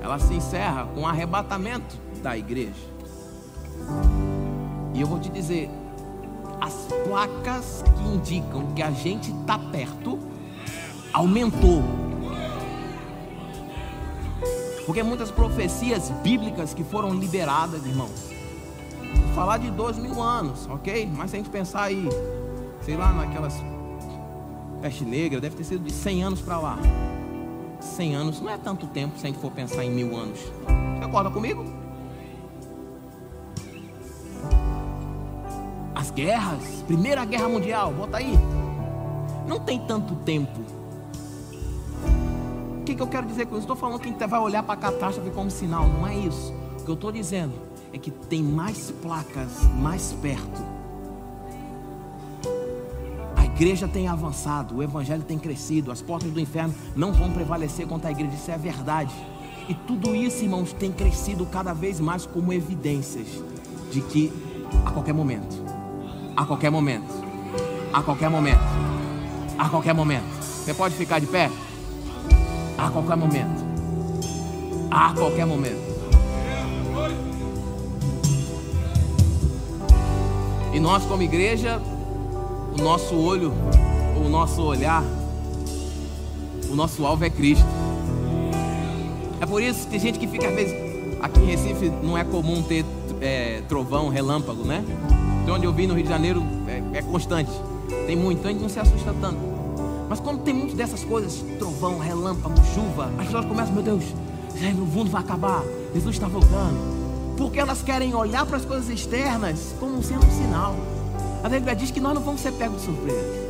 ela 0.02 0.20
se 0.20 0.34
encerra 0.34 0.86
com 0.94 1.02
o 1.02 1.08
arrebatamento 1.08 1.96
da 2.22 2.38
igreja. 2.38 2.74
E 4.94 5.00
eu 5.00 5.08
vou 5.08 5.20
te 5.20 5.30
dizer, 5.30 5.70
as 6.60 6.74
placas 7.08 7.84
que 7.96 8.04
indicam 8.04 8.74
que 8.74 8.82
a 8.82 8.92
gente 8.92 9.32
está 9.32 9.58
perto 9.58 10.20
aumentou. 11.14 11.84
Porque 14.86 15.02
muitas 15.04 15.32
profecias 15.32 16.10
bíblicas 16.24 16.74
que 16.74 16.84
foram 16.84 17.14
liberadas, 17.14 17.86
irmãos. 17.86 18.34
Falar 19.36 19.58
de 19.58 19.72
dois 19.72 19.98
mil 19.98 20.22
anos, 20.22 20.68
ok? 20.70 21.10
Mas 21.16 21.32
se 21.32 21.38
a 21.38 21.40
gente 21.40 21.50
pensar 21.50 21.84
aí, 21.84 22.08
sei 22.84 22.96
lá, 22.96 23.12
naquelas 23.12 23.56
peste 24.80 25.04
negra, 25.06 25.40
deve 25.40 25.56
ter 25.56 25.64
sido 25.64 25.84
de 25.84 25.92
100 25.92 26.24
anos 26.24 26.42
para 26.42 26.60
lá. 26.60 26.78
100 27.80 28.16
anos 28.16 28.42
não 28.42 28.50
é 28.50 28.58
tanto 28.58 28.86
tempo 28.86 29.18
se 29.18 29.26
a 29.26 29.30
gente 29.30 29.40
for 29.40 29.50
pensar 29.50 29.84
em 29.84 29.90
mil 29.90 30.16
anos. 30.16 30.40
Você 30.40 31.06
acorda 31.06 31.32
comigo? 31.32 31.66
As 35.96 36.12
guerras, 36.12 36.84
Primeira 36.86 37.26
Guerra 37.26 37.50
Mundial, 37.50 37.92
bota 37.92 38.18
aí. 38.18 38.38
Não 39.48 39.60
tem 39.60 39.80
tanto 39.80 40.16
tempo. 40.18 40.60
O 42.82 42.84
que, 42.84 42.94
que 42.94 43.02
eu 43.02 43.08
quero 43.08 43.26
dizer 43.26 43.46
com 43.48 43.56
isso? 43.56 43.62
Estou 43.62 43.76
falando 43.76 44.00
que 44.00 44.10
a 44.10 44.12
gente 44.12 44.28
vai 44.28 44.40
olhar 44.40 44.62
para 44.62 44.74
a 44.74 44.78
catástrofe 44.78 45.32
como 45.32 45.50
sinal, 45.50 45.88
não 45.88 46.06
é 46.06 46.16
isso. 46.16 46.54
O 46.80 46.84
que 46.84 46.90
eu 46.90 46.96
estou 46.96 47.12
dizendo 47.12 47.73
é 47.94 47.98
que 47.98 48.12
tem 48.12 48.44
mais 48.44 48.92
placas 49.02 49.64
mais 49.80 50.12
perto 50.22 50.74
igreja 53.56 53.88
tem 53.88 54.08
avançado, 54.08 54.78
o 54.78 54.84
evangelho 54.84 55.24
tem 55.24 55.38
crescido, 55.38 55.92
as 55.92 56.02
portas 56.02 56.32
do 56.32 56.40
inferno 56.40 56.74
não 56.96 57.14
vão 57.14 57.32
prevalecer 57.32 57.88
contra 57.88 58.10
a 58.10 58.12
igreja, 58.12 58.34
isso 58.34 58.52
é 58.52 58.58
verdade. 58.58 59.14
E 59.70 59.74
tudo 59.74 60.16
isso, 60.16 60.44
irmãos, 60.44 60.74
tem 60.74 60.92
crescido 60.92 61.46
cada 61.46 61.72
vez 61.72 62.00
mais 62.00 62.26
como 62.26 62.52
evidências 62.52 63.28
de 63.92 64.02
que 64.02 64.34
a 64.86 64.92
qualquer 64.92 65.14
momento, 65.14 65.64
a 66.36 66.46
qualquer 66.46 66.72
momento, 66.72 67.14
a 67.94 68.02
qualquer 68.02 68.30
momento, 68.30 68.60
a 69.58 69.70
qualquer 69.70 69.94
momento, 69.94 70.26
você 70.42 70.74
pode 70.74 70.96
ficar 70.96 71.20
de 71.20 71.28
pé? 71.28 71.50
A 72.78 72.90
qualquer 72.90 73.16
momento, 73.16 73.64
a 74.90 75.14
qualquer 75.14 75.46
momento. 75.46 75.83
E 80.74 80.80
nós, 80.80 81.06
como 81.06 81.22
igreja, 81.22 81.82
o 82.78 82.82
nosso 82.82 83.16
olho, 83.16 83.54
o 84.26 84.28
nosso 84.28 84.62
olhar, 84.64 85.04
o 86.70 86.76
nosso 86.76 87.06
alvo 87.06 87.24
é 87.24 87.30
Cristo. 87.30 87.66
É 89.40 89.46
por 89.46 89.62
isso 89.62 89.86
que 89.86 89.92
tem 89.92 90.00
gente 90.00 90.20
que 90.20 90.28
fica 90.28 90.48
às 90.48 90.56
vezes, 90.56 90.84
Aqui 91.24 91.40
em 91.40 91.46
Recife 91.46 91.90
não 92.04 92.18
é 92.18 92.24
comum 92.26 92.62
ter 92.62 92.84
é, 93.22 93.62
trovão, 93.70 94.10
relâmpago, 94.10 94.66
né? 94.66 94.84
De 95.46 95.52
onde 95.52 95.66
eu 95.66 95.72
vim 95.72 95.88
no 95.88 95.94
Rio 95.94 96.04
de 96.04 96.10
Janeiro 96.10 96.44
é, 96.68 96.98
é 96.98 97.02
constante. 97.02 97.50
Tem 98.06 98.14
muito, 98.14 98.40
então 98.40 98.50
a 98.50 98.52
gente 98.52 98.62
não 98.62 98.68
se 98.68 98.78
assusta 98.78 99.16
tanto. 99.22 99.38
Mas 100.10 100.20
quando 100.20 100.44
tem 100.44 100.54
muito 100.54 100.76
dessas 100.76 101.02
coisas, 101.06 101.42
trovão, 101.58 101.98
relâmpago, 101.98 102.56
chuva, 102.76 103.10
as 103.18 103.26
pessoas 103.28 103.46
começam, 103.46 103.74
meu 103.74 103.84
Deus, 103.84 104.04
o 104.74 104.86
mundo 104.86 105.10
vai 105.10 105.22
acabar, 105.22 105.64
Jesus 105.94 106.14
está 106.14 106.28
voltando. 106.28 107.03
Porque 107.44 107.60
elas 107.60 107.82
querem 107.82 108.16
olhar 108.16 108.46
para 108.46 108.56
as 108.56 108.64
coisas 108.64 108.90
externas 108.90 109.76
como 109.78 110.02
sendo 110.02 110.26
um 110.26 110.32
sinal. 110.32 110.78
A 111.44 111.50
Bíblia 111.50 111.76
diz 111.76 111.92
que 111.92 112.00
nós 112.00 112.14
não 112.14 112.22
vamos 112.22 112.40
ser 112.40 112.54
pegos 112.54 112.78
de 112.78 112.86
surpresa. 112.86 113.44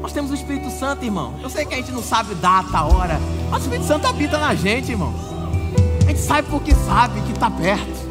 Nós 0.00 0.12
temos 0.12 0.30
o 0.30 0.34
Espírito 0.34 0.70
Santo, 0.70 1.04
irmão. 1.04 1.34
Eu 1.42 1.50
sei 1.50 1.64
que 1.64 1.74
a 1.74 1.78
gente 1.78 1.90
não 1.90 2.00
sabe 2.00 2.32
data, 2.36 2.84
hora, 2.84 3.18
mas 3.50 3.62
o 3.62 3.64
Espírito 3.64 3.88
Santo 3.88 4.06
habita 4.06 4.38
na 4.38 4.54
gente, 4.54 4.92
irmão. 4.92 5.12
A 6.06 6.10
gente 6.10 6.20
sabe 6.20 6.48
porque 6.48 6.72
sabe 6.76 7.20
que 7.22 7.32
está 7.32 7.50
perto. 7.50 8.08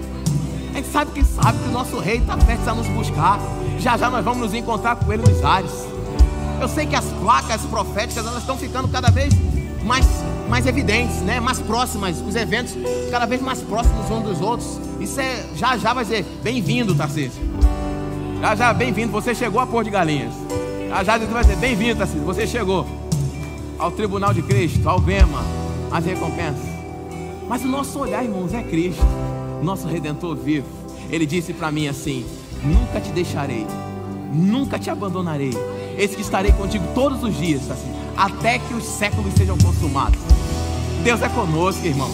A 0.74 0.76
gente 0.76 0.92
sabe 0.92 1.12
que 1.12 1.24
sabe 1.24 1.60
que 1.60 1.70
o 1.70 1.72
nosso 1.72 1.98
rei 2.00 2.18
está 2.18 2.36
perto 2.36 2.68
a 2.68 2.76
nos 2.76 2.88
buscar. 2.88 3.40
Já 3.80 3.96
já 3.96 4.10
nós 4.10 4.26
vamos 4.26 4.42
nos 4.42 4.54
encontrar 4.54 4.98
com 4.98 5.14
ele 5.14 5.24
nos 5.24 5.42
ares. 5.42 5.72
Eu 6.60 6.68
sei 6.68 6.86
que 6.86 6.98
as 6.98 7.06
placas 7.22 7.62
proféticas 7.62 8.28
elas 8.28 8.42
estão 8.42 8.58
ficando 8.58 8.90
cada 8.90 9.10
vez 9.10 9.34
mais, 9.86 10.06
mais 10.54 10.68
evidentes, 10.68 11.16
né? 11.22 11.40
mais 11.40 11.60
próximas, 11.60 12.22
os 12.22 12.36
eventos 12.36 12.76
cada 13.10 13.26
vez 13.26 13.42
mais 13.42 13.60
próximos 13.62 14.08
uns 14.12 14.22
dos 14.22 14.40
outros. 14.40 14.80
Isso 15.00 15.20
é, 15.20 15.44
já 15.56 15.76
já 15.78 15.96
vai 15.96 16.06
ser 16.06 16.24
bem-vindo, 16.44 16.94
Tarcísio. 16.94 17.42
Já 18.40 18.54
já, 18.54 18.72
bem-vindo, 18.72 19.12
você 19.12 19.34
chegou 19.34 19.60
a 19.60 19.66
Pôr 19.66 19.84
de 19.84 19.90
Galinhas. 19.90 20.32
Já 20.90 21.04
já 21.04 21.18
vai 21.18 21.44
ser 21.44 21.56
bem-vindo, 21.56 21.98
Tarcísio, 21.98 22.24
você 22.24 22.46
chegou 22.46 22.86
ao 23.80 23.90
tribunal 23.90 24.32
de 24.32 24.44
Cristo, 24.44 24.88
ao 24.88 25.00
Bema, 25.00 25.44
as 25.90 26.06
recompensas. 26.06 26.70
Mas 27.50 27.64
o 27.64 27.68
nosso 27.68 27.98
olhar, 27.98 28.24
irmãos, 28.24 28.54
é 28.54 28.62
Cristo, 28.62 29.04
nosso 29.64 29.88
Redentor 29.88 30.36
vivo. 30.36 30.68
Ele 31.10 31.26
disse 31.26 31.52
para 31.52 31.72
mim 31.72 31.88
assim: 31.88 32.24
Nunca 32.64 33.02
te 33.02 33.10
deixarei, 33.10 33.66
nunca 34.32 34.78
te 34.78 34.92
abandonarei. 34.92 35.54
Eis 35.98 36.14
que 36.14 36.22
estarei 36.22 36.52
contigo 36.52 36.86
todos 36.94 37.24
os 37.24 37.36
dias, 37.36 37.72
assim, 37.72 37.92
até 38.16 38.60
que 38.60 38.76
os 38.76 38.84
séculos 38.84 39.34
sejam 39.34 39.58
consumados. 39.58 40.43
Deus 41.04 41.22
é 41.22 41.28
conosco, 41.28 41.86
irmão. 41.86 42.10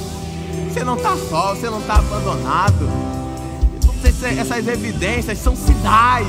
Você 0.68 0.84
não 0.84 0.96
está 0.96 1.16
só, 1.16 1.54
você 1.54 1.70
não 1.70 1.80
está 1.80 1.96
abandonado. 1.96 2.90
Essas 4.04 4.68
evidências 4.68 5.38
são 5.38 5.56
sinais. 5.56 6.28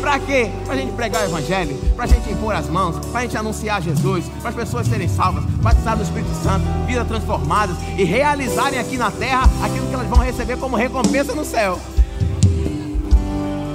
Para 0.00 0.18
quê? 0.18 0.50
Para 0.66 0.74
a 0.74 0.76
gente 0.76 0.92
pregar 0.92 1.22
o 1.22 1.24
Evangelho, 1.24 1.76
para 1.96 2.04
a 2.04 2.06
gente 2.06 2.30
impor 2.30 2.54
as 2.54 2.68
mãos, 2.68 3.04
para 3.06 3.20
a 3.20 3.22
gente 3.22 3.36
anunciar 3.36 3.80
Jesus, 3.82 4.26
para 4.40 4.50
as 4.50 4.54
pessoas 4.54 4.86
serem 4.86 5.08
salvas, 5.08 5.44
batizar 5.44 5.96
no 5.96 6.02
Espírito 6.02 6.30
Santo, 6.42 6.64
vidas 6.86 7.08
transformadas 7.08 7.76
e 7.96 8.04
realizarem 8.04 8.78
aqui 8.78 8.98
na 8.98 9.10
terra 9.10 9.48
aquilo 9.62 9.86
que 9.88 9.94
elas 9.94 10.06
vão 10.06 10.18
receber 10.18 10.58
como 10.58 10.76
recompensa 10.76 11.34
no 11.34 11.44
céu. 11.44 11.80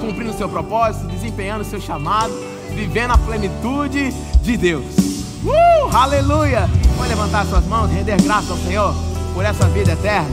Cumprindo 0.00 0.30
o 0.30 0.36
seu 0.36 0.48
propósito, 0.48 1.06
desempenhando 1.08 1.62
o 1.62 1.64
seu 1.64 1.80
chamado, 1.80 2.32
vivendo 2.70 3.10
a 3.10 3.18
plenitude 3.18 4.12
de 4.42 4.56
Deus. 4.56 4.86
Uh, 5.44 5.94
aleluia! 5.94 6.81
Pode 7.02 7.14
levantar 7.16 7.44
suas 7.46 7.66
mãos 7.66 7.90
e 7.90 7.94
render 7.94 8.22
graças 8.22 8.48
ao 8.48 8.56
Senhor 8.58 8.94
por 9.34 9.44
essa 9.44 9.66
vida 9.66 9.90
eterna, 9.90 10.30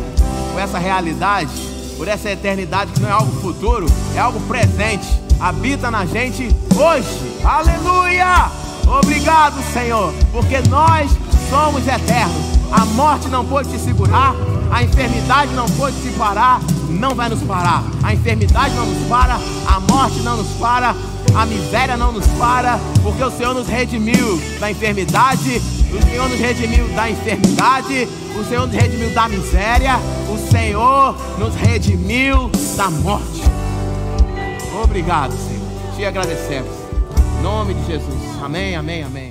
por 0.52 0.62
essa 0.62 0.78
realidade, 0.78 1.50
por 1.98 2.08
essa 2.08 2.30
eternidade 2.30 2.92
que 2.92 3.00
não 3.00 3.10
é 3.10 3.12
algo 3.12 3.42
futuro, 3.42 3.88
é 4.14 4.20
algo 4.20 4.40
presente. 4.42 5.08
Habita 5.40 5.90
na 5.90 6.06
gente 6.06 6.56
hoje. 6.78 7.40
Aleluia! 7.44 8.52
Obrigado, 8.86 9.56
Senhor, 9.74 10.14
porque 10.32 10.60
nós 10.70 11.10
somos 11.50 11.88
eternos. 11.88 12.60
A 12.72 12.86
morte 12.86 13.30
não 13.30 13.44
pode 13.44 13.70
te 13.70 13.80
segurar, 13.80 14.36
a 14.70 14.84
enfermidade 14.84 15.52
não 15.54 15.66
pode 15.66 16.00
te 16.04 16.12
parar, 16.20 16.62
não 16.88 17.16
vai 17.16 17.30
nos 17.30 17.42
parar. 17.42 17.84
A 18.04 18.14
enfermidade 18.14 18.76
não 18.76 18.86
nos 18.86 19.08
para, 19.08 19.40
a 19.66 19.80
morte 19.92 20.20
não 20.20 20.38
nos 20.38 20.50
para, 20.60 20.94
a 21.36 21.46
miséria 21.48 21.98
não 21.98 22.12
nos 22.12 22.28
para, 22.38 22.80
porque 23.02 23.24
o 23.24 23.32
Senhor 23.32 23.56
nos 23.56 23.68
redimiu 23.68 24.40
da 24.60 24.70
enfermidade, 24.70 25.60
o 25.94 26.02
Senhor 26.02 26.30
nos 26.30 26.40
redimiu 26.40 26.88
da 26.90 27.10
enfermidade, 27.10 28.08
o 28.40 28.44
Senhor 28.44 28.68
nos 28.68 28.76
redimiu 28.76 29.10
da 29.12 29.28
miséria, 29.28 29.96
o 30.30 30.52
Senhor 30.52 31.16
nos 31.38 31.56
redimiu 31.56 32.50
da 32.76 32.90
morte. 32.90 33.42
Obrigado, 34.84 35.34
Senhor. 35.34 35.96
Te 35.96 36.06
agradecemos. 36.06 36.72
Em 37.40 37.44
nome 37.44 37.74
de 37.74 37.86
Jesus. 37.86 38.42
Amém, 38.42 38.76
amém, 38.76 39.04
amém. 39.04 39.29